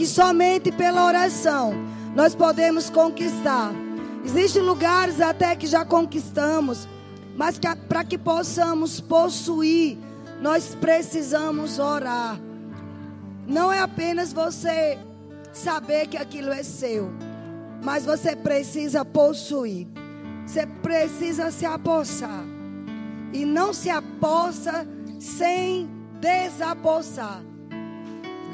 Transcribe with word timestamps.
que 0.00 0.06
somente 0.06 0.72
pela 0.72 1.04
oração 1.04 1.74
nós 2.16 2.34
podemos 2.34 2.88
conquistar. 2.88 3.70
Existem 4.24 4.62
lugares 4.62 5.20
até 5.20 5.54
que 5.54 5.66
já 5.66 5.84
conquistamos, 5.84 6.88
mas 7.36 7.60
para 7.86 8.02
que 8.02 8.16
possamos 8.16 8.98
possuir, 8.98 9.98
nós 10.40 10.74
precisamos 10.74 11.78
orar. 11.78 12.40
Não 13.46 13.70
é 13.70 13.80
apenas 13.80 14.32
você 14.32 14.98
saber 15.52 16.06
que 16.06 16.16
aquilo 16.16 16.50
é 16.50 16.62
seu, 16.62 17.10
mas 17.84 18.06
você 18.06 18.34
precisa 18.34 19.04
possuir. 19.04 19.86
Você 20.46 20.66
precisa 20.66 21.50
se 21.50 21.66
apossar. 21.66 22.42
E 23.34 23.44
não 23.44 23.74
se 23.74 23.90
apossa 23.90 24.88
sem 25.18 25.90
desapossar. 26.22 27.42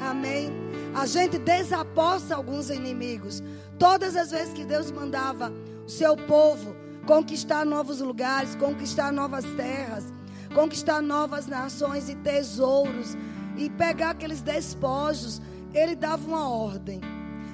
Amém. 0.01 0.66
A 0.97 1.05
gente 1.05 1.37
desapossa 1.37 2.35
alguns 2.35 2.71
inimigos. 2.71 3.43
Todas 3.77 4.15
as 4.15 4.31
vezes 4.31 4.51
que 4.51 4.65
Deus 4.65 4.89
mandava 4.89 5.53
o 5.85 5.87
seu 5.87 6.17
povo 6.17 6.75
conquistar 7.05 7.63
novos 7.63 8.01
lugares, 8.01 8.55
conquistar 8.55 9.13
novas 9.13 9.45
terras, 9.55 10.11
conquistar 10.55 10.99
novas 11.03 11.45
nações 11.45 12.09
e 12.09 12.15
tesouros 12.15 13.15
e 13.55 13.69
pegar 13.69 14.09
aqueles 14.09 14.41
despojos, 14.41 15.39
ele 15.71 15.95
dava 15.95 16.27
uma 16.27 16.49
ordem. 16.49 16.99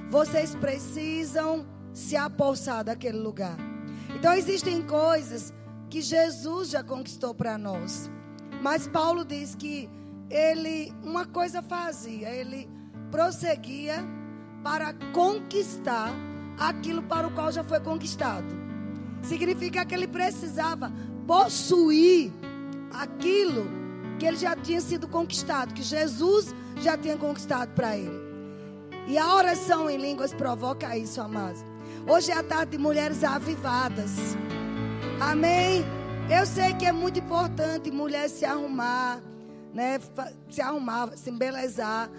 Vocês 0.10 0.56
precisam 0.56 1.66
se 1.94 2.16
apossar 2.16 2.86
daquele 2.86 3.18
lugar. 3.18 3.58
Então 4.16 4.32
existem 4.32 4.82
coisas 4.84 5.54
que 5.90 6.02
Jesus 6.02 6.70
já 6.70 6.82
conquistou 6.82 7.36
para 7.36 7.58
nós. 7.58 8.10
Mas 8.62 8.88
Paulo 8.88 9.26
diz 9.26 9.54
que 9.54 9.90
ele 10.30 10.94
uma 11.04 11.26
coisa 11.26 11.62
fazia, 11.62 12.30
ele 12.30 12.72
prosseguia 13.14 14.04
para 14.64 14.92
conquistar 15.14 16.12
aquilo 16.58 17.04
para 17.04 17.28
o 17.28 17.32
qual 17.32 17.52
já 17.52 17.64
foi 17.64 17.80
conquistado. 17.80 18.48
Significa 19.22 19.86
que 19.86 19.94
ele 19.94 20.08
precisava 20.08 20.92
possuir 21.28 22.32
aquilo 22.92 23.68
que 24.18 24.26
ele 24.26 24.38
já 24.38 24.56
tinha 24.56 24.82
sido 24.82 25.08
conquistado, 25.08 25.76
que 25.76 25.84
Jesus 25.84 26.56
já 26.78 26.98
tinha 26.98 27.16
conquistado 27.16 27.70
para 27.76 27.96
ele. 27.96 28.20
E 29.08 29.16
a 29.16 29.36
oração 29.36 29.88
em 29.92 29.98
línguas 29.98 30.34
provoca 30.34 30.98
isso, 30.98 31.22
amados. 31.22 31.64
Hoje 32.10 32.32
é 32.32 32.38
a 32.38 32.42
tarde 32.42 32.72
de 32.72 32.78
mulheres 32.80 33.24
avivadas. 33.24 34.36
Amém? 35.22 35.86
Eu 36.36 36.48
sei 36.48 36.74
que 36.74 36.86
é 36.88 36.92
muito 36.92 37.20
importante 37.20 37.92
mulher 37.92 38.28
se 38.28 38.44
arrumar, 38.44 39.22
né? 39.72 40.00
Se 40.50 40.64
arrumar, 40.64 41.16
se 41.16 41.30
embelezar 41.30 42.10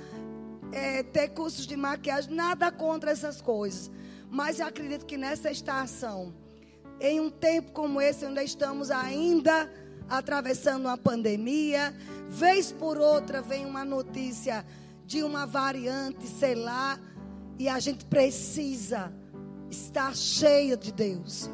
é, 0.75 1.05
ter 1.05 1.29
cursos 1.29 1.67
de 1.67 1.77
maquiagem, 1.77 2.35
nada 2.35 2.71
contra 2.73 3.13
essas 3.13 3.41
coisas. 3.41 3.91
Mas 4.29 4.59
eu 4.59 4.67
acredito 4.67 5.07
que 5.07 5.17
nessa 5.17 5.51
estação, 5.51 6.35
em 7.01 7.21
um 7.21 7.31
tempo 7.31 7.71
como 7.71 8.01
esse, 8.01 8.27
onde 8.27 8.43
estamos 8.43 8.91
ainda 8.91 9.71
atravessando 10.09 10.87
uma 10.87 10.99
pandemia, 10.99 11.95
vez 12.29 12.73
por 12.73 12.99
outra 12.99 13.41
vem 13.41 13.65
uma 13.65 13.85
notícia 13.85 14.67
de 15.07 15.23
uma 15.23 15.47
variante, 15.47 16.27
sei 16.27 16.57
lá, 16.57 16.99
e 17.57 17.69
a 17.69 17.79
gente 17.79 18.05
precisa 18.07 19.13
estar 19.71 20.15
cheia 20.17 20.77
de 20.77 20.93
Deus. 20.93 21.49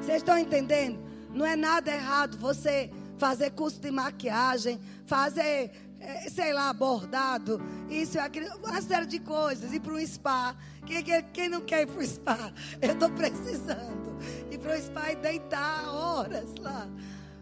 Vocês 0.00 0.18
estão 0.18 0.38
entendendo? 0.38 1.00
Não 1.34 1.44
é 1.44 1.56
nada 1.56 1.92
errado 1.92 2.38
você 2.38 2.90
fazer 3.18 3.50
curso 3.50 3.80
de 3.80 3.90
maquiagem, 3.90 4.80
fazer 5.04 5.72
é, 6.00 6.28
sei 6.28 6.52
lá, 6.52 6.72
bordado, 6.72 7.60
isso, 7.88 8.18
aquilo, 8.20 8.46
uma 8.58 8.80
série 8.80 9.06
de 9.06 9.18
coisas, 9.18 9.72
ir 9.72 9.80
para 9.80 9.92
um 9.92 10.06
spa. 10.06 10.54
Quem, 10.86 11.02
quem, 11.02 11.22
quem, 11.32 11.48
não 11.48 11.60
quer 11.60 11.82
ir 11.82 11.86
para 11.86 12.00
o 12.00 12.06
spa? 12.06 12.52
Eu 12.80 12.92
estou 12.92 13.10
precisando 13.10 14.16
ir 14.50 14.58
para 14.58 14.76
o 14.76 14.80
spa 14.80 15.12
e 15.12 15.16
deitar 15.16 15.88
horas 15.88 16.54
lá. 16.60 16.88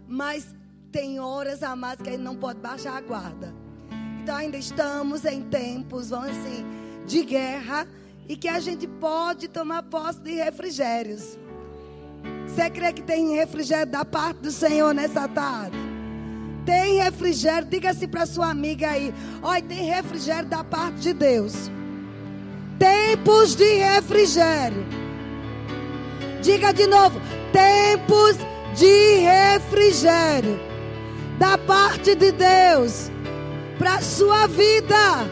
Mas 0.09 0.55
tem 0.91 1.21
horas 1.21 1.63
a 1.63 1.77
mais 1.77 2.01
que 2.01 2.09
a 2.09 2.13
gente 2.13 2.23
não 2.23 2.37
pode 2.37 2.61
baixar 2.61 2.97
a 2.97 3.01
guarda. 3.01 3.55
Então 4.23 4.37
ainda 4.37 4.57
estamos 4.57 5.25
em 5.25 5.43
tempos, 5.43 6.11
vamos 6.11 6.31
assim, 6.31 6.65
de 7.07 7.25
guerra 7.25 7.87
e 8.29 8.37
que 8.37 8.49
a 8.49 8.59
gente 8.59 8.87
pode 8.87 9.49
tomar 9.49 9.83
posse 9.85 10.21
de 10.21 10.33
refrigérios. 10.33 11.39
Você 12.49 12.71
crê 12.71 12.93
que 12.93 13.03
tem 13.03 13.35
refrigério 13.37 13.93
da 13.93 14.05
parte 14.05 14.39
do 14.41 14.51
Senhor 14.51 14.95
nessa 14.95 15.29
tarde? 15.29 15.86
Tem 16.67 16.97
refrigério. 17.01 17.69
Diga 17.69 17.91
assim 17.91 18.09
para 18.09 18.27
sua 18.27 18.51
amiga 18.51 18.91
aí. 18.91 19.15
Olha, 19.41 19.63
tem 19.63 19.85
refrigério 19.85 20.49
da 20.49 20.65
parte 20.65 20.99
de 20.99 21.13
Deus. 21.13 21.71
Tempos 22.77 23.55
de 23.55 23.77
refrigério. 23.77 24.85
Diga 26.43 26.73
de 26.73 26.89
novo. 26.89 27.21
Tempos 27.53 28.37
de 28.75 29.19
refrigério. 29.21 30.59
Da 31.39 31.57
parte 31.57 32.17
de 32.17 32.33
Deus. 32.33 33.13
Para 33.79 34.03
sua 34.03 34.49
vida. 34.49 35.25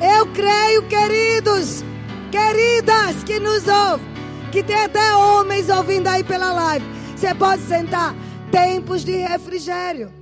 Eu 0.00 0.26
creio, 0.28 0.82
queridos. 0.88 1.84
Queridas 2.32 3.22
que 3.24 3.38
nos 3.38 3.68
ouvem. 3.68 4.06
Que 4.50 4.62
tem 4.62 4.84
até 4.84 5.14
homens 5.14 5.68
ouvindo 5.68 6.08
aí 6.08 6.24
pela 6.24 6.50
live. 6.52 6.86
Você 7.14 7.34
pode 7.34 7.60
sentar. 7.62 8.14
Tempos 8.50 9.04
de 9.04 9.16
refrigério 9.16 10.15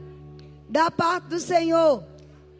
da 0.74 0.90
parte 0.90 1.28
do 1.28 1.38
Senhor. 1.38 2.04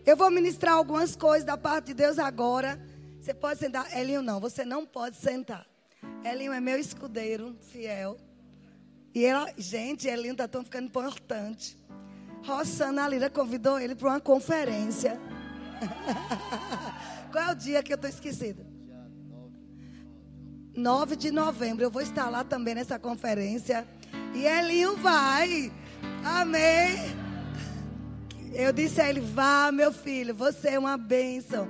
Eu 0.06 0.16
vou 0.16 0.30
ministrar 0.30 0.74
algumas 0.74 1.16
coisas 1.16 1.44
da 1.44 1.58
parte 1.58 1.86
de 1.86 1.94
Deus 1.94 2.16
agora. 2.16 2.80
Você 3.20 3.34
pode 3.34 3.58
sentar. 3.58 3.92
Elinho, 3.98 4.22
não, 4.22 4.38
você 4.38 4.64
não 4.64 4.86
pode 4.86 5.16
sentar. 5.16 5.66
Elinho 6.24 6.52
é 6.52 6.60
meu 6.60 6.78
escudeiro, 6.78 7.56
fiel. 7.72 8.16
E 9.12 9.24
ela, 9.24 9.52
gente, 9.56 10.06
Elinho 10.06 10.30
está 10.30 10.46
tão 10.46 10.62
ficando 10.62 10.86
importante. 10.86 11.76
Rossana 12.44 13.08
Lira 13.08 13.28
convidou 13.28 13.80
ele 13.80 13.96
para 13.96 14.10
uma 14.10 14.20
conferência. 14.20 15.20
Qual 17.32 17.42
é 17.42 17.50
o 17.50 17.54
dia 17.56 17.82
que 17.82 17.92
eu 17.92 17.96
estou 17.96 18.08
esquecida? 18.08 18.64
9 20.72 21.16
de 21.16 21.32
novembro. 21.32 21.82
Eu 21.82 21.90
vou 21.90 22.00
estar 22.02 22.30
lá 22.30 22.44
também 22.44 22.76
nessa 22.76 22.96
conferência. 22.96 23.84
E 24.32 24.46
Elinho 24.46 24.96
vai. 24.98 25.72
Amém. 26.24 27.23
Eu 28.54 28.72
disse 28.72 29.00
a 29.00 29.10
ele: 29.10 29.20
Vá, 29.20 29.72
meu 29.72 29.92
filho, 29.92 30.32
você 30.32 30.70
é 30.70 30.78
uma 30.78 30.96
bênção. 30.96 31.68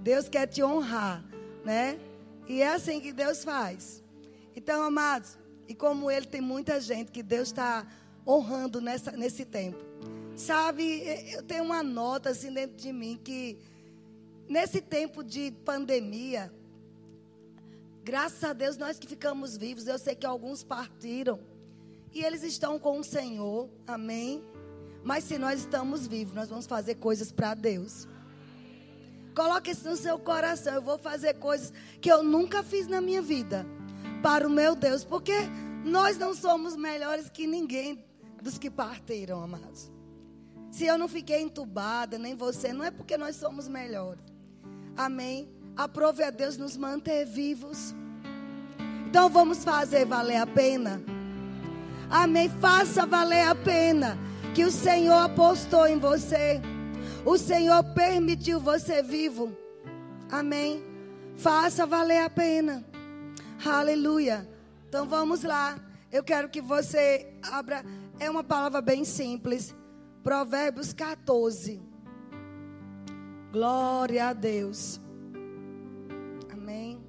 Deus 0.00 0.26
quer 0.26 0.46
te 0.46 0.62
honrar, 0.62 1.22
né? 1.62 2.00
E 2.48 2.62
é 2.62 2.68
assim 2.68 2.98
que 2.98 3.12
Deus 3.12 3.44
faz. 3.44 4.02
Então, 4.56 4.82
amados, 4.82 5.36
e 5.68 5.74
como 5.74 6.10
ele 6.10 6.24
tem 6.24 6.40
muita 6.40 6.80
gente 6.80 7.12
que 7.12 7.22
Deus 7.22 7.48
está 7.48 7.86
honrando 8.26 8.80
nessa, 8.80 9.12
nesse 9.12 9.44
tempo. 9.44 9.78
Sabe, 10.34 11.02
eu 11.30 11.42
tenho 11.42 11.62
uma 11.62 11.82
nota 11.82 12.30
assim 12.30 12.52
dentro 12.52 12.76
de 12.76 12.92
mim 12.92 13.20
que 13.22 13.58
nesse 14.48 14.80
tempo 14.80 15.22
de 15.22 15.52
pandemia, 15.64 16.50
graças 18.02 18.42
a 18.42 18.54
Deus 18.54 18.78
nós 18.78 18.98
que 18.98 19.06
ficamos 19.06 19.58
vivos, 19.58 19.86
eu 19.86 19.98
sei 19.98 20.14
que 20.14 20.26
alguns 20.26 20.64
partiram 20.64 21.38
e 22.12 22.24
eles 22.24 22.42
estão 22.42 22.78
com 22.78 22.98
o 22.98 23.04
Senhor. 23.04 23.68
Amém. 23.86 24.42
Mas 25.04 25.24
se 25.24 25.36
nós 25.36 25.60
estamos 25.60 26.06
vivos, 26.06 26.34
nós 26.34 26.48
vamos 26.48 26.66
fazer 26.66 26.94
coisas 26.94 27.30
para 27.30 27.52
Deus. 27.52 28.08
Coloque 29.36 29.70
isso 29.70 29.88
no 29.88 29.96
seu 29.96 30.18
coração. 30.18 30.74
Eu 30.74 30.82
vou 30.82 30.98
fazer 30.98 31.34
coisas 31.34 31.72
que 32.00 32.10
eu 32.10 32.22
nunca 32.22 32.62
fiz 32.62 32.86
na 32.86 33.02
minha 33.02 33.20
vida 33.20 33.66
para 34.22 34.48
o 34.48 34.50
meu 34.50 34.74
Deus, 34.74 35.04
porque 35.04 35.34
nós 35.84 36.16
não 36.16 36.32
somos 36.32 36.74
melhores 36.74 37.28
que 37.28 37.46
ninguém 37.46 38.02
dos 38.42 38.56
que 38.56 38.70
partiram, 38.70 39.42
amados. 39.42 39.92
Se 40.70 40.86
eu 40.86 40.96
não 40.96 41.06
fiquei 41.06 41.42
entubada, 41.42 42.18
nem 42.18 42.34
você, 42.34 42.72
não 42.72 42.84
é 42.84 42.90
porque 42.90 43.18
nós 43.18 43.36
somos 43.36 43.68
melhores. 43.68 44.24
Amém. 44.96 45.48
Aprove 45.76 46.22
a 46.22 46.30
Deus 46.30 46.56
nos 46.56 46.76
manter 46.76 47.26
vivos. 47.26 47.94
Então 49.06 49.28
vamos 49.28 49.62
fazer 49.62 50.06
valer 50.06 50.36
a 50.36 50.46
pena. 50.46 51.02
Amém. 52.08 52.48
Faça 52.48 53.04
valer 53.04 53.46
a 53.46 53.54
pena 53.54 54.18
que 54.54 54.64
o 54.64 54.70
Senhor 54.70 55.16
apostou 55.16 55.84
em 55.84 55.98
você. 55.98 56.60
O 57.26 57.36
Senhor 57.36 57.82
permitiu 57.92 58.60
você 58.60 59.02
vivo. 59.02 59.52
Amém. 60.30 60.80
Faça 61.34 61.84
valer 61.84 62.22
a 62.22 62.30
pena. 62.30 62.84
Aleluia. 63.66 64.48
Então 64.88 65.08
vamos 65.08 65.42
lá. 65.42 65.76
Eu 66.12 66.22
quero 66.22 66.48
que 66.48 66.60
você 66.60 67.34
abra. 67.42 67.84
É 68.20 68.30
uma 68.30 68.44
palavra 68.44 68.80
bem 68.80 69.04
simples. 69.04 69.74
Provérbios 70.22 70.92
14. 70.92 71.82
Glória 73.50 74.28
a 74.28 74.32
Deus. 74.32 75.00
Amém. 76.52 77.02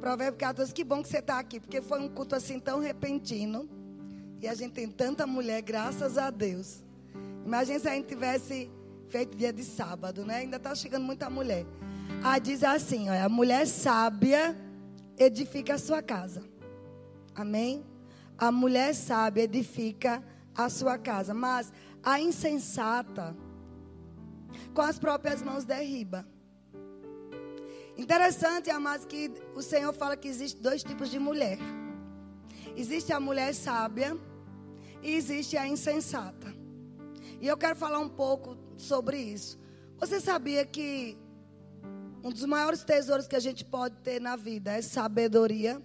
Provérbios 0.00 0.38
14. 0.38 0.72
Que 0.72 0.84
bom 0.84 1.02
que 1.02 1.08
você 1.08 1.18
está 1.18 1.40
aqui, 1.40 1.58
porque 1.58 1.82
foi 1.82 1.98
um 1.98 2.08
culto 2.08 2.36
assim 2.36 2.60
tão 2.60 2.78
repentino. 2.78 3.68
E 4.40 4.48
a 4.48 4.54
gente 4.54 4.72
tem 4.72 4.88
tanta 4.88 5.26
mulher, 5.26 5.62
graças 5.62 6.18
a 6.18 6.30
Deus. 6.30 6.82
Imagina 7.44 7.78
se 7.78 7.88
a 7.88 7.94
gente 7.94 8.08
tivesse 8.08 8.70
Feito 9.08 9.36
dia 9.36 9.52
de 9.52 9.62
sábado, 9.62 10.24
né? 10.24 10.38
Ainda 10.38 10.56
está 10.56 10.74
chegando 10.74 11.04
muita 11.04 11.30
mulher. 11.30 11.64
Aí 12.24 12.40
diz 12.40 12.64
assim: 12.64 13.08
olha, 13.08 13.24
a 13.24 13.28
mulher 13.28 13.66
sábia 13.66 14.56
edifica 15.16 15.74
a 15.74 15.78
sua 15.78 16.02
casa. 16.02 16.42
Amém? 17.34 17.84
A 18.36 18.50
mulher 18.50 18.94
sábia 18.94 19.44
edifica 19.44 20.22
a 20.54 20.68
sua 20.68 20.98
casa. 20.98 21.32
Mas 21.32 21.72
a 22.02 22.20
insensata, 22.20 23.36
com 24.74 24.82
as 24.82 24.98
próprias 24.98 25.40
mãos 25.40 25.64
derriba. 25.64 26.26
Interessante, 27.96 28.68
amados, 28.70 29.06
que 29.06 29.32
o 29.54 29.62
Senhor 29.62 29.92
fala 29.92 30.16
que 30.16 30.28
existe 30.28 30.60
dois 30.60 30.82
tipos 30.82 31.08
de 31.10 31.18
mulher. 31.18 31.58
Existe 32.76 33.10
a 33.10 33.18
mulher 33.18 33.54
sábia 33.54 34.16
e 35.02 35.14
existe 35.14 35.56
a 35.56 35.66
insensata. 35.66 36.54
E 37.40 37.46
eu 37.46 37.56
quero 37.56 37.74
falar 37.74 37.98
um 37.98 38.08
pouco 38.08 38.56
sobre 38.76 39.18
isso. 39.18 39.58
Você 39.98 40.20
sabia 40.20 40.64
que 40.66 41.16
um 42.22 42.30
dos 42.30 42.44
maiores 42.44 42.84
tesouros 42.84 43.26
que 43.26 43.34
a 43.34 43.40
gente 43.40 43.64
pode 43.64 43.96
ter 44.02 44.20
na 44.20 44.36
vida 44.36 44.72
é 44.72 44.82
sabedoria? 44.82 45.82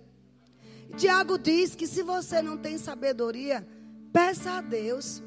Tiago 0.97 1.37
diz 1.37 1.75
que 1.75 1.87
se 1.87 2.03
você 2.03 2.41
não 2.41 2.57
tem 2.57 2.77
sabedoria, 2.77 3.65
peça 4.11 4.57
a 4.57 4.61
Deus 4.61 5.23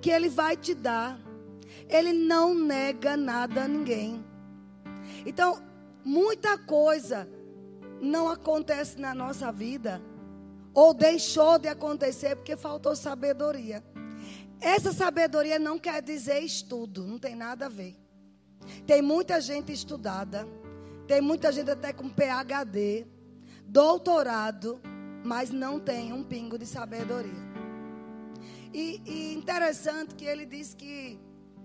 que 0.00 0.10
Ele 0.10 0.28
vai 0.28 0.56
te 0.56 0.74
dar. 0.74 1.18
Ele 1.88 2.12
não 2.12 2.54
nega 2.54 3.16
nada 3.16 3.64
a 3.64 3.68
ninguém. 3.68 4.24
Então, 5.26 5.60
muita 6.04 6.56
coisa 6.56 7.28
não 8.00 8.28
acontece 8.28 8.98
na 9.00 9.12
nossa 9.12 9.50
vida 9.50 10.00
ou 10.74 10.94
deixou 10.94 11.58
de 11.58 11.68
acontecer 11.68 12.36
porque 12.36 12.56
faltou 12.56 12.94
sabedoria. 12.94 13.82
Essa 14.60 14.92
sabedoria 14.92 15.58
não 15.58 15.78
quer 15.78 16.02
dizer 16.02 16.40
estudo, 16.40 17.06
não 17.06 17.18
tem 17.18 17.34
nada 17.34 17.66
a 17.66 17.68
ver. 17.68 17.96
Tem 18.86 19.00
muita 19.00 19.40
gente 19.40 19.72
estudada, 19.72 20.46
tem 21.06 21.20
muita 21.20 21.50
gente 21.50 21.70
até 21.70 21.92
com 21.92 22.08
PhD, 22.08 23.06
doutorado, 23.64 24.80
mas 25.24 25.50
não 25.50 25.80
tem 25.80 26.12
um 26.12 26.22
pingo 26.22 26.58
de 26.58 26.66
sabedoria. 26.66 27.50
E, 28.72 29.02
e 29.04 29.34
interessante 29.34 30.14
que 30.14 30.24
ele 30.24 30.46
diz 30.46 30.74
que 30.74 31.18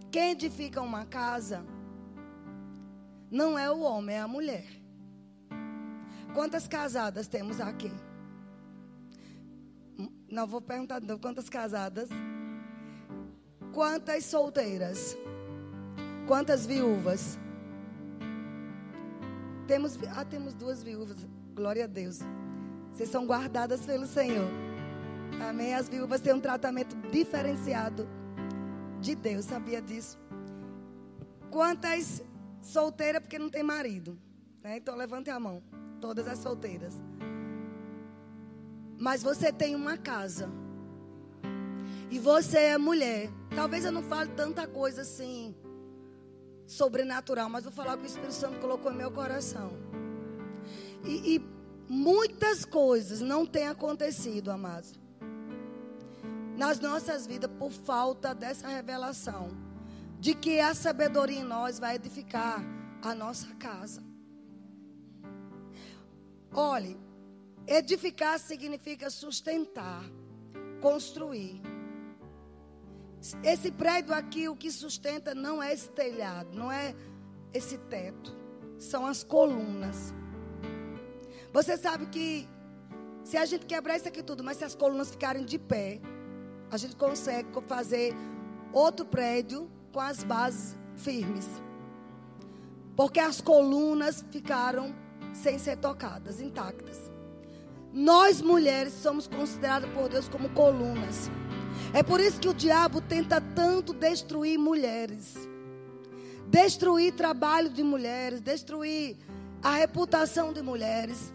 quem 0.10 0.32
edifica 0.32 0.82
uma 0.82 1.06
casa 1.06 1.66
não 3.30 3.60
é 3.60 3.70
o 3.70 3.82
homem, 3.82 4.16
é 4.16 4.22
a 4.22 4.28
mulher. 4.28 4.66
Quantas 6.34 6.68
casadas 6.68 7.28
temos 7.28 7.60
aqui? 7.60 7.92
Não 10.36 10.46
vou 10.46 10.60
perguntar 10.60 11.00
de 11.00 11.08
novo. 11.08 11.22
Quantas 11.22 11.48
casadas? 11.48 12.10
Quantas 13.74 14.26
solteiras? 14.26 15.18
Quantas 16.28 16.66
viúvas? 16.66 17.40
Temos, 19.66 19.98
ah, 20.14 20.26
temos 20.26 20.54
duas 20.54 20.84
viúvas. 20.84 21.16
Glória 21.54 21.86
a 21.86 21.88
Deus. 21.88 22.20
Vocês 22.92 23.08
são 23.08 23.26
guardadas 23.26 23.86
pelo 23.86 24.06
Senhor. 24.06 24.50
Amém. 25.48 25.74
As 25.74 25.88
viúvas 25.88 26.20
têm 26.20 26.34
um 26.34 26.42
tratamento 26.42 26.98
diferenciado 27.10 28.06
de 29.00 29.16
Deus. 29.16 29.46
Sabia 29.46 29.82
disso? 29.82 30.20
Quantas 31.50 32.22
solteiras 32.62 33.22
porque 33.22 33.40
não 33.40 33.50
tem 33.50 33.64
marido? 33.64 34.20
Né? 34.62 34.76
Então 34.76 34.98
levante 34.98 35.30
a 35.30 35.40
mão. 35.40 35.64
Todas 36.02 36.28
as 36.28 36.40
solteiras. 36.40 36.94
Mas 38.98 39.22
você 39.22 39.52
tem 39.52 39.76
uma 39.76 39.98
casa. 39.98 40.50
E 42.10 42.20
você 42.20 42.58
é 42.58 42.78
mulher. 42.78 43.30
Talvez 43.56 43.86
eu 43.86 43.92
não 43.92 44.04
fale 44.04 44.32
tanta 44.32 44.68
coisa 44.68 45.02
assim 45.02 45.56
sobrenatural, 46.68 47.50
mas 47.50 47.64
vou 47.64 47.72
falar 47.72 47.96
o 47.96 47.98
que 47.98 48.06
o 48.06 48.08
Espírito 48.08 48.34
Santo 48.34 48.60
colocou 48.60 48.92
em 48.92 48.96
meu 48.96 49.12
coração. 49.12 49.72
E, 51.04 51.36
e 51.36 51.46
muitas 51.88 52.66
coisas 52.66 53.22
não 53.22 53.46
têm 53.46 53.68
acontecido, 53.68 54.50
amados, 54.50 54.94
nas 56.58 56.80
nossas 56.80 57.28
vidas 57.28 57.52
por 57.60 57.72
falta 57.72 58.34
dessa 58.34 58.68
revelação 58.68 59.50
de 60.20 60.34
que 60.34 60.60
a 60.60 60.74
sabedoria 60.74 61.42
em 61.42 61.44
nós 61.44 61.78
vai 61.78 61.96
edificar 61.96 62.64
a 63.02 63.14
nossa 63.14 63.54
casa. 63.56 64.02
Olhe, 66.52 66.98
edificar 67.68 68.40
significa 68.40 69.10
sustentar, 69.10 70.04
construir. 70.82 71.62
Esse 73.44 73.72
prédio 73.72 74.14
aqui, 74.14 74.48
o 74.48 74.56
que 74.56 74.72
sustenta 74.72 75.34
não 75.34 75.62
é 75.62 75.74
esse 75.74 75.90
telhado, 75.90 76.56
não 76.56 76.72
é 76.72 76.96
esse 77.54 77.78
teto, 77.78 78.36
são 78.78 79.06
as 79.06 79.24
colunas. 79.24 80.14
Você 81.52 81.78
sabe 81.78 82.06
que 82.08 82.48
se 83.24 83.38
a 83.38 83.46
gente 83.46 83.66
quebrar 83.66 83.98
isso 83.98 84.08
aqui 84.08 84.22
tudo, 84.22 84.44
mas 84.44 84.58
se 84.58 84.64
as 84.64 84.76
colunas 84.76 85.10
ficarem 85.10 85.44
de 85.44 85.58
pé, 85.58 86.00
a 86.70 86.78
gente 86.78 86.96
consegue 86.96 87.50
fazer 87.66 88.14
outro 88.72 89.06
prédio 89.06 89.72
com 89.92 90.00
as 90.00 90.24
bases 90.24 90.78
firmes. 90.96 91.48
Porque 92.96 93.20
as 93.20 93.42
colunas 93.42 94.24
ficaram 94.30 94.94
sem 95.34 95.58
ser 95.58 95.78
tocadas, 95.78 96.40
intactas. 96.40 97.05
Nós 97.96 98.42
mulheres 98.42 98.92
somos 98.92 99.26
consideradas 99.26 99.90
por 99.92 100.10
Deus 100.10 100.28
como 100.28 100.50
colunas. 100.50 101.32
É 101.94 102.04
por 102.04 102.20
isso 102.20 102.42
que 102.42 102.50
o 102.50 102.54
diabo 102.54 103.00
tenta 103.00 103.40
tanto 103.40 103.94
destruir 103.94 104.60
mulheres. 104.60 105.34
Destruir 106.46 107.14
trabalho 107.14 107.70
de 107.70 107.82
mulheres, 107.84 108.42
destruir 108.42 109.16
a 109.64 109.76
reputação 109.76 110.52
de 110.52 110.62
mulheres. 110.62 111.34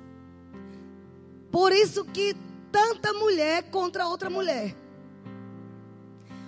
Por 1.50 1.72
isso 1.72 2.04
que 2.04 2.36
tanta 2.70 3.14
mulher 3.14 3.70
contra 3.70 4.06
outra 4.06 4.28
mulher. 4.28 4.76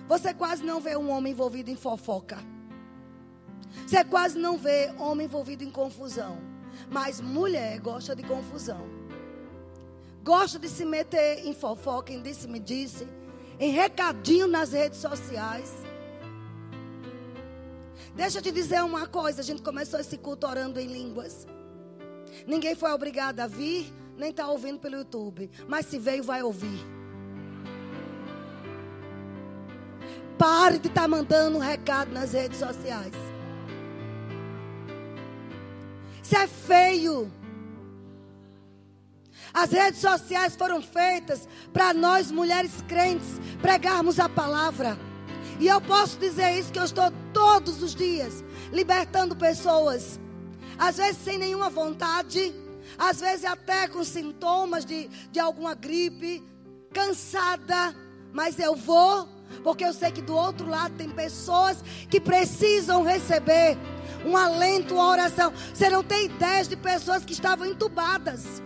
Você 0.07 0.31
quase 0.31 0.63
não 0.63 0.79
vê 0.79 0.95
um 0.95 1.09
homem 1.09 1.33
envolvido 1.33 1.71
em 1.71 1.75
fofoca. 1.75 2.37
Você 3.87 4.03
quase 4.03 4.37
não 4.37 4.59
vê 4.59 4.93
homem 4.99 5.25
envolvido 5.25 5.63
em 5.63 5.71
confusão. 5.71 6.37
Mas 6.87 7.19
mulher 7.19 7.79
gosta 7.79 8.15
de 8.15 8.21
confusão. 8.21 9.02
Gosta 10.23 10.57
de 10.57 10.69
se 10.69 10.85
meter 10.85 11.45
em 11.45 11.53
fofoca, 11.53 12.13
em 12.13 12.21
disse-me 12.21 12.59
disse. 12.59 13.05
em 13.59 13.71
recadinho 13.71 14.47
nas 14.47 14.71
redes 14.71 14.99
sociais. 14.99 15.71
Deixa 18.15 18.37
eu 18.37 18.41
te 18.41 18.51
dizer 18.51 18.81
uma 18.83 19.05
coisa: 19.05 19.41
a 19.41 19.43
gente 19.43 19.61
começou 19.61 19.99
esse 19.99 20.17
culto 20.17 20.47
orando 20.47 20.79
em 20.79 20.87
línguas. 20.87 21.45
Ninguém 22.47 22.73
foi 22.73 22.91
obrigado 22.91 23.41
a 23.41 23.47
vir, 23.47 23.93
nem 24.17 24.29
está 24.29 24.47
ouvindo 24.47 24.79
pelo 24.79 24.95
YouTube. 24.95 25.51
Mas 25.67 25.87
se 25.87 25.99
veio, 25.99 26.23
vai 26.23 26.41
ouvir. 26.41 26.79
Pare 30.37 30.79
de 30.79 30.87
estar 30.87 31.03
tá 31.03 31.07
mandando 31.07 31.57
um 31.57 31.61
recado 31.61 32.11
nas 32.11 32.33
redes 32.33 32.59
sociais. 32.59 33.13
Isso 36.23 36.35
é 36.37 36.47
feio. 36.47 37.31
As 39.53 39.71
redes 39.71 40.01
sociais 40.01 40.55
foram 40.55 40.81
feitas 40.81 41.47
para 41.71 41.93
nós, 41.93 42.31
mulheres 42.31 42.71
crentes, 42.87 43.39
pregarmos 43.61 44.19
a 44.19 44.27
palavra. 44.27 44.97
E 45.59 45.67
eu 45.67 45.79
posso 45.79 46.17
dizer 46.17 46.57
isso 46.57 46.73
que 46.73 46.79
eu 46.79 46.83
estou 46.83 47.11
todos 47.31 47.83
os 47.83 47.93
dias 47.93 48.43
libertando 48.71 49.35
pessoas. 49.35 50.19
Às 50.77 50.97
vezes 50.97 51.23
sem 51.23 51.37
nenhuma 51.37 51.69
vontade, 51.69 52.51
às 52.97 53.19
vezes 53.19 53.45
até 53.45 53.87
com 53.87 54.03
sintomas 54.03 54.83
de, 54.83 55.07
de 55.31 55.39
alguma 55.39 55.75
gripe, 55.75 56.43
cansada, 56.91 57.95
mas 58.31 58.57
eu 58.57 58.75
vou, 58.75 59.29
porque 59.63 59.85
eu 59.85 59.93
sei 59.93 60.11
que 60.11 60.21
do 60.21 60.35
outro 60.35 60.67
lado 60.67 60.95
tem 60.95 61.11
pessoas 61.11 61.83
que 62.09 62.19
precisam 62.19 63.03
receber 63.03 63.77
um 64.25 64.35
alento, 64.35 64.95
uma 64.95 65.09
oração. 65.09 65.53
Você 65.71 65.91
não 65.91 66.03
tem 66.03 66.25
ideia 66.25 66.63
de 66.63 66.75
pessoas 66.75 67.23
que 67.23 67.33
estavam 67.33 67.67
entubadas 67.67 68.63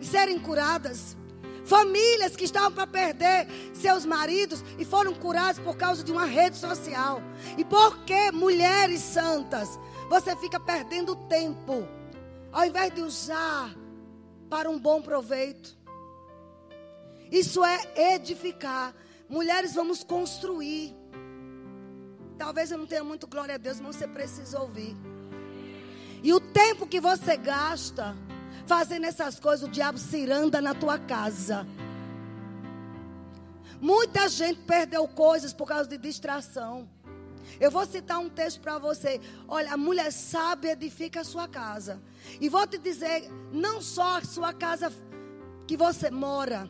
e 0.00 0.06
serem 0.06 0.38
curadas. 0.38 1.16
Famílias 1.64 2.34
que 2.34 2.44
estavam 2.44 2.72
para 2.72 2.86
perder 2.86 3.46
seus 3.74 4.06
maridos 4.06 4.64
e 4.78 4.84
foram 4.84 5.12
curadas 5.12 5.58
por 5.58 5.76
causa 5.76 6.02
de 6.02 6.10
uma 6.10 6.24
rede 6.24 6.56
social. 6.56 7.20
E 7.58 7.64
porque 7.64 8.32
mulheres 8.32 9.00
santas, 9.00 9.78
você 10.08 10.34
fica 10.36 10.58
perdendo 10.58 11.14
tempo, 11.14 11.86
ao 12.50 12.64
invés 12.64 12.94
de 12.94 13.02
usar 13.02 13.74
para 14.48 14.70
um 14.70 14.78
bom 14.78 15.02
proveito. 15.02 15.76
Isso 17.30 17.62
é 17.64 18.14
edificar. 18.14 18.94
Mulheres, 19.28 19.74
vamos 19.74 20.02
construir. 20.02 20.94
Talvez 22.38 22.70
eu 22.70 22.78
não 22.78 22.86
tenha 22.86 23.04
muito 23.04 23.26
glória 23.26 23.56
a 23.56 23.58
Deus, 23.58 23.78
mas 23.78 23.96
você 23.96 24.08
precisa 24.08 24.60
ouvir. 24.60 24.96
E 26.22 26.32
o 26.32 26.40
tempo 26.40 26.86
que 26.86 27.00
você 27.00 27.36
gasta 27.36 28.16
fazendo 28.68 29.06
essas 29.06 29.40
coisas, 29.40 29.66
o 29.66 29.72
diabo 29.72 29.98
ciranda 29.98 30.60
na 30.60 30.74
tua 30.74 30.98
casa. 30.98 31.66
Muita 33.80 34.28
gente 34.28 34.60
perdeu 34.60 35.08
coisas 35.08 35.52
por 35.52 35.66
causa 35.66 35.88
de 35.88 35.96
distração. 35.96 36.88
Eu 37.58 37.70
vou 37.70 37.86
citar 37.86 38.18
um 38.18 38.28
texto 38.28 38.60
para 38.60 38.76
você. 38.78 39.20
Olha, 39.48 39.72
a 39.72 39.76
mulher 39.76 40.12
sábia 40.12 40.72
edifica 40.72 41.22
a 41.22 41.24
sua 41.24 41.48
casa. 41.48 42.00
E 42.40 42.48
vou 42.48 42.66
te 42.66 42.76
dizer, 42.76 43.30
não 43.50 43.80
só 43.80 44.18
a 44.18 44.24
sua 44.24 44.52
casa 44.52 44.92
que 45.66 45.76
você 45.76 46.10
mora, 46.10 46.68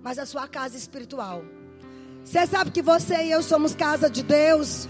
mas 0.00 0.18
a 0.18 0.24
sua 0.24 0.46
casa 0.46 0.76
espiritual. 0.76 1.42
Você 2.24 2.46
sabe 2.46 2.70
que 2.70 2.82
você 2.82 3.24
e 3.24 3.32
eu 3.32 3.42
somos 3.42 3.74
casa 3.74 4.08
de 4.08 4.22
Deus? 4.22 4.88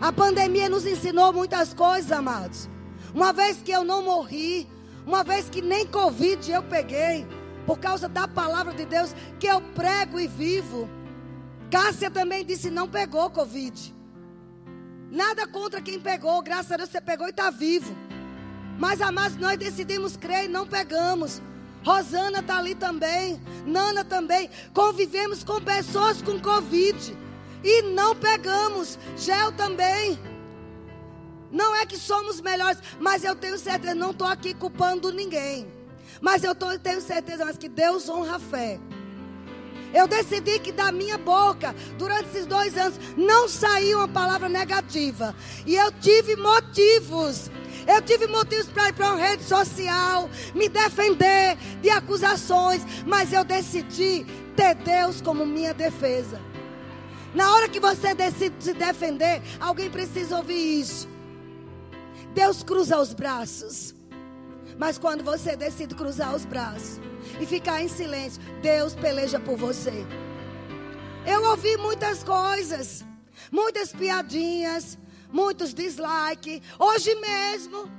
A 0.00 0.12
pandemia 0.12 0.68
nos 0.68 0.84
ensinou 0.84 1.32
muitas 1.32 1.72
coisas, 1.72 2.12
amados. 2.12 2.68
Uma 3.14 3.32
vez 3.32 3.62
que 3.62 3.72
eu 3.72 3.82
não 3.82 4.02
morri, 4.02 4.68
uma 5.06 5.22
vez 5.22 5.48
que 5.48 5.62
nem 5.62 5.86
Covid 5.86 6.50
eu 6.50 6.62
peguei, 6.64 7.24
por 7.64 7.78
causa 7.78 8.08
da 8.08 8.26
palavra 8.26 8.74
de 8.74 8.84
Deus 8.84 9.14
que 9.38 9.46
eu 9.46 9.60
prego 9.60 10.18
e 10.18 10.26
vivo. 10.26 10.90
Cássia 11.70 12.10
também 12.10 12.44
disse: 12.44 12.70
não 12.70 12.88
pegou 12.88 13.30
Covid. 13.30 13.94
Nada 15.10 15.46
contra 15.46 15.80
quem 15.80 16.00
pegou, 16.00 16.42
graças 16.42 16.72
a 16.72 16.76
Deus 16.76 16.90
você 16.90 17.00
pegou 17.00 17.28
e 17.28 17.30
está 17.30 17.50
vivo. 17.50 17.96
Mas, 18.78 19.00
amados, 19.00 19.38
nós 19.38 19.56
decidimos 19.56 20.16
crer 20.16 20.44
e 20.44 20.48
não 20.48 20.66
pegamos. 20.66 21.40
Rosana 21.84 22.40
está 22.40 22.58
ali 22.58 22.74
também, 22.74 23.40
Nana 23.64 24.04
também. 24.04 24.50
Convivemos 24.74 25.44
com 25.44 25.60
pessoas 25.62 26.20
com 26.20 26.40
Covid 26.40 27.16
e 27.62 27.82
não 27.82 28.14
pegamos. 28.16 28.98
Gel 29.16 29.52
também. 29.52 30.18
Não 31.50 31.74
é 31.74 31.86
que 31.86 31.96
somos 31.96 32.40
melhores, 32.40 32.78
mas 33.00 33.24
eu 33.24 33.34
tenho 33.34 33.58
certeza, 33.58 33.94
não 33.94 34.10
estou 34.10 34.26
aqui 34.26 34.54
culpando 34.54 35.12
ninguém. 35.12 35.66
Mas 36.20 36.42
eu 36.44 36.54
tô, 36.54 36.78
tenho 36.78 37.00
certeza 37.00 37.44
mas 37.44 37.58
que 37.58 37.68
Deus 37.68 38.08
honra 38.08 38.36
a 38.36 38.40
fé. 38.40 38.80
Eu 39.94 40.06
decidi 40.06 40.58
que 40.58 40.72
da 40.72 40.90
minha 40.90 41.16
boca, 41.16 41.74
durante 41.96 42.28
esses 42.28 42.46
dois 42.46 42.76
anos, 42.76 42.98
não 43.16 43.48
saiu 43.48 43.98
uma 43.98 44.08
palavra 44.08 44.48
negativa. 44.48 45.34
E 45.64 45.74
eu 45.74 45.90
tive 45.92 46.36
motivos. 46.36 47.50
Eu 47.86 48.02
tive 48.02 48.26
motivos 48.26 48.66
para 48.66 48.88
ir 48.88 48.92
para 48.92 49.12
uma 49.12 49.16
rede 49.16 49.44
social, 49.44 50.28
me 50.54 50.68
defender 50.68 51.56
de 51.80 51.88
acusações. 51.88 52.82
Mas 53.06 53.32
eu 53.32 53.44
decidi 53.44 54.26
ter 54.56 54.74
Deus 54.74 55.20
como 55.20 55.46
minha 55.46 55.72
defesa. 55.72 56.40
Na 57.34 57.54
hora 57.54 57.68
que 57.68 57.78
você 57.78 58.14
decide 58.14 58.54
se 58.58 58.74
defender, 58.74 59.42
alguém 59.60 59.90
precisa 59.90 60.36
ouvir 60.36 60.80
isso. 60.80 61.15
Deus 62.36 62.62
cruza 62.62 63.00
os 63.00 63.14
braços. 63.14 63.94
Mas 64.78 64.98
quando 64.98 65.24
você 65.24 65.56
decide 65.56 65.94
cruzar 65.94 66.34
os 66.34 66.44
braços 66.44 67.00
e 67.40 67.46
ficar 67.46 67.82
em 67.82 67.88
silêncio, 67.88 68.42
Deus 68.60 68.94
peleja 68.94 69.40
por 69.40 69.56
você. 69.56 70.04
Eu 71.26 71.42
ouvi 71.44 71.78
muitas 71.78 72.22
coisas, 72.22 73.02
muitas 73.50 73.90
piadinhas, 73.90 74.98
muitos 75.32 75.72
dislikes. 75.72 76.60
Hoje 76.78 77.14
mesmo 77.14 77.90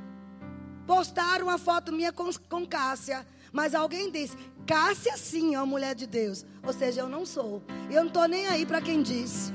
postaram 0.86 1.48
uma 1.48 1.58
foto 1.58 1.92
minha 1.92 2.14
com, 2.14 2.30
com 2.48 2.64
Cássia. 2.64 3.26
Mas 3.52 3.74
alguém 3.74 4.12
disse, 4.12 4.38
Cássia 4.68 5.18
sim 5.18 5.56
é 5.56 5.60
uma 5.60 5.66
mulher 5.66 5.96
de 5.96 6.06
Deus. 6.06 6.46
Ou 6.64 6.74
seja, 6.74 7.02
eu 7.02 7.10
não 7.10 7.26
sou. 7.26 7.64
Eu 7.90 8.02
não 8.02 8.08
estou 8.08 8.28
nem 8.28 8.46
aí 8.48 8.68
para 8.68 8.82
quem 8.82 9.02
disse. 9.02 9.52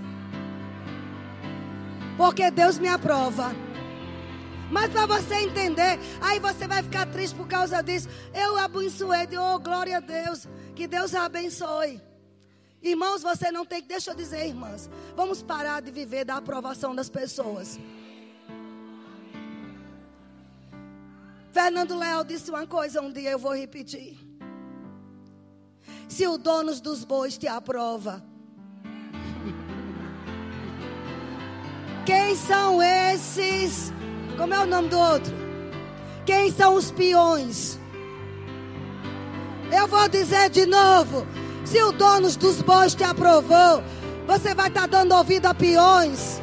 Porque 2.17 2.51
Deus 2.51 2.79
me 2.81 2.89
aprova. 2.89 3.55
Mas 4.73 4.91
para 4.91 5.05
você 5.05 5.35
entender, 5.35 5.99
aí 6.19 6.41
você 6.41 6.67
vai 6.67 6.83
ficar 6.83 7.05
triste 7.05 7.35
por 7.37 7.47
causa 7.47 7.83
disso. 7.83 8.09
Eu 8.33 8.57
abençoei, 8.57 9.29
oh 9.39 9.59
glória 9.59 9.99
a 9.99 10.01
Deus. 10.01 10.49
Que 10.75 10.87
Deus 10.87 11.15
abençoe. 11.15 12.01
Irmãos, 12.83 13.23
você 13.23 13.53
não 13.53 13.67
tem 13.67 13.83
que, 13.83 13.89
deixa 13.89 14.13
eu 14.13 14.15
dizer, 14.15 14.47
irmãs, 14.47 14.89
vamos 15.15 15.43
parar 15.43 15.83
de 15.83 15.91
viver 15.91 16.25
da 16.25 16.37
aprovação 16.37 16.95
das 16.95 17.11
pessoas. 17.11 17.79
Fernando 21.53 21.99
Leal 21.99 22.25
disse 22.25 22.51
uma 22.51 22.67
coisa 22.67 23.03
um 23.03 23.13
dia, 23.13 23.31
eu 23.31 23.39
vou 23.39 23.55
repetir. 23.55 24.19
Se 26.09 26.27
o 26.27 26.39
dono 26.39 26.75
dos 26.81 27.05
bois 27.05 27.37
te 27.37 27.47
aprova, 27.47 28.25
quem 32.07 32.35
são 32.35 32.83
esses 32.83 33.93
como 34.37 34.55
é 34.55 34.61
o 34.61 34.67
nome 34.67 34.89
do 34.89 34.99
outro? 34.99 35.33
Quem 36.25 36.53
são 36.53 36.75
os 36.75 36.91
peões? 36.91 37.79
Eu 39.71 39.87
vou 39.87 40.09
dizer 40.09 40.51
de 40.51 40.67
novo: 40.67 41.27
se 41.65 41.83
o 41.83 41.93
dono 41.93 42.31
dos 42.33 42.61
bois 42.63 42.95
te 42.95 43.05
aprovou, 43.05 43.83
você 44.27 44.55
vai 44.55 44.69
estar 44.69 44.83
tá 44.83 44.87
dando 44.87 45.15
ouvido 45.15 45.47
a 45.47 45.55
peões. 45.55 46.41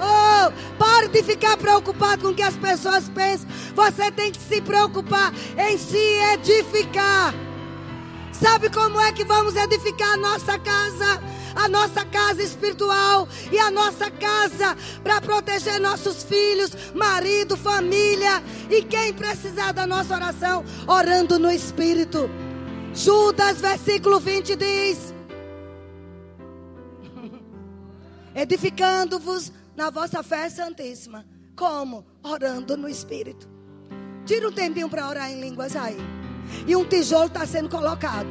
Oh, 0.00 0.52
pare 0.78 1.08
de 1.08 1.22
ficar 1.22 1.56
preocupado 1.56 2.22
com 2.22 2.28
o 2.28 2.34
que 2.34 2.42
as 2.42 2.56
pessoas 2.56 3.08
pensam. 3.08 3.48
Você 3.74 4.10
tem 4.10 4.32
que 4.32 4.40
se 4.40 4.60
preocupar 4.60 5.32
em 5.56 5.78
se 5.78 5.98
edificar. 6.32 7.34
Sabe 8.32 8.68
como 8.68 9.00
é 9.00 9.12
que 9.12 9.24
vamos 9.24 9.54
edificar 9.54 10.14
a 10.14 10.16
nossa 10.16 10.58
casa? 10.58 11.22
A 11.54 11.68
nossa 11.68 12.04
casa 12.04 12.42
espiritual 12.42 13.28
e 13.50 13.58
a 13.58 13.70
nossa 13.70 14.10
casa 14.10 14.76
para 15.02 15.20
proteger 15.20 15.80
nossos 15.80 16.22
filhos, 16.24 16.72
marido, 16.94 17.56
família 17.56 18.42
e 18.70 18.82
quem 18.82 19.12
precisar 19.12 19.72
da 19.72 19.86
nossa 19.86 20.14
oração, 20.14 20.64
orando 20.86 21.38
no 21.38 21.50
Espírito. 21.50 22.28
Judas, 22.94 23.60
versículo 23.60 24.20
20 24.20 24.56
diz: 24.56 25.14
Edificando-vos 28.34 29.52
na 29.76 29.90
vossa 29.90 30.22
fé 30.22 30.48
santíssima. 30.48 31.24
Como? 31.56 32.04
Orando 32.22 32.76
no 32.76 32.88
Espírito. 32.88 33.48
Tira 34.24 34.48
um 34.48 34.52
tempinho 34.52 34.88
para 34.88 35.08
orar 35.08 35.30
em 35.30 35.40
línguas 35.40 35.76
aí. 35.76 35.96
E 36.66 36.74
um 36.74 36.84
tijolo 36.84 37.26
está 37.26 37.46
sendo 37.46 37.68
colocado. 37.68 38.28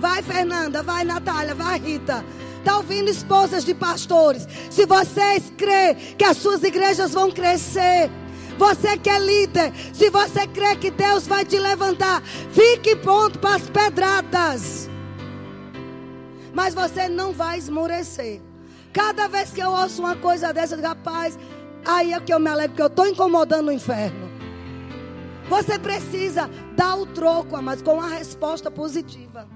Vai, 0.00 0.22
Fernanda, 0.22 0.82
vai, 0.82 1.04
Natália, 1.04 1.54
vai, 1.54 1.78
Rita. 1.78 2.24
Está 2.68 2.76
ouvindo 2.76 3.08
esposas 3.08 3.64
de 3.64 3.72
pastores? 3.72 4.46
Se 4.70 4.84
vocês 4.84 5.50
crê 5.56 5.94
que 6.18 6.22
as 6.22 6.36
suas 6.36 6.62
igrejas 6.62 7.14
vão 7.14 7.30
crescer, 7.30 8.10
você 8.58 8.98
que 8.98 9.08
é 9.08 9.18
líder, 9.18 9.72
se 9.94 10.10
você 10.10 10.46
crê 10.46 10.76
que 10.76 10.90
Deus 10.90 11.26
vai 11.26 11.46
te 11.46 11.58
levantar, 11.58 12.22
fique 12.52 12.94
pronto 12.94 13.38
para 13.38 13.54
as 13.54 13.70
pedradas. 13.70 14.90
Mas 16.52 16.74
você 16.74 17.08
não 17.08 17.32
vai 17.32 17.56
esmorecer. 17.56 18.42
Cada 18.92 19.28
vez 19.28 19.50
que 19.50 19.62
eu 19.62 19.70
ouço 19.70 20.02
uma 20.02 20.16
coisa 20.16 20.52
dessa, 20.52 20.74
eu 20.74 20.76
digo, 20.76 20.88
rapaz, 20.88 21.38
aí 21.86 22.12
é 22.12 22.20
que 22.20 22.34
eu 22.34 22.38
me 22.38 22.50
alegro, 22.50 22.72
porque 22.72 22.82
eu 22.82 22.88
estou 22.88 23.06
incomodando 23.06 23.68
o 23.68 23.72
inferno. 23.72 24.28
Você 25.48 25.78
precisa 25.78 26.50
dar 26.76 26.96
o 26.96 27.06
troco, 27.06 27.62
mas 27.62 27.80
com 27.80 27.94
uma 27.94 28.10
resposta 28.10 28.70
positiva 28.70 29.48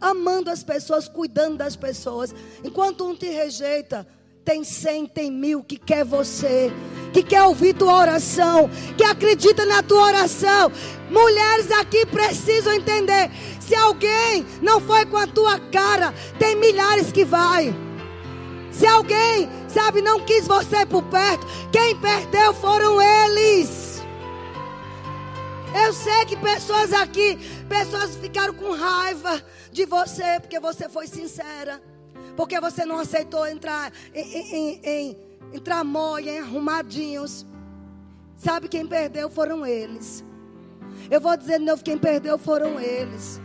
amando 0.00 0.50
as 0.50 0.62
pessoas, 0.62 1.08
cuidando 1.08 1.58
das 1.58 1.76
pessoas. 1.76 2.34
Enquanto 2.64 3.06
um 3.06 3.14
te 3.14 3.26
rejeita, 3.26 4.06
tem 4.44 4.64
cem, 4.64 5.06
tem 5.06 5.30
mil 5.30 5.62
que 5.62 5.76
quer 5.76 6.04
você, 6.04 6.72
que 7.12 7.22
quer 7.22 7.42
ouvir 7.42 7.74
tua 7.74 7.94
oração, 7.94 8.70
que 8.96 9.04
acredita 9.04 9.64
na 9.66 9.82
tua 9.82 10.02
oração. 10.02 10.72
Mulheres 11.10 11.70
aqui 11.72 12.06
precisam 12.06 12.72
entender: 12.72 13.30
se 13.60 13.74
alguém 13.74 14.46
não 14.62 14.80
foi 14.80 15.04
com 15.06 15.16
a 15.16 15.26
tua 15.26 15.58
cara, 15.58 16.14
tem 16.38 16.56
milhares 16.56 17.12
que 17.12 17.24
vai. 17.24 17.74
Se 18.70 18.86
alguém, 18.86 19.48
sabe, 19.68 20.00
não 20.00 20.20
quis 20.20 20.46
você 20.46 20.86
por 20.86 21.02
perto, 21.04 21.46
quem 21.70 21.96
perdeu 21.96 22.54
foram 22.54 23.00
eles. 23.00 23.89
Eu 25.74 25.92
sei 25.92 26.24
que 26.26 26.36
pessoas 26.36 26.92
aqui, 26.92 27.38
pessoas 27.68 28.16
ficaram 28.16 28.52
com 28.54 28.72
raiva 28.72 29.42
de 29.70 29.84
você, 29.86 30.40
porque 30.40 30.58
você 30.58 30.88
foi 30.88 31.06
sincera. 31.06 31.80
Porque 32.36 32.60
você 32.60 32.84
não 32.84 32.98
aceitou 32.98 33.46
entrar 33.46 33.92
em, 34.14 34.20
em, 34.20 34.80
em, 34.82 35.16
em 35.52 35.58
tramóia, 35.58 36.32
em 36.32 36.38
arrumadinhos. 36.38 37.46
Sabe 38.36 38.68
quem 38.68 38.86
perdeu 38.86 39.30
foram 39.30 39.64
eles. 39.64 40.24
Eu 41.10 41.20
vou 41.20 41.36
dizer 41.36 41.58
de 41.58 41.64
novo: 41.64 41.84
quem 41.84 41.98
perdeu 41.98 42.38
foram 42.38 42.80
eles. 42.80 43.40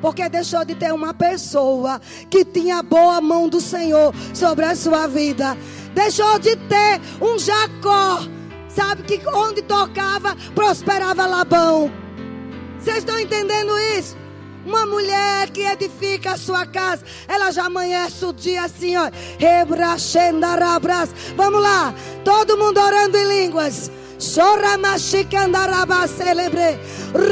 Porque 0.00 0.28
deixou 0.28 0.64
de 0.64 0.74
ter 0.74 0.92
uma 0.92 1.14
pessoa 1.14 2.00
que 2.30 2.44
tinha 2.44 2.78
a 2.78 2.82
boa 2.82 3.20
mão 3.20 3.48
do 3.48 3.60
Senhor 3.60 4.14
sobre 4.34 4.64
a 4.64 4.76
sua 4.76 5.06
vida. 5.06 5.56
Deixou 5.94 6.38
de 6.38 6.54
ter 6.56 7.00
um 7.20 7.38
Jacó 7.38 8.20
Sabe 8.78 9.02
que 9.02 9.20
onde 9.26 9.60
tocava, 9.62 10.36
prosperava 10.54 11.26
Labão. 11.26 11.90
Vocês 12.78 12.98
estão 12.98 13.18
entendendo 13.18 13.76
isso? 13.98 14.16
Uma 14.64 14.86
mulher 14.86 15.50
que 15.50 15.62
edifica 15.62 16.34
a 16.34 16.36
sua 16.36 16.64
casa, 16.64 17.02
ela 17.26 17.50
já 17.50 17.64
amanhece 17.64 18.24
o 18.24 18.32
dia 18.32 18.62
assim, 18.62 18.96
ó. 18.96 19.10
Vamos 21.36 21.60
lá, 21.60 21.92
todo 22.24 22.56
mundo 22.56 22.78
orando 22.78 23.18
em 23.18 23.26
línguas. 23.26 23.90
Soramashikandarabas 24.16 26.12
celebre. 26.12 26.78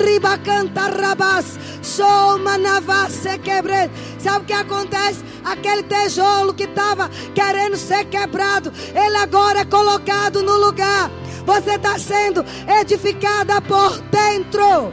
Ribacantarabas. 0.04 1.58
Somanavase 1.80 3.38
quebre. 3.38 3.88
Sabe 4.18 4.38
o 4.38 4.46
que 4.46 4.52
acontece? 4.52 5.24
Aquele 5.44 5.84
tijolo 5.84 6.52
que 6.52 6.64
estava 6.64 7.08
querendo 7.34 7.76
ser 7.76 8.04
quebrado, 8.06 8.72
ele 8.92 9.16
agora 9.16 9.60
é 9.60 9.64
colocado 9.64 10.42
no 10.42 10.56
lugar. 10.56 11.08
Você 11.46 11.76
está 11.76 11.98
sendo 11.98 12.44
edificada 12.80 13.62
por 13.62 14.00
dentro. 14.10 14.92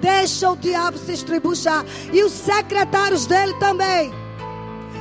Deixa 0.00 0.50
o 0.50 0.56
diabo 0.56 0.96
se 0.96 1.12
estribuchar. 1.12 1.84
E 2.12 2.22
os 2.22 2.32
secretários 2.32 3.26
dele 3.26 3.52
também. 3.58 4.12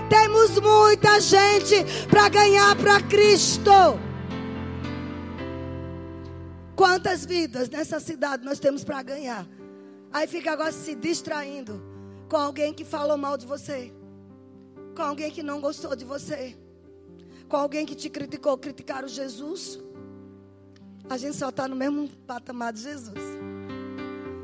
Temos 0.09 0.59
muita 0.59 1.21
gente 1.21 1.85
para 2.09 2.27
ganhar 2.29 2.75
para 2.75 2.99
Cristo. 3.03 3.71
Quantas 6.75 7.25
vidas 7.25 7.69
nessa 7.69 7.99
cidade 7.99 8.43
nós 8.43 8.57
temos 8.57 8.83
para 8.83 9.03
ganhar? 9.03 9.45
Aí 10.11 10.25
fica 10.27 10.51
agora 10.51 10.71
se 10.71 10.95
distraindo 10.95 11.79
com 12.27 12.37
alguém 12.37 12.73
que 12.73 12.83
falou 12.83 13.17
mal 13.17 13.37
de 13.37 13.45
você, 13.45 13.93
com 14.95 15.03
alguém 15.03 15.29
que 15.29 15.43
não 15.43 15.61
gostou 15.61 15.95
de 15.95 16.05
você, 16.05 16.57
com 17.49 17.57
alguém 17.57 17.85
que 17.85 17.95
te 17.95 18.09
criticou, 18.09 18.57
criticaram 18.57 19.07
Jesus. 19.07 19.79
A 21.09 21.17
gente 21.17 21.35
só 21.35 21.49
está 21.49 21.67
no 21.67 21.75
mesmo 21.75 22.07
patamar 22.27 22.71
de 22.71 22.83
Jesus. 22.83 23.19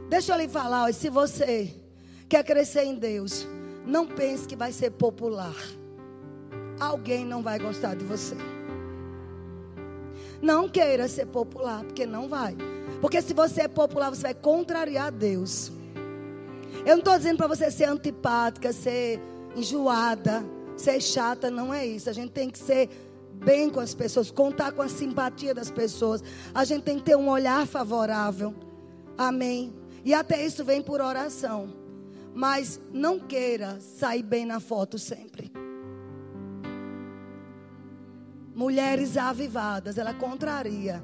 Deixa 0.09 0.33
eu 0.33 0.37
lhe 0.37 0.47
falar, 0.47 0.91
se 0.93 1.09
você 1.09 1.73
quer 2.27 2.43
crescer 2.43 2.83
em 2.83 2.95
Deus, 2.95 3.47
não 3.85 4.07
pense 4.07 4.47
que 4.47 4.55
vai 4.55 4.71
ser 4.71 4.89
popular. 4.91 5.55
Alguém 6.79 7.23
não 7.23 7.43
vai 7.43 7.59
gostar 7.59 7.95
de 7.95 8.03
você. 8.03 8.35
Não 10.41 10.67
queira 10.67 11.07
ser 11.07 11.27
popular, 11.27 11.83
porque 11.83 12.05
não 12.05 12.27
vai. 12.27 12.57
Porque 12.99 13.21
se 13.21 13.33
você 13.33 13.61
é 13.61 13.67
popular, 13.67 14.09
você 14.09 14.23
vai 14.23 14.33
contrariar 14.33 15.11
Deus. 15.11 15.71
Eu 16.85 16.93
não 16.93 16.99
estou 16.99 17.17
dizendo 17.17 17.37
para 17.37 17.47
você 17.47 17.69
ser 17.69 17.85
antipática, 17.85 18.73
ser 18.73 19.19
enjoada, 19.55 20.43
ser 20.75 21.01
chata, 21.01 21.49
não 21.49 21.73
é 21.73 21.85
isso. 21.85 22.09
A 22.09 22.13
gente 22.13 22.31
tem 22.31 22.49
que 22.49 22.57
ser 22.57 22.89
bem 23.43 23.69
com 23.69 23.79
as 23.79 23.93
pessoas, 23.93 24.31
contar 24.31 24.71
com 24.71 24.81
a 24.81 24.89
simpatia 24.89 25.53
das 25.53 25.69
pessoas. 25.69 26.23
A 26.53 26.63
gente 26.63 26.83
tem 26.83 26.97
que 26.97 27.03
ter 27.03 27.15
um 27.15 27.29
olhar 27.29 27.65
favorável. 27.67 28.53
Amém. 29.17 29.73
E 30.03 30.13
até 30.13 30.45
isso 30.45 30.63
vem 30.63 30.81
por 30.81 31.01
oração. 31.01 31.69
Mas 32.33 32.79
não 32.91 33.19
queira 33.19 33.79
sair 33.79 34.23
bem 34.23 34.45
na 34.45 34.59
foto 34.59 34.99
sempre. 34.99 35.51
Mulheres 38.53 39.17
avivadas, 39.17 39.97
ela 39.97 40.13
contraria. 40.13 41.03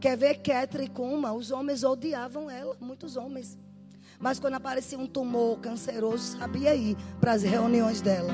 Quer 0.00 0.16
ver 0.16 0.36
Ketri 0.36 0.88
Kuma? 0.88 1.32
Os 1.32 1.50
homens 1.50 1.82
odiavam 1.84 2.50
ela, 2.50 2.76
muitos 2.80 3.16
homens. 3.16 3.58
Mas 4.18 4.38
quando 4.38 4.54
aparecia 4.54 4.98
um 4.98 5.06
tumor 5.06 5.58
canceroso, 5.58 6.38
sabia 6.38 6.74
ir 6.74 6.96
para 7.20 7.32
as 7.32 7.42
reuniões 7.42 8.00
dela. 8.00 8.32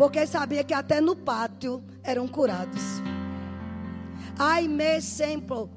Porque 0.00 0.26
sabia 0.26 0.64
que 0.64 0.72
até 0.72 0.98
no 0.98 1.14
pátio 1.14 1.84
eram 2.02 2.26
curados. 2.26 2.80
Aimee 4.38 5.02
Semple, 5.02 5.68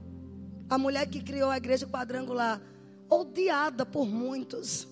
a 0.69 0.77
mulher 0.77 1.07
que 1.07 1.21
criou 1.21 1.49
a 1.49 1.57
igreja 1.57 1.85
quadrangular, 1.85 2.61
odiada 3.09 3.85
por 3.85 4.07
muitos, 4.07 4.87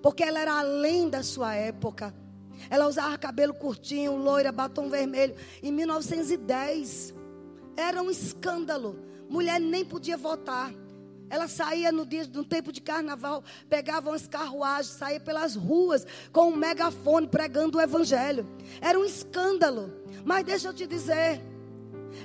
porque 0.00 0.22
ela 0.22 0.38
era 0.38 0.60
além 0.60 1.10
da 1.10 1.24
sua 1.24 1.56
época. 1.56 2.14
Ela 2.70 2.86
usava 2.86 3.18
cabelo 3.18 3.54
curtinho, 3.54 4.14
loira, 4.14 4.52
batom 4.52 4.88
vermelho. 4.88 5.34
Em 5.60 5.72
1910, 5.72 7.12
era 7.76 8.00
um 8.00 8.08
escândalo. 8.08 9.00
Mulher 9.28 9.58
nem 9.58 9.84
podia 9.84 10.16
votar. 10.16 10.72
Ela 11.28 11.48
saía 11.48 11.90
no 11.90 12.06
dia 12.06 12.26
no 12.32 12.44
tempo 12.44 12.70
de 12.72 12.80
carnaval, 12.80 13.42
pegava 13.68 14.10
umas 14.10 14.26
carruagens, 14.26 14.94
saía 14.94 15.20
pelas 15.20 15.56
ruas 15.56 16.06
com 16.32 16.50
um 16.50 16.56
megafone 16.56 17.26
pregando 17.26 17.78
o 17.78 17.80
evangelho. 17.80 18.46
Era 18.80 18.98
um 18.98 19.04
escândalo. 19.04 19.92
Mas 20.24 20.44
deixa 20.44 20.68
eu 20.68 20.74
te 20.74 20.86
dizer, 20.86 21.40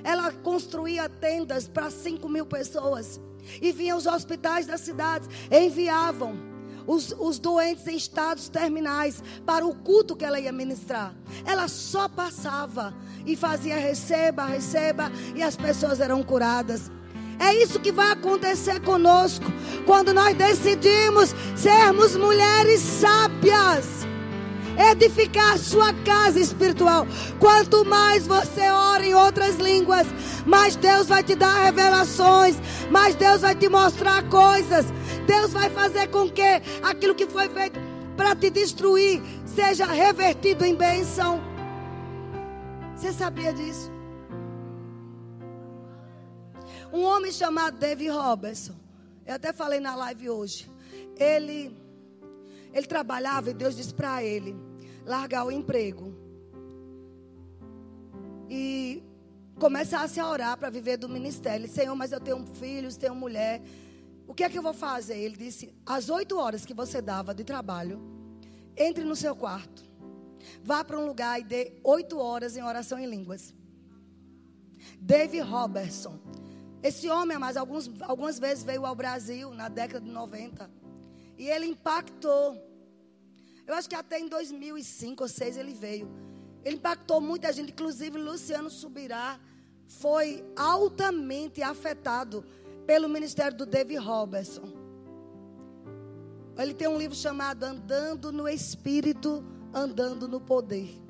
ela 0.04 0.32
construía 0.32 1.08
tendas 1.08 1.68
para 1.68 1.90
5 1.90 2.28
mil 2.28 2.46
pessoas. 2.46 3.20
E 3.60 3.72
vinham 3.72 3.98
os 3.98 4.06
hospitais 4.06 4.66
das 4.66 4.80
cidades, 4.82 5.28
enviavam 5.50 6.52
os, 6.86 7.14
os 7.18 7.38
doentes 7.38 7.86
em 7.86 7.96
estados 7.96 8.48
terminais 8.48 9.22
para 9.44 9.66
o 9.66 9.74
culto 9.74 10.16
que 10.16 10.24
ela 10.24 10.40
ia 10.40 10.52
ministrar. 10.52 11.14
Ela 11.44 11.68
só 11.68 12.08
passava 12.08 12.94
e 13.26 13.36
fazia 13.36 13.76
receba, 13.76 14.44
receba, 14.44 15.10
e 15.34 15.42
as 15.42 15.56
pessoas 15.56 16.00
eram 16.00 16.22
curadas. 16.22 16.90
É 17.38 17.54
isso 17.54 17.80
que 17.80 17.92
vai 17.92 18.12
acontecer 18.12 18.80
conosco 18.80 19.44
quando 19.84 20.12
nós 20.12 20.34
decidimos 20.36 21.34
sermos 21.56 22.16
mulheres 22.16 22.80
sábias 22.80 24.06
edificar 24.90 25.58
sua 25.58 25.92
casa 25.92 26.40
espiritual. 26.40 27.06
Quanto 27.38 27.84
mais 27.84 28.26
você 28.26 28.68
ora 28.68 29.04
em 29.04 29.14
outras 29.14 29.56
línguas, 29.56 30.06
mais 30.46 30.76
Deus 30.76 31.06
vai 31.06 31.22
te 31.22 31.34
dar 31.34 31.64
revelações, 31.64 32.56
mais 32.90 33.14
Deus 33.14 33.40
vai 33.40 33.54
te 33.54 33.68
mostrar 33.68 34.22
coisas. 34.28 34.86
Deus 35.26 35.52
vai 35.52 35.70
fazer 35.70 36.08
com 36.08 36.28
que 36.28 36.62
aquilo 36.82 37.14
que 37.14 37.26
foi 37.26 37.48
feito 37.48 37.78
para 38.16 38.34
te 38.34 38.50
destruir 38.50 39.22
seja 39.44 39.86
revertido 39.86 40.64
em 40.64 40.74
bênção. 40.74 41.40
Você 42.96 43.12
sabia 43.12 43.52
disso? 43.52 43.91
Um 46.92 47.04
homem 47.04 47.32
chamado 47.32 47.78
David 47.78 48.10
Robertson, 48.10 48.74
eu 49.24 49.34
até 49.34 49.52
falei 49.52 49.80
na 49.80 49.94
live 49.94 50.28
hoje. 50.28 50.70
Ele 51.16 51.74
ele 52.72 52.86
trabalhava 52.86 53.50
e 53.50 53.54
Deus 53.54 53.76
disse 53.76 53.92
para 53.92 54.22
ele 54.24 54.56
largar 55.04 55.44
o 55.46 55.50
emprego. 55.50 56.14
E 58.48 59.02
começasse 59.58 60.18
a 60.18 60.28
orar 60.28 60.56
para 60.58 60.70
viver 60.70 60.96
do 60.96 61.08
ministério. 61.08 61.68
Senhor, 61.68 61.94
mas 61.94 62.12
eu 62.12 62.20
tenho 62.20 62.44
filhos, 62.46 62.96
tenho 62.96 63.14
mulher. 63.14 63.62
O 64.26 64.34
que 64.34 64.44
é 64.44 64.48
que 64.48 64.58
eu 64.58 64.62
vou 64.62 64.74
fazer? 64.74 65.16
Ele 65.18 65.36
disse: 65.36 65.74
às 65.86 66.08
oito 66.08 66.38
horas 66.38 66.64
que 66.64 66.74
você 66.74 67.00
dava 67.00 67.34
de 67.34 67.44
trabalho, 67.44 68.00
entre 68.76 69.04
no 69.04 69.16
seu 69.16 69.34
quarto. 69.36 69.82
Vá 70.62 70.82
para 70.84 70.98
um 70.98 71.06
lugar 71.06 71.40
e 71.40 71.44
dê 71.44 71.72
oito 71.84 72.18
horas 72.18 72.56
em 72.56 72.62
oração 72.62 72.98
em 72.98 73.06
línguas. 73.06 73.54
David 75.00 75.42
Robertson. 75.42 76.18
Esse 76.82 77.08
homem, 77.08 77.38
mas 77.38 77.56
alguns, 77.56 77.90
algumas 78.02 78.38
vezes 78.38 78.64
veio 78.64 78.84
ao 78.84 78.94
Brasil 78.94 79.54
na 79.54 79.68
década 79.68 80.04
de 80.04 80.10
90. 80.10 80.70
E 81.38 81.48
ele 81.48 81.66
impactou. 81.66 82.60
Eu 83.66 83.74
acho 83.74 83.88
que 83.88 83.94
até 83.94 84.18
em 84.18 84.28
2005 84.28 85.22
ou 85.22 85.28
2006 85.28 85.56
ele 85.56 85.74
veio. 85.74 86.10
Ele 86.64 86.76
impactou 86.76 87.20
muita 87.20 87.52
gente, 87.52 87.72
inclusive 87.72 88.18
Luciano 88.18 88.70
Subirá 88.70 89.38
foi 89.86 90.44
altamente 90.56 91.62
afetado 91.62 92.44
pelo 92.86 93.08
ministério 93.08 93.56
do 93.56 93.66
David 93.66 93.98
Robertson. 93.98 94.82
Ele 96.56 96.74
tem 96.74 96.88
um 96.88 96.98
livro 96.98 97.16
chamado 97.16 97.64
Andando 97.64 98.32
no 98.32 98.48
Espírito, 98.48 99.44
Andando 99.72 100.28
no 100.28 100.40
Poder. 100.40 101.00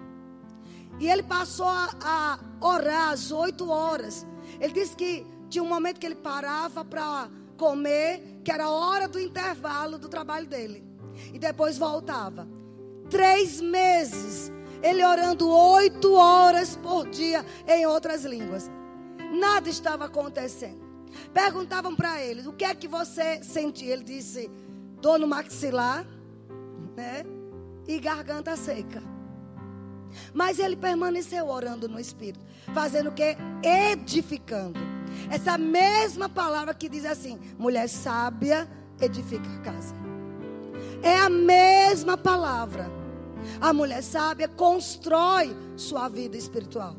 E 1.00 1.08
ele 1.08 1.22
passou 1.22 1.66
a, 1.66 1.90
a 2.00 2.38
orar 2.60 3.10
às 3.10 3.30
oito 3.32 3.68
horas. 3.68 4.26
Ele 4.60 4.72
disse 4.72 4.94
que 4.94 5.26
tinha 5.52 5.62
um 5.62 5.68
momento 5.68 6.00
que 6.00 6.06
ele 6.06 6.14
parava 6.14 6.82
para 6.82 7.28
comer, 7.58 8.40
que 8.42 8.50
era 8.50 8.64
a 8.64 8.70
hora 8.70 9.06
do 9.06 9.20
intervalo 9.20 9.98
do 9.98 10.08
trabalho 10.08 10.46
dele. 10.46 10.82
E 11.32 11.38
depois 11.38 11.76
voltava. 11.76 12.48
Três 13.10 13.60
meses, 13.60 14.50
ele 14.82 15.04
orando 15.04 15.46
oito 15.50 16.14
horas 16.14 16.74
por 16.76 17.06
dia 17.06 17.44
em 17.68 17.84
outras 17.84 18.24
línguas. 18.24 18.70
Nada 19.30 19.68
estava 19.68 20.06
acontecendo. 20.06 20.80
Perguntavam 21.34 21.94
para 21.94 22.22
ele: 22.22 22.48
o 22.48 22.54
que 22.54 22.64
é 22.64 22.74
que 22.74 22.88
você 22.88 23.44
sentia? 23.44 23.92
Ele 23.92 24.04
disse: 24.04 24.50
dor 25.02 25.18
no 25.18 25.26
maxilar, 25.26 26.06
né? 26.96 27.26
E 27.86 28.00
garganta 28.00 28.56
seca. 28.56 29.02
Mas 30.32 30.58
ele 30.58 30.76
permaneceu 30.76 31.46
orando 31.48 31.88
no 31.88 32.00
Espírito, 32.00 32.44
fazendo 32.72 33.10
o 33.10 33.12
que? 33.12 33.36
Edificando. 33.62 35.01
Essa 35.30 35.56
mesma 35.58 36.28
palavra 36.28 36.74
que 36.74 36.88
diz 36.88 37.04
assim: 37.04 37.38
mulher 37.58 37.88
sábia 37.88 38.68
edifica 39.00 39.48
a 39.48 39.58
casa. 39.60 39.94
É 41.02 41.16
a 41.16 41.28
mesma 41.28 42.16
palavra. 42.16 42.90
A 43.60 43.72
mulher 43.72 44.02
sábia 44.02 44.48
constrói 44.48 45.56
sua 45.76 46.08
vida 46.08 46.36
espiritual. 46.36 46.96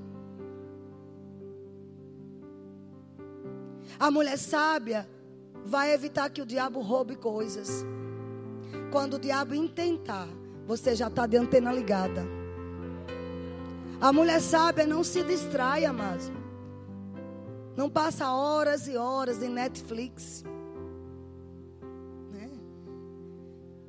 A 3.99 4.12
mulher 4.12 4.38
sábia 4.38 5.08
vai 5.65 5.93
evitar 5.93 6.30
que 6.30 6.41
o 6.41 6.45
diabo 6.45 6.82
roube 6.82 7.15
coisas. 7.15 7.86
Quando 8.91 9.15
o 9.15 9.19
diabo 9.19 9.56
intentar, 9.56 10.28
você 10.67 10.95
já 10.95 11.08
está 11.08 11.26
de 11.26 11.38
antena 11.38 11.71
ligada. 11.71 12.26
A 14.02 14.12
mulher 14.12 14.41
sábia 14.41 14.86
não 14.86 15.04
se 15.04 15.23
distrai, 15.23 15.86
amados. 15.86 16.30
Não 17.75 17.89
passa 17.89 18.31
horas 18.31 18.88
e 18.88 18.95
horas 18.95 19.41
em 19.41 19.49
Netflix. 19.49 20.43
Né? 22.31 22.49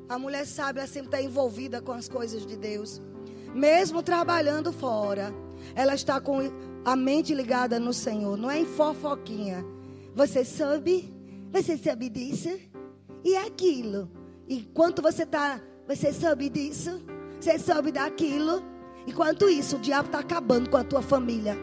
A 0.09 0.18
mulher 0.18 0.47
sábia 0.47 0.81
ela 0.81 0.88
sempre 0.88 1.09
está 1.09 1.20
envolvida 1.20 1.83
com 1.83 1.92
as 1.92 2.09
coisas 2.09 2.47
de 2.47 2.57
Deus. 2.57 3.01
Mesmo 3.55 4.03
trabalhando 4.03 4.73
fora, 4.73 5.33
ela 5.75 5.94
está 5.94 6.20
com 6.20 6.38
a 6.85 6.97
mente 6.97 7.35
ligada 7.35 7.79
no 7.79 7.92
Senhor, 7.92 8.37
não 8.37 8.51
é 8.51 8.61
em 8.61 8.66
fofoquinha. 8.66 9.64
Você 10.14 10.44
sabe? 10.44 11.12
Você 11.53 11.77
sabe 11.77 12.09
disso? 12.09 12.59
E 13.23 13.37
aquilo? 13.37 14.11
E 14.49 14.62
quanto 14.62 15.01
você 15.01 15.23
está, 15.23 15.61
você 15.87 16.12
sabe 16.12 16.49
disso? 16.49 17.01
Você 17.40 17.59
sabe 17.59 17.92
daquilo? 17.92 18.62
Enquanto 19.07 19.49
isso, 19.49 19.77
o 19.77 19.81
diabo 19.81 20.07
está 20.07 20.18
acabando 20.18 20.70
com 20.70 20.77
a 20.77 20.85
tua 20.85 21.03
família. 21.03 21.57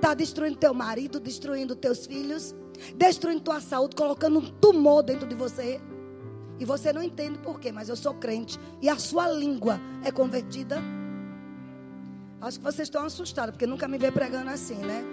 Está 0.00 0.14
destruindo 0.14 0.56
teu 0.56 0.72
marido, 0.72 1.20
destruindo 1.20 1.76
teus 1.76 2.06
filhos, 2.06 2.54
destruindo 2.96 3.42
tua 3.42 3.60
saúde, 3.60 3.94
colocando 3.94 4.38
um 4.38 4.46
tumor 4.46 5.02
dentro 5.02 5.28
de 5.28 5.34
você. 5.34 5.78
E 6.58 6.64
você 6.64 6.90
não 6.90 7.02
entende 7.02 7.38
por 7.40 7.60
quê, 7.60 7.70
mas 7.70 7.90
eu 7.90 7.96
sou 7.96 8.14
crente. 8.14 8.58
E 8.80 8.88
a 8.88 8.96
sua 8.96 9.28
língua 9.28 9.78
é 10.02 10.10
convertida. 10.10 10.82
Acho 12.40 12.58
que 12.58 12.64
vocês 12.64 12.88
estão 12.88 13.04
assustados, 13.04 13.50
porque 13.52 13.66
nunca 13.66 13.86
me 13.86 13.98
vê 13.98 14.10
pregando 14.10 14.48
assim, 14.48 14.76
né? 14.76 15.04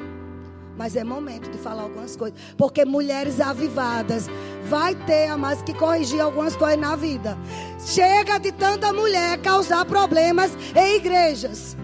Mas 0.78 0.96
é 0.96 1.04
momento 1.04 1.52
de 1.52 1.58
falar 1.58 1.82
algumas 1.82 2.16
coisas. 2.16 2.40
Porque 2.58 2.86
mulheres 2.86 3.42
avivadas 3.42 4.28
vai 4.70 4.96
ter 4.96 5.28
a 5.28 5.38
mais 5.38 5.62
que 5.62 5.74
corrigir 5.74 6.22
algumas 6.22 6.56
coisas 6.56 6.80
na 6.80 6.96
vida. 6.96 7.38
Chega 7.86 8.38
de 8.38 8.54
tanta 8.54 8.94
mulher 8.94 9.38
causar 9.42 9.84
problemas 9.84 10.52
em 10.74 10.96
igrejas. 10.96 11.76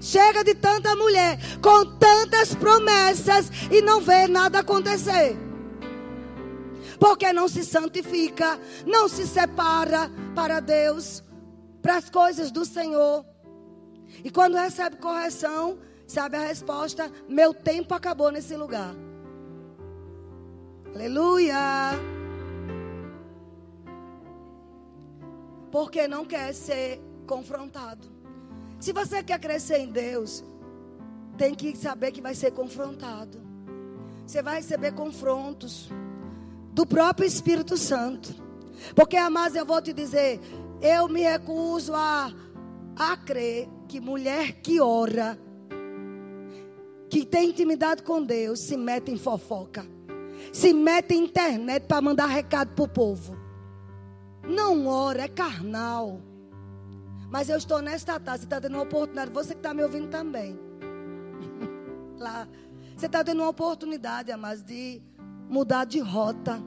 Chega 0.00 0.44
de 0.44 0.54
tanta 0.54 0.94
mulher 0.94 1.38
com 1.60 1.84
tantas 1.98 2.54
promessas 2.54 3.50
e 3.70 3.82
não 3.82 4.00
vê 4.00 4.28
nada 4.28 4.60
acontecer. 4.60 5.36
Porque 6.98 7.32
não 7.32 7.48
se 7.48 7.64
santifica, 7.64 8.58
não 8.86 9.08
se 9.08 9.26
separa 9.26 10.10
para 10.34 10.60
Deus, 10.60 11.22
para 11.80 11.96
as 11.96 12.10
coisas 12.10 12.50
do 12.50 12.64
Senhor. 12.64 13.24
E 14.24 14.30
quando 14.30 14.56
recebe 14.56 14.96
correção, 14.96 15.78
sabe 16.06 16.36
a 16.36 16.40
resposta? 16.40 17.10
Meu 17.28 17.54
tempo 17.54 17.94
acabou 17.94 18.30
nesse 18.30 18.56
lugar. 18.56 18.94
Aleluia. 20.94 21.92
Porque 25.70 26.08
não 26.08 26.24
quer 26.24 26.52
ser 26.54 27.00
confrontado. 27.26 28.17
Se 28.78 28.92
você 28.92 29.22
quer 29.22 29.40
crescer 29.40 29.78
em 29.78 29.90
Deus, 29.90 30.44
tem 31.36 31.54
que 31.54 31.76
saber 31.76 32.12
que 32.12 32.20
vai 32.20 32.34
ser 32.34 32.52
confrontado. 32.52 33.40
Você 34.26 34.42
vai 34.42 34.56
receber 34.56 34.92
confrontos 34.92 35.88
do 36.72 36.86
próprio 36.86 37.26
Espírito 37.26 37.76
Santo. 37.76 38.34
Porque, 38.94 39.16
amados, 39.16 39.56
eu 39.56 39.66
vou 39.66 39.82
te 39.82 39.92
dizer, 39.92 40.40
eu 40.80 41.08
me 41.08 41.22
recuso 41.22 41.92
a, 41.94 42.32
a 42.96 43.16
crer 43.16 43.68
que 43.88 44.00
mulher 44.00 44.60
que 44.60 44.80
ora, 44.80 45.38
que 47.10 47.24
tem 47.24 47.50
intimidade 47.50 48.02
com 48.02 48.22
Deus, 48.22 48.60
se 48.60 48.76
mete 48.76 49.10
em 49.10 49.16
fofoca. 49.16 49.86
Se 50.52 50.72
mete 50.72 51.14
em 51.14 51.24
internet 51.24 51.86
para 51.86 52.00
mandar 52.00 52.26
recado 52.26 52.74
para 52.74 52.84
o 52.84 52.88
povo. 52.88 53.36
Não 54.46 54.86
ora, 54.86 55.22
é 55.22 55.28
carnal. 55.28 56.20
Mas 57.30 57.48
eu 57.48 57.56
estou 57.56 57.80
nesta 57.82 58.18
tarde, 58.18 58.40
você 58.40 58.46
está 58.46 58.60
tendo 58.60 58.74
uma 58.74 58.82
oportunidade, 58.82 59.30
você 59.30 59.54
que 59.54 59.60
está 59.60 59.74
me 59.74 59.82
ouvindo 59.82 60.08
também. 60.08 60.58
Lá. 62.18 62.48
Você 62.96 63.06
está 63.06 63.22
tendo 63.22 63.42
uma 63.42 63.50
oportunidade, 63.50 64.32
amados, 64.32 64.64
de 64.64 65.00
mudar 65.48 65.84
de 65.84 66.00
rota. 66.00 66.60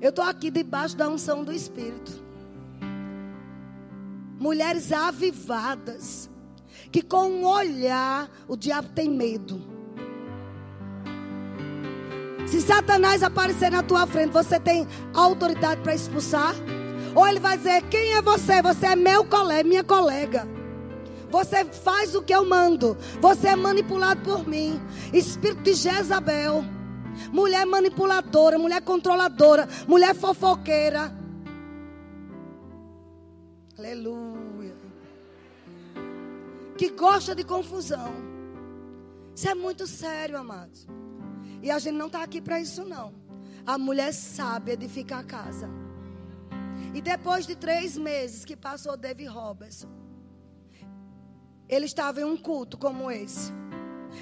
Eu 0.00 0.10
estou 0.10 0.24
aqui 0.24 0.50
debaixo 0.50 0.96
da 0.96 1.08
unção 1.08 1.42
do 1.42 1.52
Espírito 1.52 2.22
mulheres 4.42 4.92
avivadas, 4.92 6.28
que 6.90 7.00
com 7.00 7.30
um 7.30 7.46
olhar 7.46 8.28
o 8.48 8.56
diabo 8.56 8.88
tem 8.88 9.08
medo. 9.08 9.62
Se 12.48 12.60
Satanás 12.60 13.22
aparecer 13.22 13.70
na 13.70 13.84
tua 13.84 14.04
frente, 14.04 14.32
você 14.32 14.58
tem 14.58 14.86
autoridade 15.14 15.80
para 15.80 15.94
expulsar? 15.94 16.54
Ou 17.14 17.26
ele 17.26 17.40
vai 17.40 17.56
dizer: 17.56 17.82
Quem 17.88 18.14
é 18.14 18.22
você? 18.22 18.62
Você 18.62 18.86
é 18.86 18.96
meu 18.96 19.24
colega, 19.24 19.68
minha 19.68 19.84
colega. 19.84 20.46
Você 21.30 21.64
faz 21.64 22.14
o 22.14 22.22
que 22.22 22.34
eu 22.34 22.44
mando. 22.44 22.96
Você 23.20 23.48
é 23.48 23.56
manipulado 23.56 24.20
por 24.20 24.46
mim. 24.46 24.80
Espírito 25.12 25.62
de 25.62 25.74
Jezabel. 25.74 26.62
Mulher 27.32 27.64
manipuladora, 27.66 28.58
mulher 28.58 28.82
controladora, 28.82 29.68
mulher 29.86 30.14
fofoqueira. 30.14 31.12
Aleluia. 33.78 34.74
Que 36.76 36.90
gosta 36.90 37.34
de 37.34 37.44
confusão. 37.44 38.12
Isso 39.34 39.48
é 39.48 39.54
muito 39.54 39.86
sério, 39.86 40.38
amados. 40.38 40.86
E 41.62 41.70
a 41.70 41.78
gente 41.78 41.96
não 41.96 42.06
está 42.06 42.22
aqui 42.22 42.40
para 42.40 42.60
isso, 42.60 42.84
não. 42.84 43.14
A 43.66 43.78
mulher 43.78 44.12
sabe 44.12 44.72
edificar 44.72 45.20
a 45.20 45.24
casa. 45.24 45.81
E 46.94 47.00
depois 47.00 47.46
de 47.46 47.56
três 47.56 47.96
meses 47.96 48.44
que 48.44 48.56
passou 48.56 48.96
David 48.96 49.28
Robertson, 49.28 49.88
ele 51.68 51.86
estava 51.86 52.20
em 52.20 52.24
um 52.24 52.36
culto 52.36 52.76
como 52.76 53.10
esse, 53.10 53.50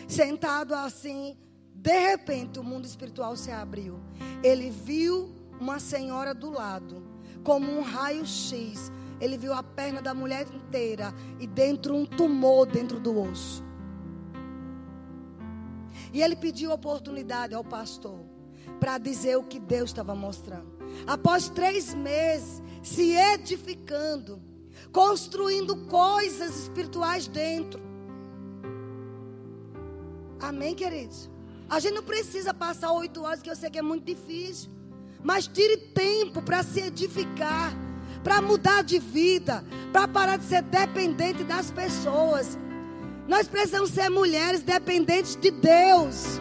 sentado 0.06 0.74
assim. 0.74 1.36
De 1.74 1.98
repente, 1.98 2.60
o 2.60 2.62
mundo 2.62 2.84
espiritual 2.84 3.36
se 3.36 3.50
abriu. 3.50 3.98
Ele 4.42 4.70
viu 4.70 5.34
uma 5.58 5.80
senhora 5.80 6.32
do 6.32 6.50
lado, 6.50 7.02
como 7.42 7.70
um 7.70 7.82
raio-x, 7.82 8.92
ele 9.20 9.36
viu 9.36 9.52
a 9.52 9.62
perna 9.62 10.00
da 10.00 10.14
mulher 10.14 10.46
inteira 10.54 11.12
e 11.38 11.46
dentro 11.46 11.94
um 11.94 12.06
tumor 12.06 12.66
dentro 12.66 12.98
do 12.98 13.18
osso. 13.20 13.62
E 16.12 16.22
ele 16.22 16.34
pediu 16.36 16.70
oportunidade 16.72 17.54
ao 17.54 17.62
pastor 17.62 18.20
para 18.78 18.96
dizer 18.98 19.36
o 19.36 19.44
que 19.44 19.58
Deus 19.58 19.90
estava 19.90 20.14
mostrando. 20.14 20.69
Após 21.06 21.48
três 21.48 21.94
meses, 21.94 22.62
se 22.82 23.14
edificando, 23.14 24.40
construindo 24.92 25.76
coisas 25.86 26.62
espirituais 26.62 27.26
dentro. 27.26 27.80
Amém, 30.40 30.74
queridos? 30.74 31.28
A 31.68 31.78
gente 31.78 31.94
não 31.94 32.02
precisa 32.02 32.52
passar 32.52 32.92
oito 32.92 33.22
horas, 33.22 33.42
que 33.42 33.50
eu 33.50 33.56
sei 33.56 33.70
que 33.70 33.78
é 33.78 33.82
muito 33.82 34.04
difícil. 34.04 34.70
Mas 35.22 35.46
tire 35.46 35.76
tempo 35.76 36.42
para 36.42 36.62
se 36.62 36.80
edificar 36.80 37.72
para 38.22 38.40
mudar 38.40 38.82
de 38.82 38.98
vida, 38.98 39.64
para 39.92 40.06
parar 40.06 40.36
de 40.36 40.44
ser 40.44 40.62
dependente 40.62 41.44
das 41.44 41.70
pessoas. 41.70 42.58
Nós 43.26 43.48
precisamos 43.48 43.90
ser 43.90 44.10
mulheres 44.10 44.62
dependentes 44.62 45.36
de 45.36 45.50
Deus. 45.50 46.40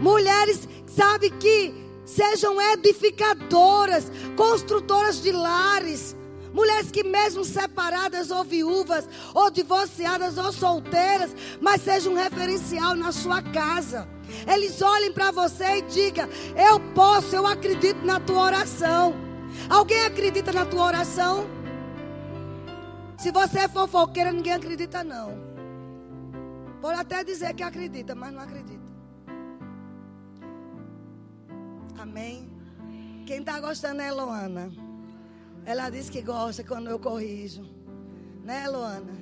Mulheres, 0.00 0.68
sabe 0.86 1.30
que 1.30 1.74
sejam 2.04 2.60
edificadoras, 2.60 4.10
construtoras 4.36 5.22
de 5.22 5.32
lares. 5.32 6.16
Mulheres 6.52 6.90
que 6.90 7.02
mesmo 7.02 7.44
separadas 7.44 8.30
ou 8.30 8.44
viúvas, 8.44 9.08
ou 9.34 9.50
divorciadas 9.50 10.38
ou 10.38 10.52
solteiras, 10.52 11.34
mas 11.60 11.82
sejam 11.82 12.12
um 12.12 12.16
referencial 12.16 12.94
na 12.94 13.10
sua 13.10 13.42
casa. 13.42 14.08
Eles 14.46 14.80
olhem 14.80 15.12
para 15.12 15.32
você 15.32 15.78
e 15.78 15.82
digam: 15.82 16.28
Eu 16.56 16.78
posso, 16.94 17.34
eu 17.34 17.44
acredito 17.44 18.04
na 18.04 18.20
tua 18.20 18.42
oração. 18.42 19.14
Alguém 19.68 20.04
acredita 20.04 20.52
na 20.52 20.64
tua 20.64 20.84
oração? 20.84 21.46
Se 23.18 23.30
você 23.30 23.60
é 23.60 23.68
fofoqueira, 23.68 24.32
ninguém 24.32 24.52
acredita 24.52 25.02
não. 25.02 25.42
Pode 26.80 27.00
até 27.00 27.24
dizer 27.24 27.54
que 27.54 27.62
acredita, 27.62 28.14
mas 28.14 28.32
não 28.32 28.42
acredita. 28.42 28.73
Amém. 31.98 32.50
Quem 33.26 33.40
está 33.40 33.60
gostando 33.60 34.02
é 34.02 34.12
Luana. 34.12 34.70
Ela 35.64 35.90
diz 35.90 36.10
que 36.10 36.20
gosta 36.20 36.62
quando 36.62 36.90
eu 36.90 36.98
corrijo. 36.98 37.62
Né, 38.44 38.68
Luana? 38.68 39.12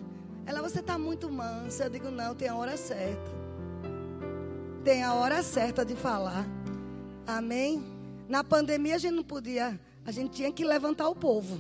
Ela, 0.45 0.61
você 0.61 0.81
está 0.81 0.99
muito 0.99 1.31
mansa. 1.31 1.85
Eu 1.85 1.91
digo, 1.91 2.11
não, 2.11 2.35
tem 2.35 2.49
a 2.49 2.57
hora 2.57 2.77
certa. 2.77 3.31
Tem 4.83 5.05
a 5.05 5.15
hora 5.15 5.43
certa 5.43 5.85
de 5.85 5.95
falar. 5.95 6.45
Amém? 7.27 7.85
Na 8.29 8.43
pandemia 8.43 8.97
a 8.97 8.99
gente 8.99 9.15
não 9.15 9.23
podia 9.23 9.79
a 10.05 10.11
gente 10.11 10.31
tinha 10.31 10.53
que 10.53 10.65
levantar 10.65 11.09
o 11.09 11.15
povo. 11.15 11.59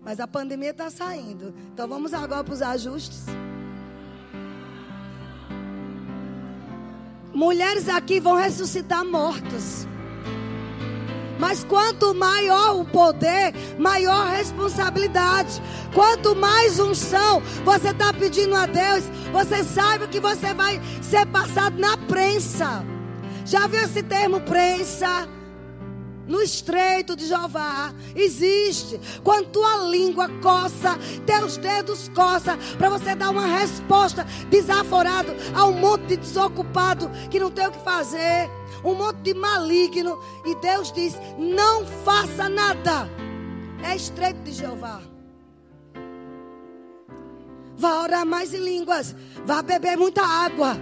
Mas 0.00 0.20
a 0.20 0.26
pandemia 0.26 0.70
está 0.70 0.90
saindo. 0.90 1.54
Então 1.72 1.88
vamos 1.88 2.14
agora 2.14 2.44
para 2.44 2.54
os 2.54 2.62
ajustes. 2.62 3.26
Mulheres 7.32 7.88
aqui 7.88 8.20
vão 8.20 8.36
ressuscitar 8.36 9.04
mortos. 9.04 9.86
Mas 11.42 11.64
quanto 11.64 12.14
maior 12.14 12.78
o 12.78 12.84
poder, 12.84 13.52
maior 13.76 14.28
a 14.28 14.30
responsabilidade. 14.30 15.60
Quanto 15.92 16.36
mais 16.36 16.78
unção 16.78 17.42
você 17.64 17.88
está 17.88 18.12
pedindo 18.12 18.54
a 18.54 18.64
Deus, 18.64 19.02
você 19.32 19.64
sabe 19.64 20.06
que 20.06 20.20
você 20.20 20.54
vai 20.54 20.80
ser 21.02 21.26
passado 21.26 21.76
na 21.80 21.96
prensa. 21.96 22.84
Já 23.44 23.66
viu 23.66 23.82
esse 23.82 24.04
termo 24.04 24.40
prensa? 24.42 25.28
No 26.26 26.40
estreito 26.40 27.16
de 27.16 27.26
Jeová 27.26 27.92
existe. 28.14 29.00
Quando 29.22 29.50
tua 29.50 29.76
língua 29.88 30.28
coça, 30.40 30.98
teus 31.26 31.56
dedos 31.56 32.08
coça, 32.14 32.56
para 32.78 32.88
você 32.88 33.14
dar 33.14 33.30
uma 33.30 33.46
resposta 33.46 34.24
desaforado 34.48 35.32
a 35.54 35.66
um 35.66 35.72
monte 35.72 36.08
de 36.08 36.16
desocupado 36.18 37.10
que 37.30 37.40
não 37.40 37.50
tem 37.50 37.66
o 37.66 37.72
que 37.72 37.84
fazer, 37.84 38.50
um 38.84 38.94
monte 38.94 39.18
de 39.18 39.34
maligno. 39.34 40.18
E 40.44 40.54
Deus 40.56 40.92
diz: 40.92 41.14
não 41.38 41.84
faça 42.04 42.48
nada. 42.48 43.08
É 43.84 43.96
estreito 43.96 44.40
de 44.42 44.52
Jeová. 44.52 45.00
Vá 47.76 48.02
orar 48.02 48.24
mais 48.24 48.54
em 48.54 48.62
línguas. 48.62 49.14
Vá 49.44 49.60
beber 49.60 49.96
muita 49.96 50.22
água 50.22 50.76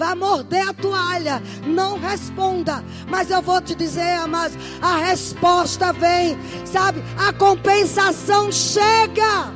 vai 0.00 0.14
morder 0.14 0.66
a 0.66 0.72
toalha. 0.72 1.42
Não 1.66 1.98
responda. 1.98 2.82
Mas 3.06 3.30
eu 3.30 3.42
vou 3.42 3.60
te 3.60 3.74
dizer, 3.74 4.18
amados, 4.18 4.56
a 4.80 4.96
resposta 4.96 5.92
vem. 5.92 6.38
Sabe? 6.64 7.04
A 7.18 7.32
compensação 7.34 8.50
chega. 8.50 9.52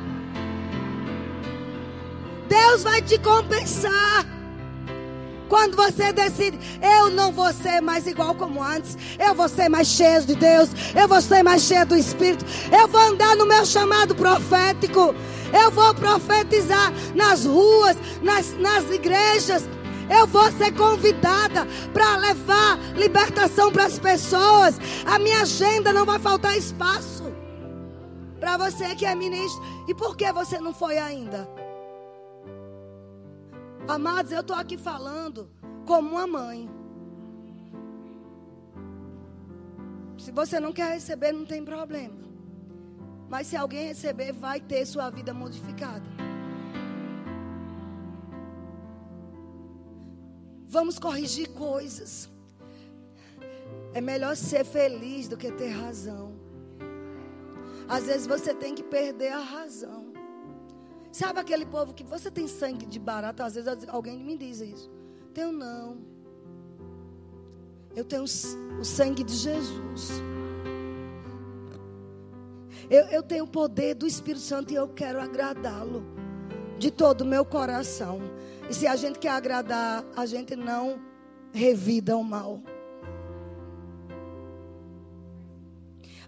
Deus 2.47 2.83
vai 2.83 3.01
te 3.01 3.17
compensar. 3.17 4.23
Quando 5.49 5.75
você 5.75 6.11
decide, 6.11 6.59
eu 6.81 7.09
não 7.09 7.31
vou 7.31 7.51
ser 7.53 7.81
mais 7.81 8.07
igual 8.07 8.35
como 8.35 8.63
antes, 8.63 8.97
eu 9.19 9.33
vou 9.35 9.47
ser 9.47 9.69
mais 9.69 9.87
cheio 9.87 10.23
de 10.25 10.33
Deus, 10.33 10.69
eu 10.95 11.07
vou 11.07 11.21
ser 11.21 11.43
mais 11.43 11.61
cheio 11.61 11.85
do 11.85 11.95
Espírito, 11.95 12.43
eu 12.71 12.87
vou 12.87 12.99
andar 12.99 13.35
no 13.35 13.45
meu 13.45 13.63
chamado 13.63 14.15
profético, 14.15 15.13
eu 15.53 15.69
vou 15.69 15.93
profetizar 15.93 16.91
nas 17.13 17.45
ruas, 17.45 17.95
nas, 18.23 18.57
nas 18.57 18.89
igrejas, 18.89 19.69
eu 20.09 20.27
vou 20.27 20.51
ser 20.51 20.71
convidada 20.73 21.65
para 21.93 22.17
levar 22.17 22.77
libertação 22.95 23.71
para 23.71 23.85
as 23.85 23.97
pessoas. 23.97 24.79
A 25.05 25.17
minha 25.19 25.41
agenda 25.41 25.91
não 25.91 26.05
vai 26.05 26.19
faltar 26.19 26.57
espaço. 26.57 27.23
Para 28.39 28.57
você 28.57 28.95
que 28.95 29.05
é 29.05 29.15
ministro. 29.15 29.63
E 29.87 29.93
por 29.93 30.15
que 30.15 30.31
você 30.31 30.59
não 30.59 30.73
foi 30.73 30.97
ainda? 30.97 31.49
Amados, 33.87 34.31
eu 34.31 34.41
estou 34.41 34.55
aqui 34.55 34.77
falando 34.77 35.49
como 35.85 36.11
uma 36.11 36.27
mãe. 36.27 36.69
Se 40.17 40.31
você 40.31 40.59
não 40.59 40.73
quer 40.73 40.93
receber, 40.93 41.31
não 41.31 41.45
tem 41.45 41.63
problema. 41.63 42.25
Mas 43.29 43.47
se 43.47 43.55
alguém 43.55 43.87
receber, 43.87 44.31
vai 44.31 44.59
ter 44.59 44.85
sua 44.85 45.09
vida 45.09 45.33
modificada. 45.33 46.03
Vamos 50.75 50.99
corrigir 50.99 51.47
coisas. 51.51 52.29
É 53.93 54.01
melhor 54.01 54.35
ser 54.35 54.65
feliz 54.65 55.25
do 55.29 55.37
que 55.37 55.49
ter 55.49 55.69
razão. 55.69 56.33
Às 57.87 58.07
vezes 58.07 58.27
você 58.27 58.53
tem 58.53 58.75
que 58.75 58.83
perder 58.83 59.31
a 59.31 59.39
razão. 59.39 60.11
Sabe 61.13 61.39
aquele 61.39 61.65
povo 61.65 61.93
que 61.93 62.03
você 62.03 62.29
tem 62.29 62.45
sangue 62.45 62.85
de 62.85 62.99
barata? 62.99 63.45
Às 63.45 63.55
vezes 63.55 63.69
alguém 63.87 64.17
me 64.19 64.35
diz 64.37 64.59
isso. 64.59 64.91
Tenho 65.33 65.53
não. 65.53 65.97
Eu 67.95 68.03
tenho 68.03 68.23
o 68.23 68.83
sangue 68.83 69.23
de 69.23 69.33
Jesus. 69.33 70.09
Eu, 72.89 73.05
eu 73.17 73.23
tenho 73.23 73.45
o 73.45 73.47
poder 73.47 73.93
do 73.95 74.05
Espírito 74.05 74.43
Santo 74.43 74.73
e 74.73 74.75
eu 74.75 74.89
quero 74.89 75.21
agradá-lo 75.21 76.03
de 76.77 76.91
todo 76.91 77.21
o 77.21 77.25
meu 77.25 77.45
coração. 77.45 78.19
E 78.69 78.73
se 78.73 78.87
a 78.87 78.95
gente 78.95 79.19
quer 79.19 79.29
agradar, 79.29 80.03
a 80.15 80.25
gente 80.25 80.55
não 80.55 80.99
revida 81.53 82.17
o 82.17 82.23
mal. 82.23 82.61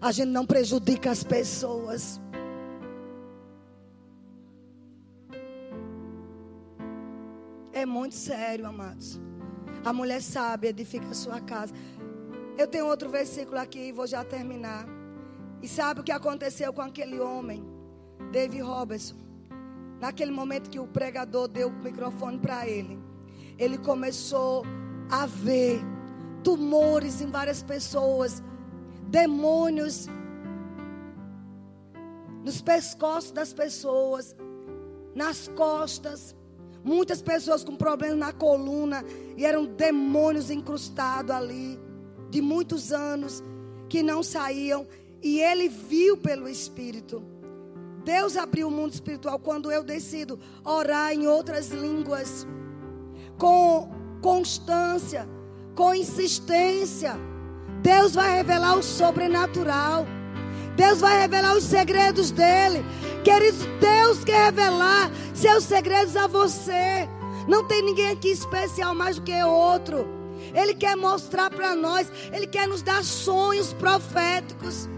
A 0.00 0.12
gente 0.12 0.28
não 0.28 0.46
prejudica 0.46 1.10
as 1.10 1.24
pessoas. 1.24 2.20
É 7.72 7.84
muito 7.84 8.14
sério, 8.14 8.66
amados. 8.66 9.20
A 9.84 9.92
mulher 9.92 10.22
sabe, 10.22 10.68
edifica 10.68 11.08
a 11.08 11.14
sua 11.14 11.40
casa. 11.40 11.74
Eu 12.56 12.66
tenho 12.66 12.86
outro 12.86 13.08
versículo 13.08 13.58
aqui, 13.58 13.92
vou 13.92 14.06
já 14.06 14.24
terminar. 14.24 14.86
E 15.62 15.68
sabe 15.68 16.00
o 16.00 16.04
que 16.04 16.12
aconteceu 16.12 16.72
com 16.72 16.82
aquele 16.82 17.18
homem, 17.18 17.64
David 18.30 18.62
Robertson? 18.62 19.27
Naquele 20.00 20.30
momento 20.30 20.70
que 20.70 20.78
o 20.78 20.86
pregador 20.86 21.48
deu 21.48 21.68
o 21.68 21.72
microfone 21.72 22.38
para 22.38 22.68
ele, 22.68 22.98
ele 23.58 23.78
começou 23.78 24.64
a 25.10 25.26
ver 25.26 25.80
tumores 26.42 27.20
em 27.20 27.26
várias 27.26 27.62
pessoas, 27.62 28.42
demônios 29.08 30.08
nos 32.44 32.62
pescoços 32.62 33.32
das 33.32 33.52
pessoas, 33.52 34.34
nas 35.14 35.48
costas. 35.48 36.34
Muitas 36.84 37.20
pessoas 37.20 37.64
com 37.64 37.76
problemas 37.76 38.16
na 38.16 38.32
coluna 38.32 39.04
e 39.36 39.44
eram 39.44 39.66
demônios 39.66 40.50
incrustados 40.50 41.34
ali, 41.34 41.78
de 42.30 42.40
muitos 42.40 42.92
anos, 42.92 43.42
que 43.88 44.02
não 44.02 44.22
saíam. 44.22 44.86
E 45.22 45.40
ele 45.40 45.68
viu 45.68 46.16
pelo 46.16 46.48
Espírito. 46.48 47.22
Deus 48.08 48.38
abriu 48.38 48.68
o 48.68 48.70
mundo 48.70 48.94
espiritual 48.94 49.38
quando 49.38 49.70
eu 49.70 49.84
decido 49.84 50.40
orar 50.64 51.12
em 51.12 51.26
outras 51.26 51.68
línguas, 51.68 52.46
com 53.36 53.92
constância, 54.22 55.28
com 55.74 55.94
insistência. 55.94 57.20
Deus 57.82 58.14
vai 58.14 58.34
revelar 58.34 58.78
o 58.78 58.82
sobrenatural. 58.82 60.06
Deus 60.74 61.00
vai 61.00 61.20
revelar 61.20 61.54
os 61.54 61.64
segredos 61.64 62.30
dele. 62.30 62.82
Queridos, 63.22 63.66
Deus 63.78 64.24
quer 64.24 64.46
revelar 64.46 65.10
seus 65.34 65.64
segredos 65.64 66.16
a 66.16 66.26
você. 66.26 67.06
Não 67.46 67.62
tem 67.64 67.82
ninguém 67.82 68.08
aqui 68.08 68.30
especial 68.30 68.94
mais 68.94 69.16
do 69.16 69.22
que 69.22 69.42
outro. 69.42 70.08
Ele 70.54 70.72
quer 70.72 70.96
mostrar 70.96 71.50
para 71.50 71.76
nós, 71.76 72.10
ele 72.32 72.46
quer 72.46 72.66
nos 72.66 72.80
dar 72.80 73.04
sonhos 73.04 73.74
proféticos. 73.74 74.88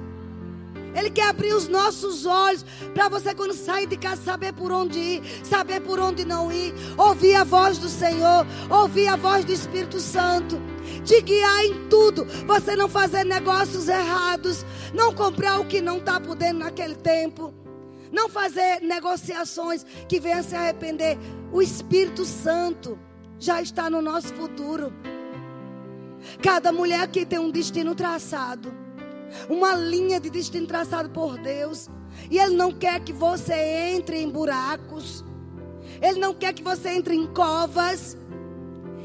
Ele 0.94 1.10
quer 1.10 1.28
abrir 1.28 1.52
os 1.52 1.68
nossos 1.68 2.26
olhos 2.26 2.64
para 2.94 3.08
você, 3.08 3.34
quando 3.34 3.54
sair 3.54 3.86
de 3.86 3.96
casa, 3.96 4.22
saber 4.22 4.52
por 4.52 4.72
onde 4.72 4.98
ir, 4.98 5.22
saber 5.44 5.80
por 5.80 5.98
onde 5.98 6.24
não 6.24 6.50
ir, 6.50 6.74
ouvir 6.98 7.34
a 7.34 7.44
voz 7.44 7.78
do 7.78 7.88
Senhor, 7.88 8.46
ouvir 8.68 9.08
a 9.08 9.16
voz 9.16 9.44
do 9.44 9.52
Espírito 9.52 10.00
Santo, 10.00 10.60
te 11.04 11.20
guiar 11.20 11.64
em 11.64 11.88
tudo. 11.88 12.24
Você 12.46 12.74
não 12.74 12.88
fazer 12.88 13.24
negócios 13.24 13.88
errados, 13.88 14.64
não 14.92 15.14
comprar 15.14 15.60
o 15.60 15.66
que 15.66 15.80
não 15.80 15.98
está 15.98 16.20
podendo 16.20 16.60
naquele 16.60 16.96
tempo, 16.96 17.54
não 18.10 18.28
fazer 18.28 18.80
negociações 18.80 19.84
que 20.08 20.18
venham 20.18 20.42
se 20.42 20.56
arrepender. 20.56 21.18
O 21.52 21.62
Espírito 21.62 22.24
Santo 22.24 22.98
já 23.38 23.62
está 23.62 23.88
no 23.88 24.02
nosso 24.02 24.34
futuro. 24.34 24.92
Cada 26.42 26.70
mulher 26.70 27.00
aqui 27.00 27.24
tem 27.24 27.38
um 27.38 27.50
destino 27.50 27.94
traçado 27.94 28.89
uma 29.48 29.74
linha 29.74 30.20
de 30.20 30.30
destino 30.30 30.66
traçado 30.66 31.10
por 31.10 31.38
Deus. 31.38 31.88
E 32.30 32.38
Ele 32.38 32.56
não 32.56 32.72
quer 32.72 33.00
que 33.00 33.12
você 33.12 33.54
entre 33.94 34.18
em 34.18 34.30
buracos. 34.30 35.24
Ele 36.00 36.18
não 36.18 36.34
quer 36.34 36.52
que 36.52 36.62
você 36.62 36.90
entre 36.90 37.14
em 37.14 37.26
covas. 37.26 38.16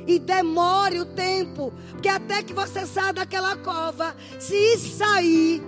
E 0.07 0.19
demore 0.19 0.99
o 0.99 1.05
tempo. 1.05 1.73
Porque 1.91 2.09
até 2.09 2.43
que 2.43 2.53
você 2.53 2.85
saia 2.85 3.13
daquela 3.13 3.55
cova, 3.57 4.15
se 4.39 4.77
sair. 4.77 5.61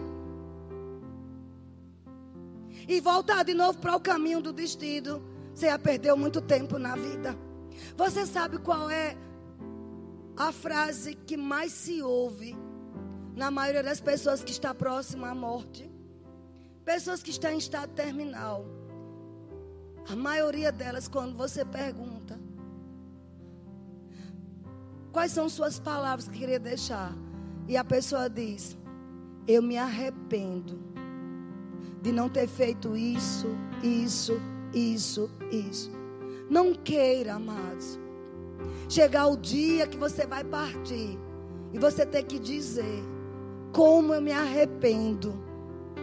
E 2.88 3.02
voltar 3.02 3.43
de 3.43 3.54
novo 3.54 3.78
para 3.80 3.96
o 3.96 4.00
caminho 4.00 4.41
do 4.41 4.54
destino. 4.54 5.22
Você 5.54 5.67
já 5.67 5.80
perdeu 5.80 6.15
muito 6.15 6.39
tempo 6.39 6.78
na 6.78 6.96
vida. 6.96 7.38
Você 7.96 8.26
sabe 8.26 8.60
qual 8.60 8.89
é 8.89 9.17
a 10.36 10.52
frase 10.52 11.15
que 11.15 11.36
mais 11.36 11.72
se 11.72 12.02
ouve 12.02 12.56
na 13.38 13.52
maioria 13.52 13.84
das 13.84 14.02
pessoas 14.02 14.43
que 14.43 14.52
está 14.52 14.73
próxima 14.73 15.30
à 15.30 15.36
morte, 15.36 15.88
pessoas 16.84 17.21
que 17.21 17.30
estão 17.30 17.52
em 17.52 17.60
estado 17.60 17.93
terminal. 17.93 18.65
A 20.10 20.15
maioria 20.15 20.71
delas, 20.71 21.08
quando 21.08 21.38
você 21.38 21.63
pergunta, 21.63 22.39
quais 25.12 25.32
são 25.32 25.47
suas 25.47 25.80
palavras 25.80 26.28
que 26.28 26.39
queria 26.39 26.60
deixar? 26.60 27.13
E 27.67 27.78
a 27.78 27.84
pessoa 27.84 28.28
diz: 28.28 28.76
Eu 29.47 29.62
me 29.62 29.78
arrependo 29.78 30.80
de 32.02 32.12
não 32.12 32.30
ter 32.30 32.47
feito 32.47 32.97
isso, 32.97 33.56
isso, 33.84 34.41
isso, 34.73 35.30
isso. 35.52 35.91
Não 36.50 36.73
queira, 36.73 37.36
amados, 37.36 38.00
chegar 38.89 39.28
o 39.28 39.38
dia 39.38 39.86
que 39.86 39.97
você 39.97 40.26
vai 40.26 40.43
partir 40.43 41.19
e 41.71 41.78
você 41.78 42.04
ter 42.04 42.23
que 42.23 42.39
dizer: 42.39 43.17
como 43.72 44.14
eu 44.14 44.22
me 44.22 44.32
arrependo 44.32 45.34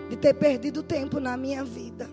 de 0.09 0.17
ter 0.17 0.35
perdido 0.35 0.83
tempo 0.83 1.19
na 1.19 1.37
minha 1.37 1.65
vida. 1.65 2.09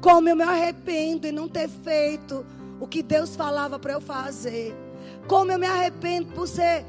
Como 0.00 0.28
eu 0.28 0.36
me 0.36 0.42
arrependo 0.42 1.20
de 1.20 1.32
não 1.32 1.48
ter 1.48 1.68
feito 1.68 2.44
o 2.80 2.86
que 2.86 3.02
Deus 3.02 3.34
falava 3.36 3.78
para 3.78 3.92
eu 3.92 4.00
fazer. 4.00 4.74
Como 5.26 5.50
eu 5.50 5.58
me 5.58 5.66
arrependo 5.66 6.32
por 6.32 6.46
ser 6.46 6.84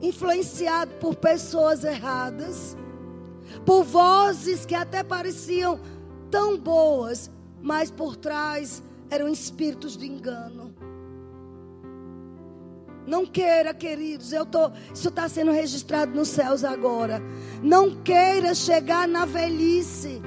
influenciado 0.00 0.94
por 0.96 1.16
pessoas 1.16 1.84
erradas, 1.84 2.76
por 3.64 3.84
vozes 3.84 4.66
que 4.66 4.74
até 4.74 5.02
pareciam 5.02 5.80
tão 6.30 6.58
boas, 6.58 7.30
mas 7.62 7.90
por 7.90 8.16
trás 8.16 8.82
eram 9.10 9.28
espíritos 9.28 9.96
de 9.96 10.06
engano. 10.06 10.63
Não 13.06 13.26
queira, 13.26 13.74
queridos, 13.74 14.32
eu 14.32 14.46
tô, 14.46 14.70
isso 14.92 15.08
está 15.08 15.28
sendo 15.28 15.52
registrado 15.52 16.14
nos 16.14 16.28
céus 16.28 16.64
agora. 16.64 17.20
Não 17.62 17.94
queira 18.02 18.54
chegar 18.54 19.06
na 19.06 19.26
velhice 19.26 20.22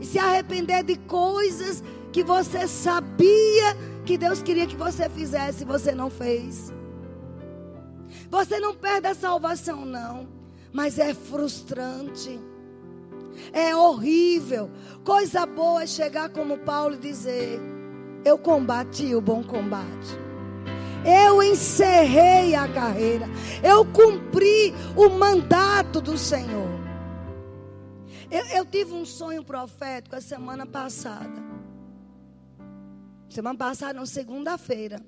e 0.00 0.06
se 0.06 0.18
arrepender 0.18 0.82
de 0.82 0.96
coisas 0.96 1.82
que 2.12 2.24
você 2.24 2.66
sabia 2.66 3.76
que 4.06 4.16
Deus 4.16 4.42
queria 4.42 4.66
que 4.66 4.76
você 4.76 5.08
fizesse 5.08 5.62
e 5.62 5.66
você 5.66 5.94
não 5.94 6.08
fez. 6.08 6.72
Você 8.30 8.58
não 8.58 8.74
perde 8.74 9.08
a 9.08 9.14
salvação, 9.14 9.84
não, 9.84 10.26
mas 10.72 10.98
é 10.98 11.12
frustrante. 11.12 12.40
É 13.52 13.74
horrível. 13.74 14.70
Coisa 15.04 15.44
boa 15.44 15.82
é 15.82 15.86
chegar 15.86 16.30
como 16.30 16.58
Paulo 16.58 16.94
e 16.94 16.98
dizer: 16.98 17.60
Eu 18.24 18.38
combati 18.38 19.14
o 19.14 19.20
bom 19.20 19.42
combate. 19.42 20.23
Eu 21.04 21.42
encerrei 21.42 22.54
a 22.54 22.66
carreira. 22.66 23.26
Eu 23.62 23.84
cumpri 23.84 24.72
o 24.96 25.08
mandato 25.10 26.00
do 26.00 26.16
Senhor. 26.16 26.68
Eu, 28.30 28.44
eu 28.46 28.64
tive 28.64 28.92
um 28.92 29.04
sonho 29.04 29.44
profético 29.44 30.16
a 30.16 30.20
semana 30.20 30.66
passada. 30.66 31.44
Semana 33.28 33.58
passada, 33.58 33.94
não, 33.94 34.06
segunda-feira. 34.06 35.00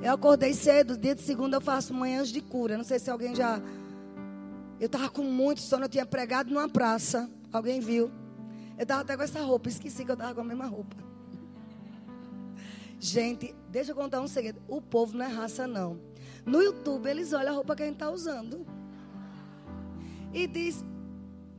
Eu 0.00 0.14
acordei 0.14 0.54
cedo, 0.54 0.96
dia 0.96 1.14
de 1.14 1.22
segunda 1.22 1.56
eu 1.56 1.60
faço 1.60 1.92
manhãs 1.92 2.28
de 2.28 2.40
cura. 2.40 2.76
Não 2.76 2.84
sei 2.84 2.98
se 2.98 3.10
alguém 3.10 3.34
já. 3.34 3.60
Eu 4.78 4.86
estava 4.86 5.10
com 5.10 5.22
muito 5.22 5.60
sono, 5.60 5.84
eu 5.84 5.88
tinha 5.88 6.06
pregado 6.06 6.52
numa 6.52 6.68
praça. 6.68 7.28
Alguém 7.52 7.80
viu? 7.80 8.10
Eu 8.78 8.84
estava 8.84 9.02
até 9.02 9.16
com 9.16 9.22
essa 9.22 9.42
roupa, 9.42 9.68
esqueci 9.68 10.04
que 10.04 10.10
eu 10.10 10.14
estava 10.14 10.34
com 10.34 10.40
a 10.40 10.44
mesma 10.44 10.66
roupa. 10.66 10.96
Gente, 12.98 13.54
deixa 13.70 13.92
eu 13.92 13.96
contar 13.96 14.20
um 14.20 14.28
segredo. 14.28 14.60
O 14.68 14.80
povo 14.80 15.16
não 15.16 15.24
é 15.24 15.28
raça, 15.28 15.66
não. 15.66 16.00
No 16.44 16.60
YouTube, 16.60 17.08
eles 17.08 17.32
olham 17.32 17.52
a 17.52 17.56
roupa 17.56 17.76
que 17.76 17.82
a 17.82 17.86
gente 17.86 17.94
está 17.94 18.10
usando. 18.10 18.66
E 20.32 20.46
diz, 20.46 20.84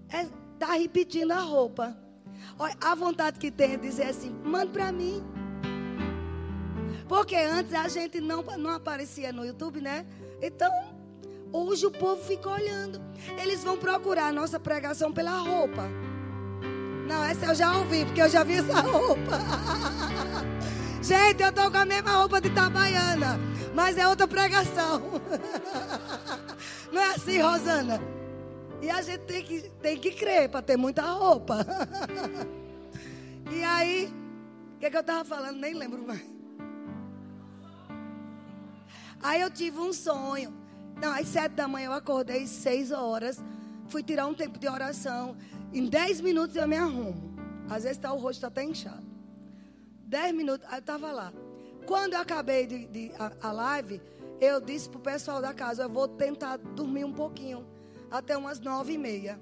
está 0.06 0.18
é, 0.18 0.30
tá 0.60 0.74
repetindo 0.74 1.32
a 1.32 1.40
roupa. 1.40 1.98
Olha, 2.58 2.76
a 2.82 2.96
vontade 2.96 3.40
que 3.40 3.52
tem 3.52 3.74
é 3.74 3.78
dizer 3.78 4.04
assim, 4.04 4.32
manda 4.44 4.72
para 4.72 4.92
mim. 4.92 5.24
Porque 7.08 7.36
antes 7.36 7.74
a 7.74 7.88
gente 7.88 8.22
não, 8.22 8.42
não 8.42 8.72
aparecia 8.72 9.34
no 9.34 9.46
YouTube, 9.46 9.82
né? 9.82 10.06
Então, 10.42 10.72
hoje 11.52 11.86
o 11.86 11.92
povo 11.92 12.24
fica 12.24 12.50
olhando. 12.50 13.02
Eles 13.42 13.64
vão 13.64 13.78
procurar 13.78 14.28
a 14.28 14.32
nossa 14.32 14.60
pregação 14.60 15.12
pela 15.12 15.38
roupa. 15.38 15.90
Não, 17.08 17.24
essa 17.26 17.48
eu 17.48 17.56
já 17.56 17.78
ouvi, 17.78 18.06
porque 18.06 18.22
eu 18.22 18.30
já 18.30 18.44
vi 18.44 18.54
essa 18.54 18.80
roupa. 18.80 19.40
Gente, 21.12 21.44
eu 21.44 21.50
estou 21.50 21.70
com 21.70 21.78
a 21.78 21.84
mesma 21.84 22.12
roupa 22.12 22.40
de 22.40 22.48
Itabaiana, 22.48 23.38
mas 23.76 23.98
é 23.98 24.08
outra 24.08 24.26
pregação. 24.26 25.02
Não 26.90 27.02
é 27.02 27.10
assim, 27.10 27.42
Rosana? 27.42 28.00
E 28.82 28.90
a 28.90 29.02
gente 29.02 29.20
tem 29.26 29.44
que, 29.44 29.62
tem 29.82 29.98
que 29.98 30.12
crer 30.12 30.48
para 30.48 30.62
ter 30.62 30.78
muita 30.78 31.02
roupa. 31.02 31.66
E 33.52 33.62
aí, 33.66 34.06
o 34.76 34.80
que, 34.80 34.90
que 34.90 34.96
eu 34.96 35.02
estava 35.02 35.26
falando? 35.26 35.60
Nem 35.60 35.74
lembro 35.74 36.02
mais. 36.08 36.24
Aí 39.22 39.42
eu 39.42 39.52
tive 39.52 39.78
um 39.78 39.92
sonho. 39.92 40.54
Não, 41.02 41.12
às 41.12 41.28
sete 41.28 41.52
da 41.52 41.68
manhã 41.68 41.88
eu 41.88 41.94
acordei, 41.94 42.48
seis 42.48 42.94
horas. 42.94 43.44
Fui 43.90 44.02
tirar 44.02 44.26
um 44.28 44.34
tempo 44.34 44.58
de 44.58 44.70
oração. 44.70 45.36
Em 45.74 45.86
dez 45.86 46.22
minutos 46.22 46.56
eu 46.56 46.66
me 46.66 46.78
arrumo. 46.78 47.36
Às 47.70 47.84
vezes 47.84 47.98
tá, 47.98 48.14
o 48.14 48.18
rosto 48.18 48.38
está 48.38 48.48
até 48.48 48.64
inchado. 48.64 49.11
Dez 50.12 50.36
minutos, 50.36 50.68
aí 50.68 50.76
eu 50.76 50.80
estava 50.80 51.10
lá. 51.10 51.32
Quando 51.86 52.16
eu 52.16 52.20
acabei 52.20 52.68
de, 52.68 52.86
de 52.88 53.14
a, 53.18 53.48
a, 53.48 53.52
live, 53.54 54.02
eu 54.42 54.60
disse 54.60 54.90
para 54.90 55.00
o 55.00 55.02
pessoal 55.02 55.42
da 55.42 55.54
casa, 55.54 55.84
eu 55.84 55.90
vou 55.90 56.06
tentar 56.06 56.58
dormir 56.58 57.06
um 57.06 57.14
pouquinho. 57.14 57.66
Até 58.12 58.36
umas 58.36 58.60
nove 58.60 58.92
e 58.92 58.98
meia. 58.98 59.40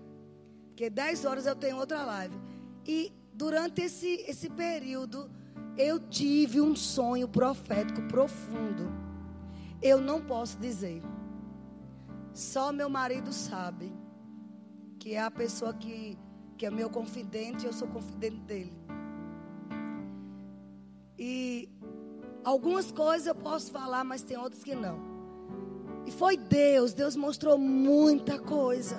Porque 0.67 0.88
dez 0.88 1.25
horas 1.25 1.47
eu 1.47 1.55
tenho 1.55 1.75
outra 1.75 2.03
live. 2.03 2.39
E 2.86 3.12
durante 3.34 3.82
esse, 3.82 4.23
esse 4.27 4.47
período, 4.47 5.27
eu 5.75 5.99
tive 5.99 6.62
um 6.62 6.75
sonho 6.75 7.27
profético 7.27 8.03
profundo. 8.03 8.91
Eu 9.82 9.99
não 9.99 10.21
posso 10.21 10.60
dizer. 10.60 11.01
Só 12.32 12.71
meu 12.71 12.91
marido 12.91 13.34
sabe. 13.34 13.91
Que 14.99 15.15
é 15.15 15.19
a 15.19 15.32
pessoa 15.32 15.73
que, 15.73 16.15
que 16.60 16.63
é 16.67 16.69
meu 16.69 16.91
confidente 16.91 17.63
e 17.63 17.67
eu 17.67 17.73
sou 17.73 17.88
confidente 17.88 18.38
dele. 18.41 18.78
Algumas 22.49 22.91
coisas 22.91 23.27
eu 23.27 23.35
posso 23.35 23.71
falar, 23.71 24.03
mas 24.03 24.23
tem 24.23 24.38
outras 24.38 24.63
que 24.63 24.73
não. 24.73 24.99
E 26.05 26.12
foi 26.12 26.35
Deus, 26.35 26.93
Deus 26.93 27.15
mostrou 27.15 27.57
muita 27.57 28.39
coisa. 28.39 28.97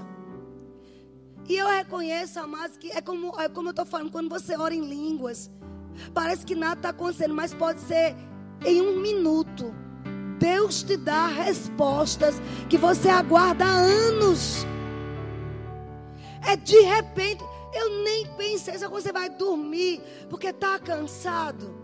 E 1.48 1.56
eu 1.56 1.66
reconheço, 1.66 2.38
amados, 2.38 2.76
que 2.76 2.92
é 2.92 3.00
como, 3.00 3.38
é 3.40 3.48
como 3.48 3.68
eu 3.68 3.72
estou 3.72 3.84
falando, 3.84 4.12
quando 4.12 4.28
você 4.28 4.56
ora 4.56 4.72
em 4.72 4.84
línguas, 4.84 5.50
parece 6.14 6.46
que 6.46 6.54
nada 6.54 6.78
está 6.78 6.88
acontecendo, 6.90 7.34
mas 7.34 7.52
pode 7.52 7.80
ser 7.80 8.14
em 8.64 8.80
um 8.80 9.00
minuto. 9.00 9.74
Deus 10.38 10.84
te 10.84 10.96
dá 10.96 11.26
respostas 11.26 12.36
que 12.68 12.78
você 12.78 13.08
aguarda 13.08 13.64
há 13.64 13.80
anos. 13.80 14.64
É 16.46 16.54
de 16.54 16.80
repente, 16.82 17.42
eu 17.74 18.04
nem 18.04 18.26
pensei 18.36 18.78
se 18.78 18.86
você 18.86 19.12
vai 19.12 19.28
dormir 19.28 20.00
porque 20.30 20.48
está 20.48 20.78
cansado. 20.78 21.79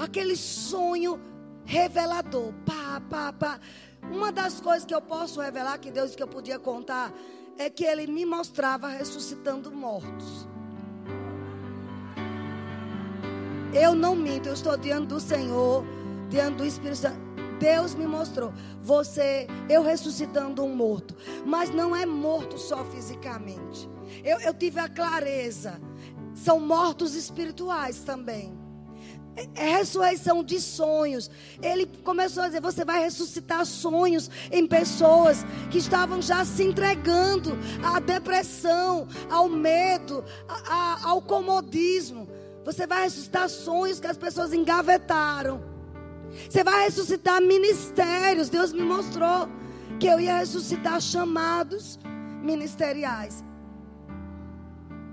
Aquele 0.00 0.34
sonho 0.34 1.20
revelador. 1.66 2.54
Pá, 2.64 3.02
pá, 3.10 3.32
pá. 3.34 3.60
Uma 4.10 4.32
das 4.32 4.58
coisas 4.58 4.86
que 4.86 4.94
eu 4.94 5.02
posso 5.02 5.42
revelar 5.42 5.78
que 5.78 5.90
Deus 5.90 6.16
que 6.16 6.22
eu 6.22 6.26
podia 6.26 6.58
contar 6.58 7.12
é 7.58 7.68
que 7.68 7.84
ele 7.84 8.06
me 8.06 8.24
mostrava 8.24 8.88
ressuscitando 8.88 9.70
mortos. 9.70 10.48
Eu 13.74 13.94
não 13.94 14.16
minto, 14.16 14.48
eu 14.48 14.54
estou 14.54 14.74
diante 14.78 15.08
do 15.08 15.20
Senhor, 15.20 15.84
diante 16.30 16.56
do 16.56 16.64
Espírito 16.64 16.96
Santo. 16.96 17.20
Deus 17.58 17.94
me 17.94 18.06
mostrou. 18.06 18.54
Você, 18.80 19.46
eu 19.68 19.82
ressuscitando 19.82 20.64
um 20.64 20.74
morto. 20.74 21.14
Mas 21.44 21.68
não 21.68 21.94
é 21.94 22.06
morto 22.06 22.56
só 22.56 22.82
fisicamente. 22.86 23.86
Eu, 24.24 24.40
eu 24.40 24.54
tive 24.54 24.80
a 24.80 24.88
clareza. 24.88 25.78
São 26.34 26.58
mortos 26.58 27.14
espirituais 27.14 28.00
também. 28.02 28.59
É, 29.54 29.76
ressurreição 29.78 30.42
de 30.42 30.60
sonhos. 30.60 31.30
Ele 31.62 31.86
começou 32.04 32.42
a 32.42 32.46
dizer: 32.46 32.60
você 32.60 32.84
vai 32.84 33.00
ressuscitar 33.00 33.64
sonhos 33.64 34.30
em 34.50 34.66
pessoas 34.66 35.44
que 35.70 35.78
estavam 35.78 36.20
já 36.20 36.44
se 36.44 36.62
entregando 36.62 37.56
à 37.82 38.00
depressão, 38.00 39.06
ao 39.30 39.48
medo, 39.48 40.24
a, 40.48 40.74
a, 40.74 41.08
ao 41.10 41.22
comodismo. 41.22 42.28
Você 42.64 42.86
vai 42.86 43.04
ressuscitar 43.04 43.48
sonhos 43.48 43.98
que 44.00 44.06
as 44.06 44.16
pessoas 44.16 44.52
engavetaram. 44.52 45.62
Você 46.48 46.62
vai 46.62 46.84
ressuscitar 46.84 47.40
ministérios. 47.40 48.48
Deus 48.48 48.72
me 48.72 48.82
mostrou 48.82 49.48
que 49.98 50.06
eu 50.06 50.20
ia 50.20 50.38
ressuscitar 50.38 51.00
chamados 51.00 51.98
ministeriais. 52.42 53.44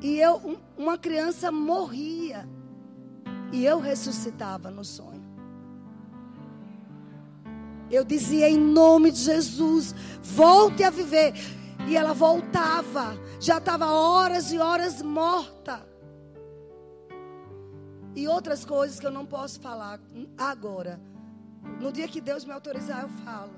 E 0.01 0.19
eu, 0.19 0.59
uma 0.77 0.97
criança 0.97 1.51
morria. 1.51 2.47
E 3.51 3.65
eu 3.65 3.79
ressuscitava 3.79 4.69
no 4.69 4.83
sonho. 4.83 5.25
Eu 7.89 8.03
dizia 8.03 8.49
em 8.49 8.57
nome 8.57 9.11
de 9.11 9.19
Jesus, 9.19 9.95
volte 10.21 10.83
a 10.83 10.89
viver. 10.89 11.33
E 11.87 11.95
ela 11.95 12.13
voltava. 12.13 13.17
Já 13.39 13.59
estava 13.59 13.85
horas 13.85 14.51
e 14.51 14.57
horas 14.57 15.01
morta. 15.01 15.87
E 18.15 18.27
outras 18.27 18.65
coisas 18.65 18.99
que 18.99 19.05
eu 19.05 19.11
não 19.11 19.25
posso 19.25 19.61
falar 19.61 19.99
agora. 20.37 20.99
No 21.79 21.91
dia 21.91 22.07
que 22.07 22.19
Deus 22.19 22.43
me 22.43 22.51
autorizar, 22.51 23.03
eu 23.03 23.09
falo. 23.23 23.53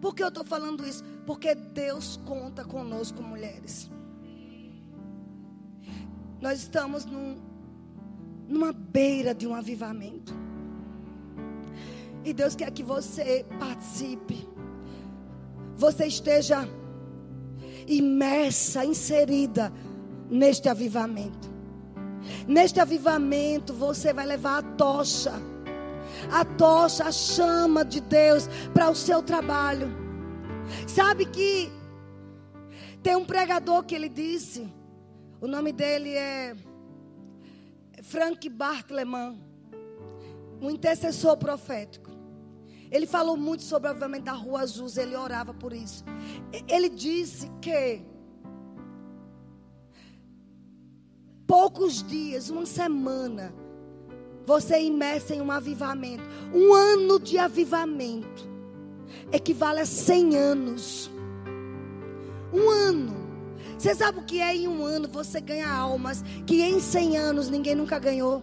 Por 0.00 0.14
que 0.14 0.22
eu 0.22 0.28
estou 0.28 0.44
falando 0.44 0.86
isso? 0.86 1.04
Porque 1.26 1.54
Deus 1.54 2.18
conta 2.26 2.64
conosco, 2.64 3.22
mulheres. 3.22 3.90
Nós 6.40 6.60
estamos 6.60 7.04
num, 7.04 7.38
numa 8.50 8.72
beira 8.72 9.32
de 9.32 9.46
um 9.46 9.54
avivamento. 9.54 10.34
E 12.24 12.32
Deus 12.32 12.56
quer 12.56 12.70
que 12.72 12.82
você 12.82 13.46
participe. 13.58 14.46
Você 15.76 16.06
esteja 16.06 16.68
imersa, 17.86 18.84
inserida 18.84 19.72
neste 20.28 20.68
avivamento. 20.68 21.48
Neste 22.46 22.80
avivamento, 22.80 23.72
você 23.72 24.12
vai 24.12 24.26
levar 24.26 24.58
a 24.58 24.62
tocha, 24.62 25.32
a 26.30 26.44
tocha, 26.44 27.04
a 27.04 27.12
chama 27.12 27.84
de 27.84 28.00
Deus 28.00 28.48
para 28.74 28.90
o 28.90 28.94
seu 28.94 29.22
trabalho. 29.22 29.88
Sabe 30.86 31.24
que 31.24 31.72
tem 33.02 33.16
um 33.16 33.24
pregador 33.24 33.84
que 33.84 33.94
ele 33.94 34.08
disse, 34.08 34.68
o 35.40 35.46
nome 35.46 35.72
dele 35.72 36.10
é 36.10 36.54
Frank 38.02 38.48
Bartleman, 38.48 39.38
um 40.60 40.70
intercessor 40.70 41.36
profético. 41.36 42.10
Ele 42.90 43.06
falou 43.06 43.36
muito 43.36 43.62
sobre 43.62 43.88
o 43.88 43.90
avivamento 43.92 44.24
da 44.24 44.32
Rua 44.32 44.60
Azusa, 44.60 45.02
ele 45.02 45.14
orava 45.14 45.54
por 45.54 45.72
isso. 45.72 46.04
Ele 46.68 46.88
disse 46.88 47.48
que 47.60 48.02
poucos 51.46 52.02
dias, 52.02 52.50
uma 52.50 52.66
semana, 52.66 53.54
você 54.46 54.80
imerso 54.80 55.32
em 55.32 55.40
um 55.40 55.50
avivamento. 55.50 56.24
Um 56.52 56.74
ano 56.74 57.20
de 57.20 57.38
avivamento 57.38 58.48
equivale 59.32 59.80
a 59.80 59.86
100 59.86 60.36
anos. 60.36 61.10
Um 62.52 62.68
ano. 62.68 63.19
Você 63.80 63.94
sabe 63.94 64.18
o 64.18 64.24
que 64.24 64.42
é 64.42 64.54
em 64.54 64.68
um 64.68 64.84
ano 64.84 65.08
você 65.08 65.40
ganha 65.40 65.66
almas 65.66 66.22
que 66.46 66.60
em 66.60 66.78
100 66.78 67.16
anos 67.16 67.48
ninguém 67.48 67.74
nunca 67.74 67.98
ganhou? 67.98 68.42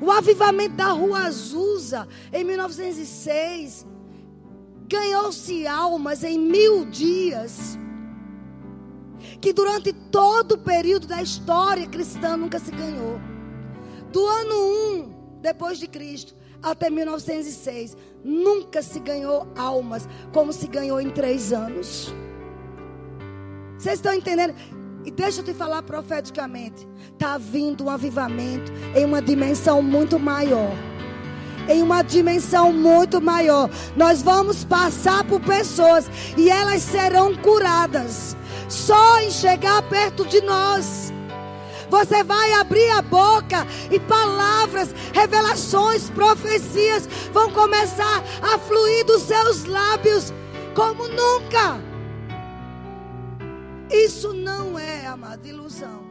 O 0.00 0.10
avivamento 0.10 0.74
da 0.74 0.88
Rua 0.88 1.20
Azusa, 1.20 2.08
em 2.32 2.42
1906, 2.42 3.86
ganhou-se 4.88 5.64
almas 5.64 6.24
em 6.24 6.36
mil 6.36 6.86
dias. 6.86 7.78
Que 9.40 9.52
durante 9.52 9.92
todo 9.92 10.56
o 10.56 10.58
período 10.58 11.06
da 11.06 11.22
história 11.22 11.86
cristã 11.86 12.36
nunca 12.36 12.58
se 12.58 12.72
ganhou. 12.72 13.20
Do 14.10 14.26
ano 14.26 14.56
1 15.04 15.40
depois 15.40 15.78
de 15.78 15.86
Cristo 15.86 16.34
até 16.60 16.90
1906, 16.90 17.96
nunca 18.24 18.82
se 18.82 18.98
ganhou 18.98 19.46
almas 19.56 20.08
como 20.32 20.52
se 20.52 20.66
ganhou 20.66 21.00
em 21.00 21.10
três 21.10 21.52
anos. 21.52 22.12
Vocês 23.86 24.00
estão 24.00 24.14
entendendo? 24.14 24.52
E 25.04 25.12
deixa 25.12 25.42
eu 25.42 25.44
te 25.44 25.54
falar 25.54 25.80
profeticamente. 25.80 26.88
Está 27.12 27.38
vindo 27.38 27.84
um 27.84 27.88
avivamento 27.88 28.72
em 28.96 29.04
uma 29.04 29.22
dimensão 29.22 29.80
muito 29.80 30.18
maior. 30.18 30.72
Em 31.68 31.84
uma 31.84 32.02
dimensão 32.02 32.72
muito 32.72 33.20
maior. 33.20 33.70
Nós 33.94 34.22
vamos 34.22 34.64
passar 34.64 35.22
por 35.22 35.40
pessoas 35.40 36.10
e 36.36 36.50
elas 36.50 36.82
serão 36.82 37.36
curadas. 37.36 38.36
Só 38.68 39.20
em 39.20 39.30
chegar 39.30 39.80
perto 39.82 40.26
de 40.26 40.40
nós. 40.40 41.12
Você 41.88 42.24
vai 42.24 42.54
abrir 42.54 42.90
a 42.90 43.02
boca 43.02 43.64
e 43.88 44.00
palavras, 44.00 44.92
revelações, 45.12 46.10
profecias 46.10 47.08
vão 47.32 47.52
começar 47.52 48.24
a 48.42 48.58
fluir 48.58 49.04
dos 49.06 49.22
seus 49.22 49.64
lábios 49.64 50.34
como 50.74 51.06
nunca. 51.06 51.85
Isso 53.90 54.32
não 54.32 54.78
é, 54.78 55.06
amada, 55.06 55.46
ilusão. 55.46 56.04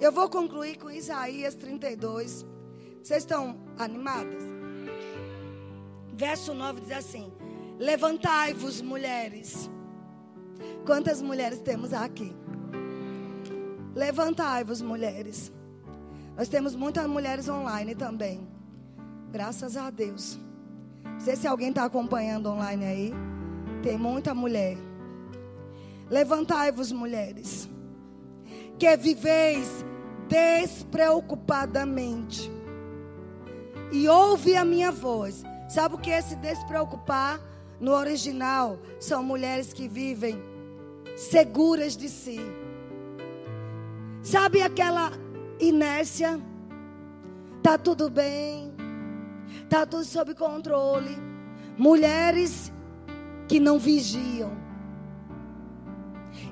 Eu 0.00 0.10
vou 0.10 0.28
concluir 0.28 0.76
com 0.78 0.90
Isaías 0.90 1.54
32. 1.54 2.44
Vocês 3.02 3.22
estão 3.22 3.56
animadas? 3.78 4.42
Verso 6.12 6.52
9 6.52 6.80
diz 6.80 6.92
assim: 6.92 7.32
Levantai-vos, 7.78 8.82
mulheres. 8.82 9.70
Quantas 10.84 11.22
mulheres 11.22 11.60
temos 11.60 11.92
aqui? 11.92 12.34
Levantai-vos, 13.94 14.82
mulheres. 14.82 15.52
Nós 16.36 16.48
temos 16.48 16.74
muitas 16.74 17.06
mulheres 17.06 17.48
online 17.48 17.94
também. 17.94 18.48
Graças 19.30 19.76
a 19.76 19.90
Deus. 19.90 20.38
Não 21.04 21.20
sei 21.20 21.36
se 21.36 21.46
alguém 21.46 21.68
está 21.68 21.84
acompanhando 21.84 22.48
online 22.48 22.84
aí. 22.84 23.12
Tem 23.82 23.96
muita 23.96 24.34
mulher. 24.34 24.87
Levantai-vos, 26.10 26.90
mulheres, 26.90 27.68
que 28.78 28.96
viveis 28.96 29.84
despreocupadamente. 30.28 32.50
E 33.92 34.08
ouve 34.08 34.56
a 34.56 34.64
minha 34.64 34.90
voz. 34.90 35.44
Sabe 35.68 35.96
o 35.96 35.98
que 35.98 36.10
é 36.10 36.22
se 36.22 36.34
despreocupar? 36.36 37.38
No 37.78 37.92
original, 37.92 38.78
são 38.98 39.22
mulheres 39.22 39.70
que 39.72 39.86
vivem 39.86 40.42
seguras 41.16 41.96
de 41.96 42.08
si. 42.08 42.40
Sabe 44.22 44.62
aquela 44.62 45.12
inércia? 45.60 46.40
Tá 47.62 47.78
tudo 47.78 48.10
bem. 48.10 48.74
Tá 49.68 49.86
tudo 49.86 50.04
sob 50.04 50.34
controle. 50.34 51.16
Mulheres 51.76 52.72
que 53.46 53.60
não 53.60 53.78
vigiam 53.78 54.67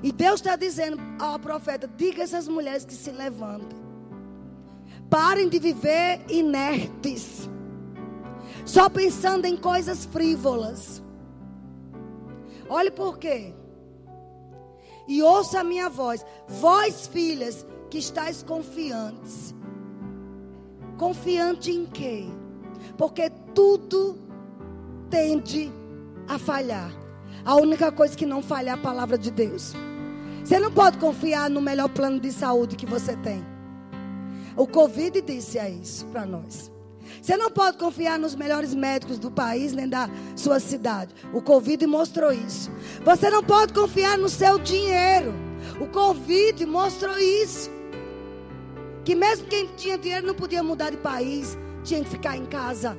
e 0.03 0.11
Deus 0.11 0.35
está 0.39 0.55
dizendo 0.55 0.99
ao 1.19 1.39
profeta: 1.39 1.89
diga 1.97 2.21
a 2.21 2.23
essas 2.23 2.47
mulheres 2.47 2.85
que 2.85 2.93
se 2.93 3.11
levantem. 3.11 3.77
Parem 5.09 5.47
de 5.49 5.59
viver 5.59 6.21
inertes. 6.29 7.49
Só 8.65 8.89
pensando 8.89 9.45
em 9.45 9.55
coisas 9.55 10.05
frívolas. 10.05 11.01
Olhe 12.69 12.91
por 12.91 13.17
quê. 13.17 13.53
E 15.07 15.23
ouça 15.23 15.61
a 15.61 15.63
minha 15.63 15.89
voz. 15.89 16.25
Vós, 16.47 17.07
filhas, 17.07 17.65
que 17.89 17.97
estáis 17.97 18.43
confiantes. 18.43 19.55
Confiante 20.97 21.71
em 21.71 21.85
quê? 21.85 22.25
Porque 22.97 23.29
tudo 23.55 24.17
tende 25.09 25.71
a 26.27 26.37
falhar. 26.37 26.91
A 27.45 27.55
única 27.55 27.89
coisa 27.91 28.17
que 28.17 28.25
não 28.25 28.41
falha 28.41 28.71
é 28.71 28.73
a 28.73 28.77
palavra 28.77 29.17
de 29.17 29.31
Deus. 29.31 29.73
Você 30.47 30.59
não 30.59 30.71
pode 30.71 30.97
confiar 30.97 31.49
no 31.49 31.59
melhor 31.59 31.89
plano 31.89 32.21
de 32.21 32.31
saúde 32.31 32.77
que 32.77 32.85
você 32.85 33.17
tem. 33.17 33.45
O 34.55 34.65
Covid 34.65 35.19
disse 35.19 35.59
a 35.59 35.69
isso 35.69 36.05
para 36.05 36.25
nós. 36.25 36.71
Você 37.21 37.35
não 37.35 37.51
pode 37.51 37.77
confiar 37.77 38.17
nos 38.17 38.33
melhores 38.33 38.73
médicos 38.73 39.19
do 39.19 39.29
país 39.29 39.73
nem 39.73 39.89
da 39.89 40.09
sua 40.37 40.61
cidade. 40.61 41.13
O 41.33 41.41
Covid 41.41 41.85
mostrou 41.85 42.31
isso. 42.31 42.71
Você 43.03 43.29
não 43.29 43.43
pode 43.43 43.73
confiar 43.73 44.17
no 44.17 44.29
seu 44.29 44.57
dinheiro. 44.57 45.33
O 45.81 45.87
Covid 45.87 46.65
mostrou 46.65 47.19
isso. 47.19 47.69
Que 49.03 49.15
mesmo 49.15 49.47
quem 49.47 49.67
tinha 49.75 49.97
dinheiro 49.97 50.27
não 50.27 50.33
podia 50.33 50.63
mudar 50.63 50.91
de 50.91 50.97
país, 50.97 51.57
tinha 51.83 52.01
que 52.01 52.09
ficar 52.09 52.37
em 52.37 52.45
casa. 52.45 52.97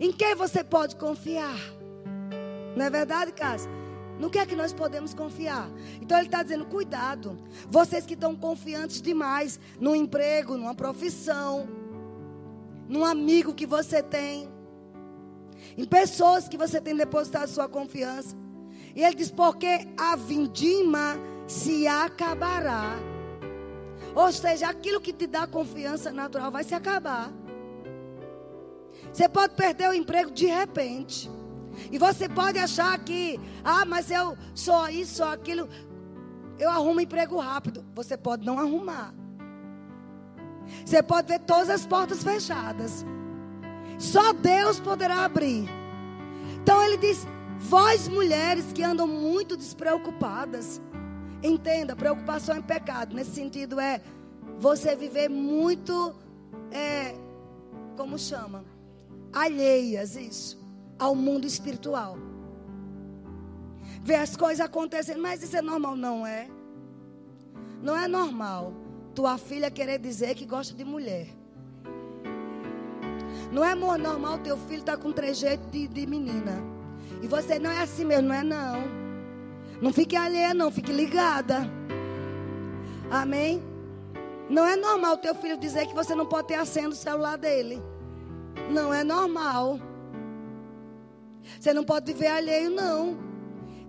Em 0.00 0.10
quem 0.10 0.34
você 0.34 0.64
pode 0.64 0.96
confiar? 0.96 1.58
Não 2.74 2.86
é 2.86 2.88
verdade, 2.88 3.32
Cássio? 3.32 3.73
No 4.18 4.30
que 4.30 4.38
é 4.38 4.46
que 4.46 4.54
nós 4.54 4.72
podemos 4.72 5.12
confiar? 5.12 5.68
Então 6.00 6.16
ele 6.18 6.26
está 6.26 6.42
dizendo: 6.42 6.64
cuidado. 6.66 7.36
Vocês 7.68 8.06
que 8.06 8.14
estão 8.14 8.34
confiantes 8.34 9.02
demais 9.02 9.58
no 9.80 9.94
emprego, 9.94 10.56
numa 10.56 10.74
profissão, 10.74 11.68
num 12.88 13.04
amigo 13.04 13.54
que 13.54 13.66
você 13.66 14.02
tem, 14.02 14.48
em 15.76 15.84
pessoas 15.84 16.48
que 16.48 16.56
você 16.56 16.80
tem 16.80 16.94
depositado 16.94 17.48
sua 17.48 17.68
confiança. 17.68 18.36
E 18.94 19.02
ele 19.02 19.16
diz: 19.16 19.30
porque 19.30 19.88
a 19.98 20.16
vindima 20.16 21.16
se 21.46 21.86
acabará. 21.86 22.96
Ou 24.14 24.30
seja, 24.32 24.68
aquilo 24.68 25.00
que 25.00 25.12
te 25.12 25.26
dá 25.26 25.46
confiança 25.46 26.12
natural 26.12 26.50
vai 26.50 26.62
se 26.62 26.74
acabar. 26.74 27.32
Você 29.12 29.28
pode 29.28 29.54
perder 29.54 29.88
o 29.90 29.94
emprego 29.94 30.30
de 30.30 30.46
repente. 30.46 31.30
E 31.90 31.98
você 31.98 32.28
pode 32.28 32.58
achar 32.58 32.98
que, 32.98 33.40
ah, 33.64 33.84
mas 33.84 34.10
eu 34.10 34.36
sou 34.54 34.88
isso, 34.88 35.16
sou 35.16 35.26
aquilo. 35.26 35.68
Eu 36.58 36.70
arrumo 36.70 37.00
emprego 37.00 37.38
rápido. 37.38 37.84
Você 37.94 38.16
pode 38.16 38.44
não 38.44 38.58
arrumar. 38.58 39.14
Você 40.84 41.02
pode 41.02 41.28
ver 41.28 41.40
todas 41.40 41.70
as 41.70 41.86
portas 41.86 42.22
fechadas. 42.22 43.04
Só 43.98 44.32
Deus 44.32 44.80
poderá 44.80 45.24
abrir. 45.24 45.68
Então 46.62 46.82
ele 46.82 46.96
diz: 46.96 47.26
Vós 47.58 48.08
mulheres 48.08 48.72
que 48.72 48.82
andam 48.82 49.06
muito 49.06 49.56
despreocupadas. 49.56 50.80
Entenda, 51.42 51.94
preocupação 51.94 52.56
é 52.56 52.62
pecado. 52.62 53.14
Nesse 53.14 53.32
sentido 53.32 53.78
é 53.78 54.00
você 54.58 54.96
viver 54.96 55.28
muito, 55.28 56.14
é, 56.70 57.14
como 57.96 58.18
chama? 58.18 58.64
Alheias, 59.32 60.16
isso 60.16 60.63
ao 60.98 61.14
mundo 61.14 61.46
espiritual. 61.46 62.16
Ver 64.02 64.16
as 64.16 64.36
coisas 64.36 64.60
acontecendo, 64.60 65.20
mas 65.20 65.42
isso 65.42 65.56
é 65.56 65.62
normal, 65.62 65.96
não 65.96 66.26
é? 66.26 66.48
Não 67.82 67.96
é 67.96 68.08
normal 68.08 68.72
tua 69.14 69.38
filha 69.38 69.70
querer 69.70 69.98
dizer 69.98 70.34
que 70.34 70.44
gosta 70.44 70.74
de 70.74 70.84
mulher. 70.84 71.28
Não 73.52 73.64
é 73.64 73.74
normal 73.74 74.38
teu 74.38 74.56
filho 74.56 74.80
estar 74.80 74.96
tá 74.96 75.02
com 75.02 75.12
trejeito 75.12 75.64
de, 75.70 75.86
de 75.86 76.06
menina. 76.06 76.62
E 77.22 77.28
você 77.28 77.58
não 77.58 77.70
é 77.70 77.82
assim 77.82 78.04
mesmo, 78.04 78.28
não 78.28 78.34
é 78.34 78.42
não. 78.42 79.04
Não 79.80 79.92
fique 79.92 80.16
alheia, 80.16 80.52
não, 80.52 80.70
fique 80.70 80.92
ligada. 80.92 81.70
Amém? 83.10 83.62
Não 84.48 84.66
é 84.66 84.76
normal 84.76 85.18
teu 85.18 85.34
filho 85.34 85.56
dizer 85.56 85.86
que 85.86 85.94
você 85.94 86.14
não 86.14 86.26
pode 86.26 86.48
ter 86.48 86.54
a 86.54 86.64
senha 86.64 86.88
do 86.88 86.94
celular 86.94 87.38
dele. 87.38 87.82
Não 88.70 88.92
é 88.92 89.04
normal. 89.04 89.78
Você 91.58 91.72
não 91.72 91.84
pode 91.84 92.12
viver 92.12 92.28
alheio, 92.28 92.70
não. 92.70 93.18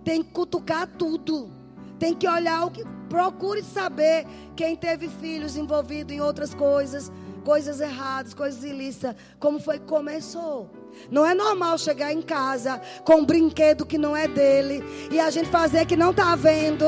Tem 0.04 0.22
que 0.22 0.30
cutucar 0.30 0.86
tudo. 0.86 1.50
Tem 1.98 2.14
que 2.14 2.28
olhar 2.28 2.64
o 2.64 2.70
que. 2.70 2.84
Procure 3.08 3.62
saber 3.62 4.26
quem 4.56 4.74
teve 4.74 5.08
filhos 5.08 5.56
envolvidos 5.56 6.12
em 6.12 6.20
outras 6.20 6.52
coisas, 6.52 7.10
coisas 7.44 7.80
erradas, 7.80 8.34
coisas 8.34 8.64
ilícitas. 8.64 9.14
Como 9.38 9.60
foi 9.60 9.78
que 9.78 9.86
começou? 9.86 10.68
Não 11.10 11.24
é 11.24 11.32
normal 11.32 11.78
chegar 11.78 12.12
em 12.12 12.20
casa 12.20 12.80
com 13.04 13.18
um 13.18 13.24
brinquedo 13.24 13.86
que 13.86 13.96
não 13.96 14.16
é 14.16 14.26
dele 14.26 14.82
e 15.10 15.20
a 15.20 15.30
gente 15.30 15.48
fazer 15.48 15.86
que 15.86 15.96
não 15.96 16.10
está 16.10 16.34
vendo. 16.34 16.84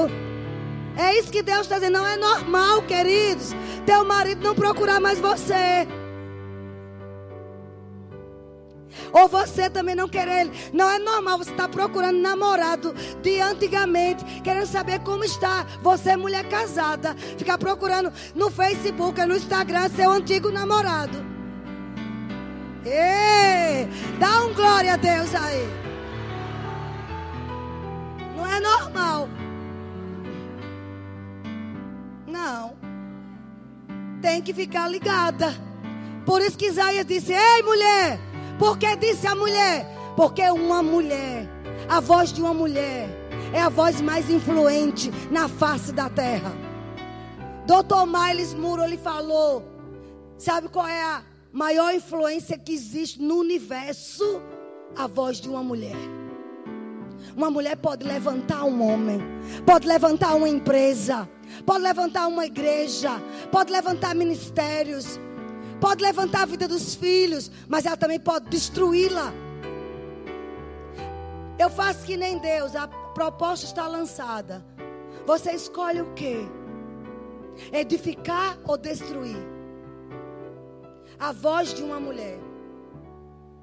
É 0.96 1.16
isso 1.16 1.30
que 1.30 1.42
Deus 1.42 1.60
está 1.60 1.76
dizendo. 1.76 1.98
Não 1.98 2.06
é 2.06 2.16
normal, 2.16 2.82
queridos. 2.82 3.52
Teu 3.86 4.04
marido 4.04 4.42
não 4.42 4.54
procurar 4.54 5.00
mais 5.00 5.20
você. 5.20 5.86
Ou 9.12 9.28
você 9.28 9.68
também 9.68 9.94
não 9.94 10.08
querer 10.08 10.42
ele. 10.42 10.52
Não 10.72 10.88
é 10.90 10.98
normal 10.98 11.38
você 11.38 11.50
estar 11.50 11.68
tá 11.68 11.68
procurando 11.68 12.18
namorado 12.18 12.94
de 13.22 13.40
antigamente, 13.40 14.24
querendo 14.42 14.66
saber 14.66 15.00
como 15.00 15.24
está. 15.24 15.66
Você, 15.82 16.16
mulher 16.16 16.48
casada, 16.48 17.14
ficar 17.36 17.58
procurando 17.58 18.12
no 18.34 18.50
Facebook, 18.50 19.24
no 19.24 19.36
Instagram, 19.36 19.88
seu 19.90 20.10
antigo 20.10 20.50
namorado. 20.50 21.24
Ei, 22.84 23.88
dá 24.18 24.44
um 24.44 24.54
glória 24.54 24.94
a 24.94 24.96
Deus 24.96 25.34
aí. 25.34 25.68
Não 28.36 28.46
é 28.46 28.60
normal. 28.60 29.28
Não. 32.26 32.76
Tem 34.22 34.40
que 34.40 34.54
ficar 34.54 34.88
ligada. 34.88 35.54
Por 36.24 36.40
isso 36.40 36.56
que 36.56 36.66
Isaías 36.66 37.06
disse: 37.06 37.32
Ei, 37.32 37.62
mulher, 37.62 38.20
por 38.58 38.78
que 38.78 38.96
disse 38.96 39.26
a 39.26 39.34
mulher? 39.34 39.86
Porque 40.16 40.42
uma 40.50 40.82
mulher, 40.82 41.48
a 41.88 42.00
voz 42.00 42.32
de 42.32 42.40
uma 42.40 42.52
mulher, 42.52 43.08
é 43.52 43.60
a 43.60 43.68
voz 43.68 44.00
mais 44.00 44.28
influente 44.28 45.10
na 45.30 45.48
face 45.48 45.92
da 45.92 46.10
terra. 46.10 46.52
Doutor 47.66 48.06
Miles 48.06 48.54
Muro 48.54 48.82
ele 48.82 48.96
falou: 48.98 49.62
sabe 50.36 50.68
qual 50.68 50.88
é 50.88 51.02
a 51.02 51.22
maior 51.52 51.94
influência 51.94 52.58
que 52.58 52.72
existe 52.72 53.22
no 53.22 53.36
universo? 53.36 54.42
A 54.96 55.06
voz 55.06 55.40
de 55.40 55.48
uma 55.48 55.62
mulher. 55.62 55.96
Uma 57.36 57.50
mulher 57.50 57.76
pode 57.76 58.04
levantar 58.04 58.64
um 58.64 58.82
homem, 58.82 59.20
pode 59.64 59.86
levantar 59.86 60.34
uma 60.34 60.48
empresa, 60.48 61.28
pode 61.64 61.84
levantar 61.84 62.26
uma 62.26 62.46
igreja, 62.46 63.10
pode 63.52 63.70
levantar 63.70 64.14
ministérios 64.14 65.20
pode 65.80 66.02
levantar 66.02 66.42
a 66.42 66.46
vida 66.46 66.66
dos 66.68 66.94
filhos, 66.94 67.50
mas 67.68 67.86
ela 67.86 67.96
também 67.96 68.18
pode 68.18 68.48
destruí-la. 68.48 69.32
Eu 71.58 71.68
faço 71.70 72.04
que 72.04 72.16
nem 72.16 72.38
Deus, 72.38 72.76
a 72.76 72.86
proposta 72.86 73.66
está 73.66 73.86
lançada. 73.86 74.64
Você 75.26 75.52
escolhe 75.52 76.00
o 76.00 76.12
que? 76.14 76.48
Edificar 77.72 78.56
ou 78.64 78.78
destruir? 78.78 79.36
A 81.18 81.32
voz 81.32 81.74
de 81.74 81.82
uma 81.82 81.98
mulher. 81.98 82.38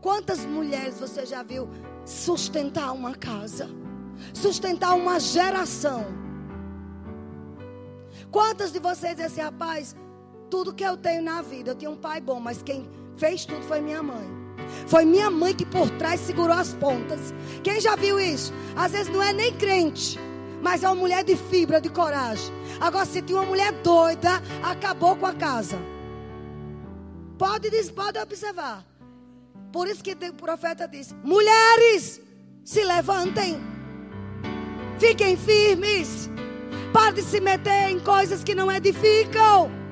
Quantas 0.02 0.46
mulheres 0.46 1.00
você 1.00 1.26
já 1.26 1.42
viu 1.42 1.70
sustentar 2.06 2.92
uma 2.92 3.16
casa? 3.16 3.70
Sustentar 4.34 4.94
uma 4.94 5.20
geração? 5.20 6.06
Quantas 8.30 8.72
de 8.72 8.80
vocês 8.80 9.20
assim, 9.20 9.42
rapaz, 9.42 9.96
tudo 10.50 10.74
que 10.74 10.84
eu 10.84 10.98
tenho 10.98 11.22
na 11.22 11.42
vida. 11.42 11.72
Eu 11.72 11.76
tinha 11.76 11.92
um 11.92 11.96
pai 11.96 12.22
bom, 12.22 12.40
mas 12.40 12.62
quem 12.62 12.88
fez 13.18 13.46
tudo 13.46 13.62
foi 13.64 13.82
minha 13.82 14.02
mãe. 14.02 14.46
Foi 14.88 15.06
minha 15.06 15.30
mãe 15.30 15.54
que 15.54 15.66
por 15.66 15.90
trás 15.92 16.20
segurou 16.22 16.56
as 16.56 16.74
pontas. 16.74 17.34
Quem 17.64 17.80
já 17.80 17.96
viu 17.96 18.20
isso? 18.20 18.54
Às 18.76 18.92
vezes 18.92 19.12
não 19.12 19.22
é 19.22 19.32
nem 19.34 19.54
crente, 19.54 20.20
mas 20.62 20.84
é 20.84 20.88
uma 20.88 20.96
mulher 20.96 21.24
de 21.24 21.36
fibra, 21.36 21.80
de 21.80 21.90
coragem. 21.90 22.54
Agora, 22.80 23.06
se 23.06 23.22
tinha 23.22 23.40
uma 23.40 23.48
mulher 23.48 23.72
doida, 23.84 24.42
acabou 24.64 25.16
com 25.16 25.26
a 25.26 25.34
casa. 25.34 25.78
Pode, 27.38 27.70
pode 27.92 28.20
observar. 28.20 28.86
Por 29.72 29.88
isso 29.88 30.04
que 30.04 30.14
o 30.14 30.34
profeta 30.34 30.88
disse: 30.88 31.14
Mulheres, 31.24 32.22
se 32.64 32.84
levantem, 32.84 33.60
fiquem 34.98 35.36
firmes, 35.36 36.30
pare 36.94 37.16
de 37.16 37.22
se 37.22 37.42
meter 37.42 37.90
em 37.90 38.00
coisas 38.00 38.44
que 38.44 38.56
não 38.56 38.72
edificam. 38.72 39.85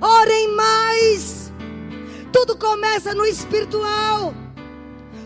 Orem 0.00 0.54
mais. 0.54 1.52
Tudo 2.32 2.56
começa 2.56 3.14
no 3.14 3.24
espiritual. 3.24 4.34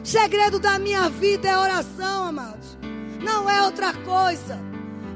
O 0.03 0.07
segredo 0.07 0.59
da 0.59 0.79
minha 0.79 1.09
vida 1.11 1.49
é 1.49 1.57
oração, 1.57 2.29
amados. 2.29 2.79
Não 3.23 3.49
é 3.49 3.63
outra 3.63 3.93
coisa. 3.93 4.59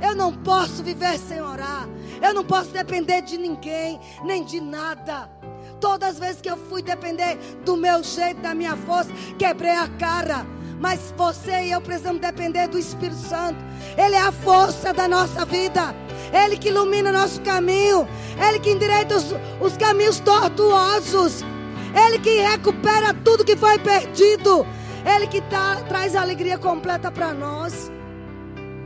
Eu 0.00 0.14
não 0.14 0.32
posso 0.32 0.82
viver 0.82 1.18
sem 1.18 1.40
orar. 1.40 1.88
Eu 2.22 2.34
não 2.34 2.44
posso 2.44 2.70
depender 2.70 3.22
de 3.22 3.38
ninguém, 3.38 4.00
nem 4.24 4.44
de 4.44 4.60
nada. 4.60 5.30
Todas 5.80 6.10
as 6.10 6.18
vezes 6.18 6.40
que 6.40 6.50
eu 6.50 6.56
fui 6.56 6.82
depender 6.82 7.36
do 7.64 7.76
meu 7.76 8.02
jeito, 8.02 8.40
da 8.40 8.54
minha 8.54 8.76
força, 8.76 9.10
quebrei 9.38 9.76
a 9.76 9.88
cara. 9.88 10.46
Mas 10.78 11.14
você 11.16 11.64
e 11.64 11.70
eu 11.70 11.80
precisamos 11.80 12.20
depender 12.20 12.68
do 12.68 12.78
Espírito 12.78 13.16
Santo. 13.16 13.58
Ele 13.96 14.14
é 14.14 14.20
a 14.20 14.32
força 14.32 14.92
da 14.92 15.08
nossa 15.08 15.44
vida. 15.44 15.94
Ele 16.32 16.56
que 16.56 16.68
ilumina 16.68 17.12
nosso 17.12 17.40
caminho. 17.42 18.06
Ele 18.48 18.58
que 18.58 18.70
endireita 18.70 19.16
os, 19.16 19.26
os 19.60 19.76
caminhos 19.76 20.20
tortuosos. 20.20 21.42
Ele 21.94 22.18
que 22.18 22.40
recupera 22.40 23.14
tudo 23.14 23.44
que 23.44 23.56
foi 23.56 23.78
perdido. 23.78 24.66
Ele 25.04 25.26
que 25.26 25.40
tá, 25.42 25.82
traz 25.88 26.14
alegria 26.14 26.58
completa 26.58 27.10
para 27.10 27.32
nós. 27.32 27.90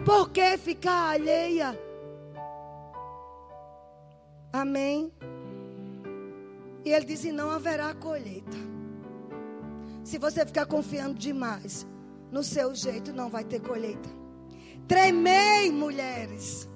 Por 0.04 0.30
que 0.30 0.56
ficar 0.58 1.10
alheia? 1.10 1.78
Amém. 4.52 5.12
E 6.84 6.92
ele 6.92 7.04
diz: 7.04 7.24
não 7.24 7.50
haverá 7.50 7.94
colheita. 7.94 8.56
Se 10.02 10.18
você 10.18 10.44
ficar 10.44 10.66
confiando 10.66 11.14
demais 11.14 11.86
no 12.30 12.42
seu 12.42 12.74
jeito, 12.74 13.12
não 13.12 13.28
vai 13.28 13.44
ter 13.44 13.60
colheita. 13.60 14.08
Tremei, 14.88 15.70
mulheres 15.70 16.69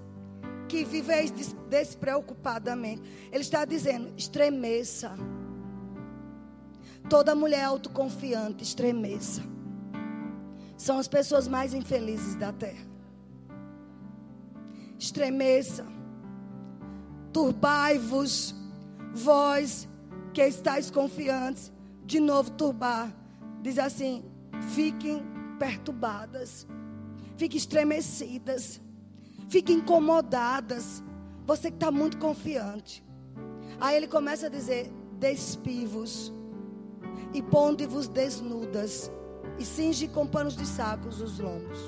que 0.75 0.85
viveis 0.85 1.33
despreocupadamente. 1.71 3.01
Ele 3.31 3.43
está 3.43 3.65
dizendo: 3.65 4.13
estremeça. 4.17 5.13
Toda 7.09 7.35
mulher 7.37 7.63
autoconfiante 7.63 8.65
estremeça. 8.65 9.41
São 10.77 10.99
as 10.99 11.07
pessoas 11.07 11.47
mais 11.47 11.73
infelizes 11.75 12.35
da 12.35 12.53
terra. 12.53 12.85
Estremeça. 14.99 15.87
Turbai-vos, 17.33 18.55
vós 19.13 19.89
que 20.33 20.43
estáis 20.43 20.91
confiantes. 20.91 21.73
De 22.05 22.19
novo, 22.19 22.51
turbar. 22.51 23.15
Diz 23.63 23.79
assim: 23.79 24.25
fiquem 24.75 25.23
perturbadas, 25.57 26.67
fiquem 27.37 27.59
estremecidas 27.59 28.81
fiquem 29.55 29.77
incomodadas. 29.77 31.01
Você 31.47 31.71
que 31.71 31.77
está 31.77 31.91
muito 31.91 32.19
confiante. 32.19 33.05
Aí 33.81 33.97
ele 33.97 34.09
começa 34.09 34.47
a 34.47 34.51
dizer: 34.51 34.91
despivos 35.13 36.33
e 37.33 37.41
ponde-vos 37.41 38.09
desnudas 38.09 39.13
e 39.57 39.65
cinge 39.65 40.09
com 40.09 40.27
panos 40.27 40.57
de 40.57 40.67
sacos 40.67 41.21
os 41.21 41.39
lombos. 41.39 41.79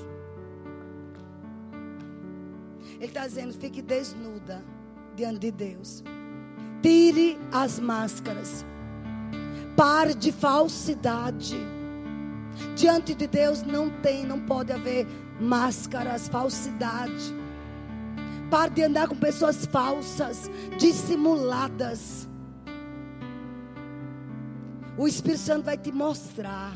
Ele 2.93 3.05
está 3.05 3.27
dizendo: 3.27 3.53
fique 3.53 3.81
desnuda 3.81 4.63
diante 5.13 5.39
de 5.39 5.51
Deus. 5.51 6.03
Tire 6.81 7.37
as 7.51 7.79
máscaras. 7.79 8.65
Pare 9.75 10.13
de 10.13 10.31
falsidade. 10.31 11.57
Diante 12.77 13.13
de 13.13 13.27
Deus 13.27 13.61
não 13.61 13.89
tem, 13.89 14.25
não 14.25 14.39
pode 14.39 14.71
haver 14.71 15.05
máscaras, 15.39 16.29
falsidade. 16.29 17.36
Pare 18.49 18.71
de 18.71 18.83
andar 18.83 19.07
com 19.07 19.15
pessoas 19.15 19.65
falsas, 19.65 20.49
dissimuladas. 20.77 22.27
O 24.97 25.07
Espírito 25.07 25.41
Santo 25.41 25.65
vai 25.65 25.77
te 25.77 25.91
mostrar. 25.91 26.73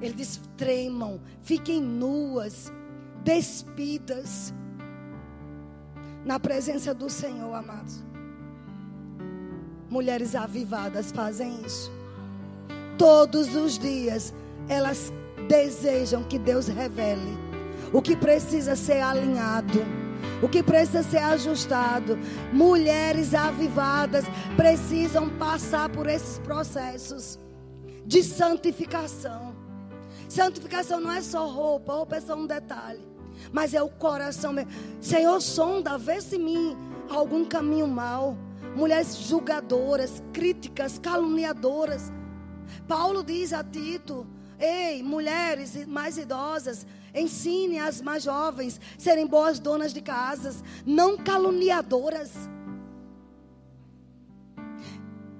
Ele 0.00 0.14
diz: 0.14 0.40
tremam, 0.56 1.20
fiquem 1.42 1.80
nuas, 1.80 2.72
despidas, 3.22 4.52
na 6.24 6.40
presença 6.40 6.92
do 6.92 7.08
Senhor, 7.08 7.54
amados. 7.54 8.02
Mulheres 9.88 10.34
avivadas 10.34 11.12
fazem 11.12 11.64
isso. 11.64 11.90
Todos 12.98 13.54
os 13.54 13.78
dias, 13.78 14.34
elas 14.68 15.12
desejam 15.48 16.24
que 16.24 16.38
Deus 16.38 16.66
revele 16.68 17.43
o 17.94 18.02
que 18.02 18.16
precisa 18.16 18.74
ser 18.74 19.00
alinhado, 19.00 19.86
o 20.42 20.48
que 20.48 20.64
precisa 20.64 21.04
ser 21.04 21.18
ajustado. 21.18 22.18
Mulheres 22.52 23.32
avivadas 23.34 24.24
precisam 24.56 25.30
passar 25.30 25.88
por 25.88 26.08
esses 26.08 26.38
processos. 26.40 27.38
de 28.06 28.22
santificação. 28.22 29.56
Santificação 30.28 31.00
não 31.00 31.10
é 31.10 31.22
só 31.22 31.48
roupa, 31.48 31.94
roupa 31.94 32.16
é 32.16 32.20
só 32.20 32.34
um 32.34 32.46
detalhe, 32.46 33.00
mas 33.50 33.72
é 33.72 33.82
o 33.82 33.88
coração 33.88 34.52
mesmo. 34.52 34.70
Senhor, 35.00 35.40
sonda, 35.40 35.96
vê 35.96 36.20
se 36.20 36.36
em 36.36 36.44
mim 36.44 36.76
algum 37.08 37.46
caminho 37.46 37.88
mal. 37.88 38.36
Mulheres 38.76 39.16
julgadoras, 39.16 40.22
críticas, 40.34 40.98
caluniadoras. 40.98 42.12
Paulo 42.86 43.24
diz 43.24 43.54
a 43.54 43.64
Tito: 43.64 44.26
Ei, 44.58 45.02
mulheres 45.02 45.86
mais 45.86 46.18
idosas, 46.18 46.86
ensine 47.14 47.78
as 47.78 48.00
mais 48.02 48.24
jovens 48.24 48.80
serem 48.98 49.26
boas 49.26 49.58
donas 49.58 49.92
de 49.94 50.00
casas, 50.00 50.62
não 50.84 51.16
caluniadoras. 51.16 52.32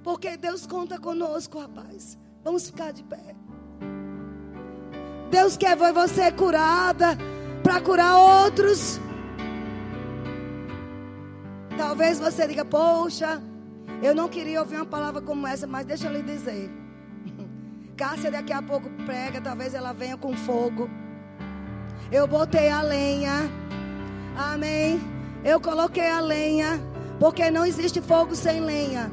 Porque 0.03 0.37
Deus 0.37 0.65
conta 0.65 0.99
conosco, 0.99 1.59
rapaz. 1.59 2.17
Vamos 2.43 2.67
ficar 2.67 2.93
de 2.93 3.03
pé. 3.03 3.35
Deus 5.31 5.57
quer 5.57 5.75
ver 5.75 5.91
você 5.91 6.31
curada 6.31 7.17
para 7.63 7.81
curar 7.81 8.15
outros. 8.15 8.99
Talvez 11.75 12.19
você 12.19 12.47
diga, 12.47 12.63
poxa, 12.63 13.41
eu 14.01 14.13
não 14.13 14.29
queria 14.29 14.59
ouvir 14.61 14.75
uma 14.75 14.85
palavra 14.85 15.21
como 15.21 15.47
essa, 15.47 15.65
mas 15.65 15.85
deixa 15.85 16.07
eu 16.07 16.13
lhe 16.13 16.21
dizer. 16.21 16.69
Cássia 17.97 18.29
daqui 18.29 18.53
a 18.53 18.61
pouco 18.61 18.89
prega, 19.05 19.41
talvez 19.41 19.73
ela 19.73 19.91
venha 19.91 20.15
com 20.15 20.37
fogo. 20.37 20.89
Eu 22.11 22.27
botei 22.27 22.69
a 22.69 22.81
lenha. 22.81 23.49
Amém. 24.37 24.99
Eu 25.43 25.59
coloquei 25.59 26.09
a 26.09 26.19
lenha, 26.19 26.79
porque 27.19 27.51
não 27.51 27.65
existe 27.65 28.01
fogo 28.01 28.35
sem 28.35 28.61
lenha. 28.61 29.11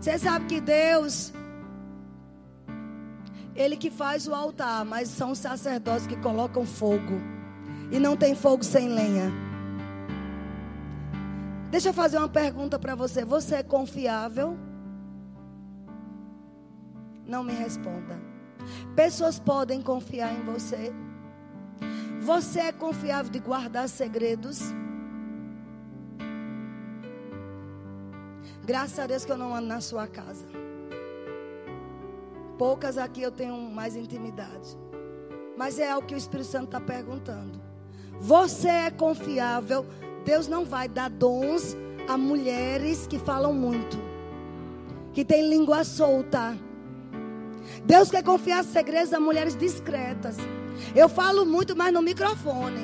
Você 0.00 0.18
sabe 0.18 0.46
que 0.46 0.60
Deus 0.60 1.32
ele 3.56 3.76
que 3.76 3.90
faz 3.90 4.28
o 4.28 4.34
altar, 4.34 4.84
mas 4.84 5.08
são 5.08 5.30
os 5.30 5.38
sacerdotes 5.38 6.06
que 6.06 6.16
colocam 6.16 6.66
fogo. 6.66 7.20
E 7.90 7.98
não 7.98 8.16
tem 8.16 8.34
fogo 8.34 8.62
sem 8.62 8.88
lenha. 8.88 9.32
Deixa 11.70 11.88
eu 11.88 11.94
fazer 11.94 12.18
uma 12.18 12.28
pergunta 12.28 12.78
para 12.78 12.94
você. 12.94 13.24
Você 13.24 13.56
é 13.56 13.62
confiável? 13.62 14.56
Não 17.26 17.42
me 17.42 17.52
responda. 17.52 18.20
Pessoas 18.94 19.38
podem 19.38 19.80
confiar 19.80 20.32
em 20.32 20.42
você. 20.42 20.92
Você 22.26 22.58
é 22.58 22.72
confiável 22.72 23.30
de 23.30 23.38
guardar 23.38 23.88
segredos? 23.88 24.58
Graças 28.64 28.98
a 28.98 29.06
Deus 29.06 29.24
que 29.24 29.30
eu 29.30 29.38
não 29.38 29.54
ando 29.54 29.68
na 29.68 29.80
sua 29.80 30.08
casa. 30.08 30.44
Poucas 32.58 32.98
aqui 32.98 33.22
eu 33.22 33.30
tenho 33.30 33.56
mais 33.70 33.94
intimidade. 33.94 34.76
Mas 35.56 35.78
é 35.78 35.96
o 35.96 36.02
que 36.02 36.16
o 36.16 36.18
Espírito 36.18 36.48
Santo 36.48 36.64
está 36.64 36.80
perguntando. 36.80 37.60
Você 38.18 38.66
é 38.70 38.90
confiável? 38.90 39.86
Deus 40.24 40.48
não 40.48 40.64
vai 40.64 40.88
dar 40.88 41.08
dons 41.08 41.76
a 42.08 42.18
mulheres 42.18 43.06
que 43.06 43.20
falam 43.20 43.52
muito, 43.52 43.96
que 45.12 45.24
têm 45.24 45.48
língua 45.48 45.84
solta. 45.84 46.58
Deus 47.84 48.10
quer 48.10 48.24
confiar 48.24 48.64
segredos 48.64 49.12
a 49.12 49.20
mulheres 49.20 49.54
discretas. 49.54 50.36
Eu 50.94 51.08
falo 51.08 51.44
muito, 51.44 51.76
mas 51.76 51.92
no 51.92 52.02
microfone. 52.02 52.80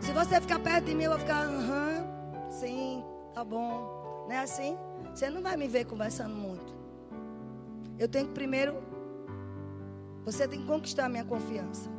Se 0.00 0.12
você 0.12 0.40
ficar 0.40 0.58
perto 0.58 0.86
de 0.86 0.94
mim, 0.94 1.04
eu 1.04 1.10
vou 1.10 1.20
ficar, 1.20 1.44
aham, 1.44 2.04
sim, 2.50 3.04
tá 3.34 3.44
bom. 3.44 4.26
Não 4.28 4.34
é 4.34 4.38
assim? 4.38 4.76
Você 5.14 5.28
não 5.28 5.42
vai 5.42 5.56
me 5.56 5.68
ver 5.68 5.84
conversando 5.84 6.34
muito. 6.34 6.74
Eu 7.98 8.08
tenho 8.08 8.26
que 8.26 8.32
primeiro. 8.32 8.76
Você 10.24 10.46
tem 10.46 10.60
que 10.60 10.66
conquistar 10.66 11.06
a 11.06 11.08
minha 11.08 11.24
confiança. 11.24 11.90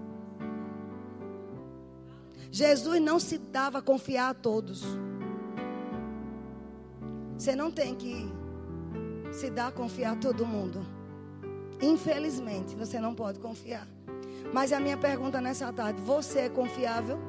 Jesus 2.51 3.01
não 3.01 3.19
se 3.19 3.37
dava 3.37 3.79
a 3.79 3.81
confiar 3.81 4.29
a 4.29 4.33
todos. 4.33 4.83
Você 7.37 7.55
não 7.55 7.71
tem 7.71 7.95
que 7.95 8.29
se 9.31 9.49
dar 9.49 9.67
a 9.67 9.71
confiar 9.71 10.13
a 10.13 10.15
todo 10.15 10.45
mundo. 10.45 10.85
Infelizmente, 11.81 12.75
você 12.75 12.99
não 12.99 13.15
pode 13.15 13.39
confiar. 13.39 13.87
Mas 14.53 14.73
a 14.73 14.79
minha 14.79 14.97
pergunta 14.97 15.39
nessa 15.39 15.71
tarde: 15.71 16.01
você 16.01 16.39
é 16.39 16.49
confiável? 16.49 17.19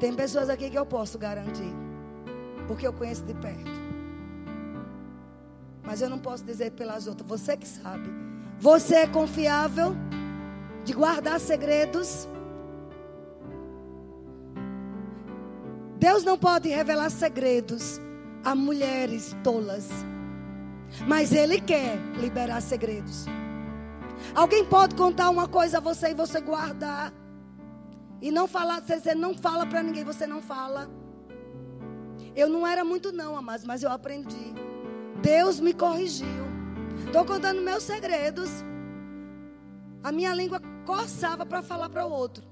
Tem 0.00 0.14
pessoas 0.14 0.48
aqui 0.48 0.70
que 0.70 0.78
eu 0.78 0.86
posso 0.86 1.18
garantir, 1.18 1.72
porque 2.66 2.86
eu 2.86 2.92
conheço 2.92 3.22
de 3.22 3.34
perto. 3.34 3.78
Mas 5.82 6.02
eu 6.02 6.10
não 6.10 6.18
posso 6.18 6.44
dizer 6.44 6.72
pelas 6.72 7.06
outras. 7.06 7.28
Você 7.28 7.56
que 7.56 7.66
sabe. 7.66 8.08
Você 8.60 8.96
é 8.96 9.06
confiável 9.06 9.96
de 10.84 10.92
guardar 10.92 11.40
segredos. 11.40 12.28
Deus 15.98 16.24
não 16.24 16.38
pode 16.38 16.68
revelar 16.68 17.10
segredos 17.10 18.00
a 18.44 18.54
mulheres 18.54 19.34
tolas. 19.42 19.88
Mas 21.06 21.32
Ele 21.32 21.60
quer 21.60 21.96
liberar 22.20 22.60
segredos. 22.60 23.26
Alguém 24.34 24.64
pode 24.64 24.94
contar 24.94 25.30
uma 25.30 25.48
coisa 25.48 25.78
a 25.78 25.80
você 25.80 26.10
e 26.10 26.14
você 26.14 26.40
guardar. 26.40 27.12
E 28.20 28.30
não 28.30 28.48
falar, 28.48 28.82
você 28.82 29.14
não 29.14 29.34
fala 29.34 29.66
para 29.66 29.82
ninguém, 29.82 30.04
você 30.04 30.26
não 30.26 30.42
fala. 30.42 30.90
Eu 32.34 32.48
não 32.48 32.66
era 32.66 32.84
muito 32.84 33.12
não, 33.12 33.36
amados, 33.36 33.64
mas 33.64 33.82
eu 33.82 33.90
aprendi. 33.90 34.54
Deus 35.22 35.60
me 35.60 35.72
corrigiu. 35.72 36.46
Estou 37.06 37.24
contando 37.24 37.62
meus 37.62 37.82
segredos. 37.82 38.50
A 40.02 40.12
minha 40.12 40.34
língua 40.34 40.60
coçava 40.84 41.44
para 41.44 41.62
falar 41.62 41.88
para 41.88 42.06
o 42.06 42.10
outro. 42.10 42.46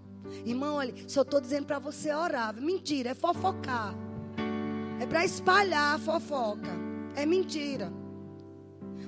Irmão, 0.44 0.76
olha, 0.76 0.94
só 1.08 1.22
estou 1.22 1.40
dizendo 1.40 1.66
para 1.66 1.78
você 1.78 2.12
orar. 2.12 2.54
Mentira, 2.60 3.10
é 3.10 3.14
fofocar. 3.14 3.94
É 5.00 5.06
para 5.06 5.24
espalhar 5.24 5.94
a 5.94 5.98
fofoca. 5.98 6.70
É 7.14 7.24
mentira. 7.24 7.92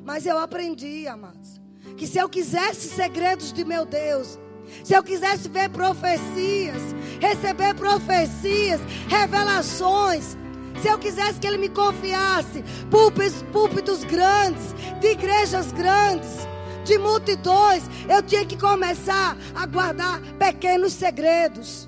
Mas 0.04 0.26
eu 0.26 0.38
aprendi, 0.38 1.06
amados, 1.06 1.57
que 1.98 2.06
se 2.06 2.16
eu 2.16 2.28
quisesse 2.28 2.88
segredos 2.88 3.52
de 3.52 3.64
meu 3.64 3.84
Deus, 3.84 4.38
se 4.84 4.94
eu 4.94 5.02
quisesse 5.02 5.48
ver 5.48 5.68
profecias, 5.70 6.80
receber 7.20 7.74
profecias, 7.74 8.80
revelações, 9.08 10.36
se 10.80 10.86
eu 10.86 10.96
quisesse 10.96 11.40
que 11.40 11.46
Ele 11.46 11.58
me 11.58 11.68
confiasse 11.68 12.62
púlpitos, 12.88 13.42
púlpitos 13.52 14.04
grandes, 14.04 14.72
de 15.00 15.08
igrejas 15.08 15.72
grandes, 15.72 16.46
de 16.84 16.96
multidões, 16.98 17.82
eu 18.08 18.22
tinha 18.22 18.46
que 18.46 18.56
começar 18.56 19.36
a 19.54 19.66
guardar 19.66 20.20
pequenos 20.38 20.92
segredos. 20.92 21.84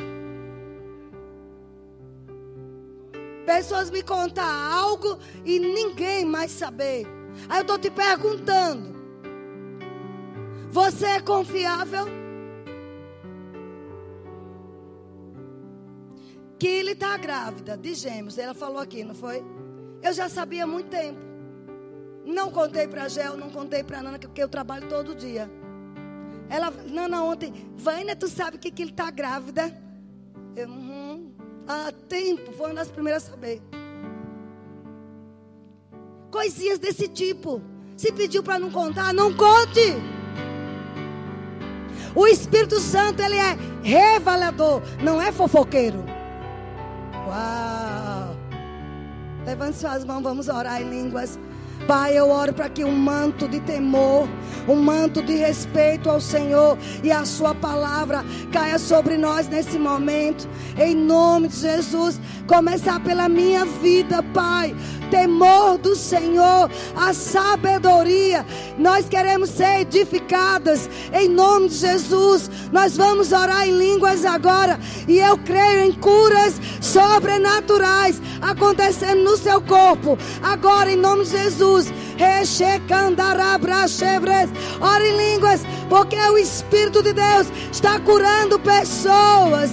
Pessoas 3.46 3.90
me 3.90 4.02
contar 4.02 4.72
algo 4.72 5.18
e 5.44 5.60
ninguém 5.60 6.24
mais 6.24 6.50
saber. 6.50 7.06
Aí 7.48 7.58
eu 7.58 7.62
estou 7.62 7.78
te 7.78 7.90
perguntando: 7.90 8.99
você 10.70 11.06
é 11.06 11.20
confiável? 11.20 12.20
que 16.60 16.66
ele 16.66 16.90
está 16.92 17.16
grávida 17.16 17.74
de 17.74 17.94
gêmeos. 17.94 18.36
Ela 18.36 18.52
falou 18.52 18.78
aqui, 18.78 19.02
não 19.02 19.14
foi? 19.14 19.42
Eu 20.02 20.12
já 20.12 20.28
sabia 20.28 20.64
há 20.64 20.66
muito 20.66 20.90
tempo. 20.90 21.18
Não 22.26 22.50
contei 22.50 22.86
para 22.86 23.08
Gel, 23.08 23.34
não 23.34 23.48
contei 23.48 23.82
para 23.82 24.02
Nana, 24.02 24.18
porque 24.18 24.42
eu 24.42 24.48
trabalho 24.48 24.86
todo 24.86 25.14
dia. 25.14 25.50
Ela, 26.50 26.70
Nana, 26.70 27.24
ontem, 27.24 27.52
Vânia, 27.74 28.14
tu 28.14 28.28
sabe 28.28 28.58
que, 28.58 28.70
que 28.70 28.82
ele 28.82 28.90
está 28.90 29.10
grávida? 29.10 29.74
Eu, 30.54 30.68
uhum. 30.68 31.32
Há 31.66 31.92
tempo, 32.08 32.52
foi 32.52 32.66
uma 32.66 32.74
das 32.74 32.90
primeiras 32.90 33.26
a 33.26 33.30
saber. 33.30 33.62
Coisinhas 36.30 36.78
desse 36.78 37.08
tipo. 37.08 37.62
Se 37.96 38.12
pediu 38.12 38.42
para 38.42 38.58
não 38.58 38.70
contar, 38.70 39.14
não 39.14 39.34
conte. 39.34 40.19
O 42.14 42.26
Espírito 42.26 42.80
Santo, 42.80 43.22
ele 43.22 43.36
é 43.36 43.56
revelador, 43.82 44.82
não 45.02 45.20
é 45.20 45.30
fofoqueiro. 45.30 46.04
Uau! 47.26 48.36
Levante 49.46 49.76
suas 49.76 50.04
mãos, 50.04 50.22
vamos 50.22 50.48
orar 50.48 50.82
em 50.82 50.88
línguas. 50.88 51.38
Pai, 51.86 52.16
eu 52.16 52.30
oro 52.30 52.52
para 52.52 52.68
que 52.68 52.84
um 52.84 52.92
manto 52.92 53.48
de 53.48 53.60
temor, 53.60 54.28
um 54.68 54.76
manto 54.76 55.22
de 55.22 55.34
respeito 55.34 56.08
ao 56.08 56.20
Senhor 56.20 56.78
e 57.02 57.10
a 57.10 57.24
Sua 57.24 57.54
palavra 57.54 58.24
caia 58.52 58.78
sobre 58.78 59.16
nós 59.16 59.48
nesse 59.48 59.78
momento. 59.78 60.48
Em 60.78 60.94
nome 60.94 61.48
de 61.48 61.56
Jesus, 61.56 62.20
começar 62.46 63.00
pela 63.00 63.28
minha 63.28 63.64
vida, 63.64 64.22
Pai. 64.34 64.74
temor 65.10 65.76
do 65.76 65.96
Senhor, 65.96 66.70
a 66.94 67.12
sabedoria. 67.12 68.46
Nós 68.78 69.08
queremos 69.08 69.50
ser 69.50 69.80
edificadas 69.80 70.88
em 71.12 71.28
nome 71.28 71.68
de 71.68 71.74
Jesus. 71.74 72.48
Nós 72.70 72.96
vamos 72.96 73.32
orar 73.32 73.66
em 73.66 73.76
línguas 73.76 74.24
agora 74.24 74.78
e 75.08 75.18
eu 75.18 75.36
creio 75.38 75.80
em 75.80 75.92
curas 75.92 76.60
sobrenaturais 76.80 78.22
acontecendo 78.40 79.24
no 79.24 79.36
seu 79.36 79.60
corpo. 79.60 80.16
Agora 80.40 80.92
em 80.92 80.96
nome 80.96 81.24
de 81.24 81.30
Jesus. 81.30 81.69
Ore 84.80 85.08
em 85.08 85.16
línguas, 85.16 85.62
porque 85.88 86.16
o 86.16 86.38
Espírito 86.38 87.02
de 87.02 87.12
Deus 87.12 87.46
está 87.72 87.98
curando 88.00 88.58
pessoas. 88.58 89.70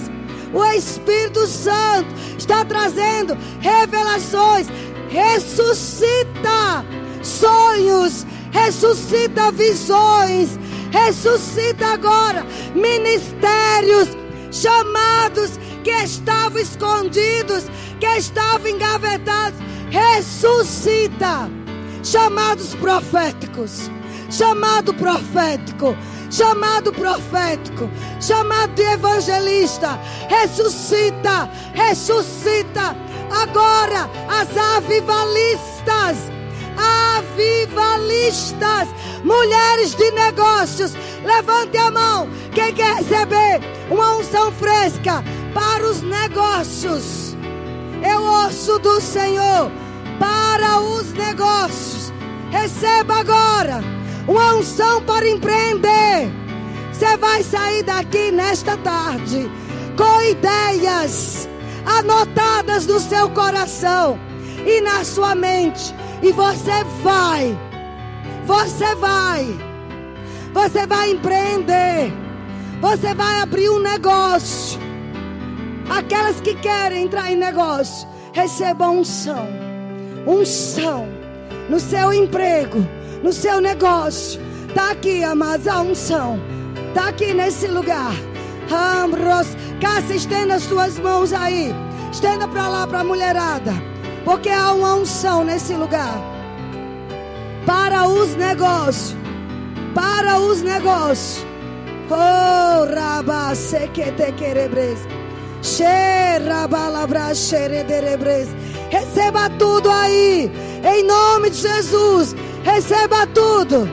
O 0.52 0.64
Espírito 0.64 1.46
Santo 1.46 2.08
está 2.36 2.64
trazendo 2.64 3.36
revelações. 3.60 4.68
Ressuscita 5.08 6.84
sonhos, 7.22 8.26
ressuscita 8.50 9.50
visões, 9.52 10.58
ressuscita 10.90 11.86
agora 11.86 12.44
ministérios 12.74 14.08
chamados 14.50 15.58
que 15.82 15.90
estavam 15.90 16.58
escondidos, 16.58 17.64
que 17.98 18.06
estavam 18.06 18.68
engavetados. 18.68 19.58
Ressuscita 19.90 21.50
chamados 22.10 22.74
proféticos, 22.74 23.90
chamado 24.30 24.94
profético, 24.94 25.94
chamado 26.30 26.90
profético, 26.90 27.90
chamado 28.18 28.72
de 28.74 28.82
evangelista. 28.82 30.00
Ressuscita, 30.26 31.50
ressuscita 31.74 32.96
agora 33.30 34.08
as 34.26 34.48
avivalistas, 34.76 36.16
avivalistas, 37.18 38.88
mulheres 39.22 39.94
de 39.94 40.10
negócios. 40.12 40.96
Levante 41.22 41.76
a 41.76 41.90
mão, 41.90 42.26
quem 42.54 42.72
quer 42.72 42.96
receber 42.96 43.60
uma 43.90 44.16
unção 44.16 44.50
fresca 44.52 45.22
para 45.52 45.84
os 45.84 46.00
negócios. 46.00 47.36
Eu 48.02 48.22
ouço 48.22 48.78
do 48.78 48.98
Senhor 48.98 49.70
para 50.18 50.80
os 50.80 51.12
negócios. 51.12 51.97
Receba 52.50 53.16
agora 53.16 53.82
uma 54.26 54.54
unção 54.54 55.02
para 55.02 55.28
empreender. 55.28 56.30
Você 56.92 57.16
vai 57.16 57.42
sair 57.42 57.82
daqui 57.82 58.30
nesta 58.30 58.76
tarde 58.76 59.50
com 59.96 60.22
ideias 60.22 61.48
anotadas 61.84 62.86
no 62.86 62.98
seu 62.98 63.28
coração 63.30 64.18
e 64.66 64.80
na 64.80 65.04
sua 65.04 65.34
mente. 65.34 65.94
E 66.22 66.32
você 66.32 66.84
vai, 67.02 67.56
você 68.44 68.94
vai, 68.96 69.46
você 70.52 70.86
vai 70.86 71.12
empreender, 71.12 72.12
você 72.80 73.14
vai 73.14 73.40
abrir 73.40 73.70
um 73.70 73.78
negócio. 73.78 74.80
Aquelas 75.88 76.40
que 76.40 76.54
querem 76.54 77.04
entrar 77.04 77.30
em 77.30 77.36
negócio, 77.36 78.08
recebam 78.32 78.98
unção, 78.98 79.48
unção 80.26 81.17
no 81.68 81.78
seu 81.78 82.12
emprego, 82.12 82.86
no 83.22 83.32
seu 83.32 83.60
negócio. 83.60 84.40
Está 84.68 84.90
aqui, 84.90 85.22
amados, 85.22 85.66
a 85.66 85.80
unção. 85.80 86.40
Está 86.88 87.08
aqui 87.08 87.34
nesse 87.34 87.66
lugar. 87.66 88.14
Ambros, 88.70 89.56
Cássia, 89.80 90.16
estenda 90.16 90.56
as 90.56 90.64
suas 90.64 90.98
mãos 90.98 91.32
aí. 91.32 91.74
Estenda 92.12 92.48
para 92.48 92.68
lá, 92.68 92.86
para 92.86 93.00
a 93.00 93.04
mulherada. 93.04 93.72
Porque 94.24 94.48
há 94.48 94.72
uma 94.72 94.94
unção 94.94 95.44
nesse 95.44 95.74
lugar. 95.74 96.20
Para 97.64 98.06
os 98.08 98.34
negócios. 98.36 99.16
Para 99.94 100.38
os 100.38 100.62
negócios. 100.62 101.46
Oh, 102.10 102.94
raba 102.94 103.54
sequete 103.54 104.32
querebres. 104.32 105.06
Receba 108.90 109.50
tudo 109.50 109.90
aí. 109.90 110.50
Em 110.84 111.04
nome 111.04 111.50
de 111.50 111.56
Jesus. 111.58 112.34
Receba 112.64 113.26
tudo. 113.26 113.88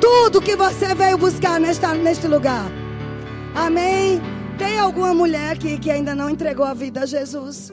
Tudo 0.00 0.40
que 0.40 0.56
você 0.56 0.94
veio 0.94 1.18
buscar 1.18 1.60
nesta, 1.60 1.94
neste 1.94 2.26
lugar. 2.26 2.70
Amém. 3.54 4.20
Tem 4.56 4.78
alguma 4.78 5.12
mulher 5.12 5.52
aqui 5.52 5.78
que 5.78 5.90
ainda 5.90 6.14
não 6.14 6.30
entregou 6.30 6.64
a 6.64 6.74
vida 6.74 7.02
a 7.02 7.06
Jesus? 7.06 7.68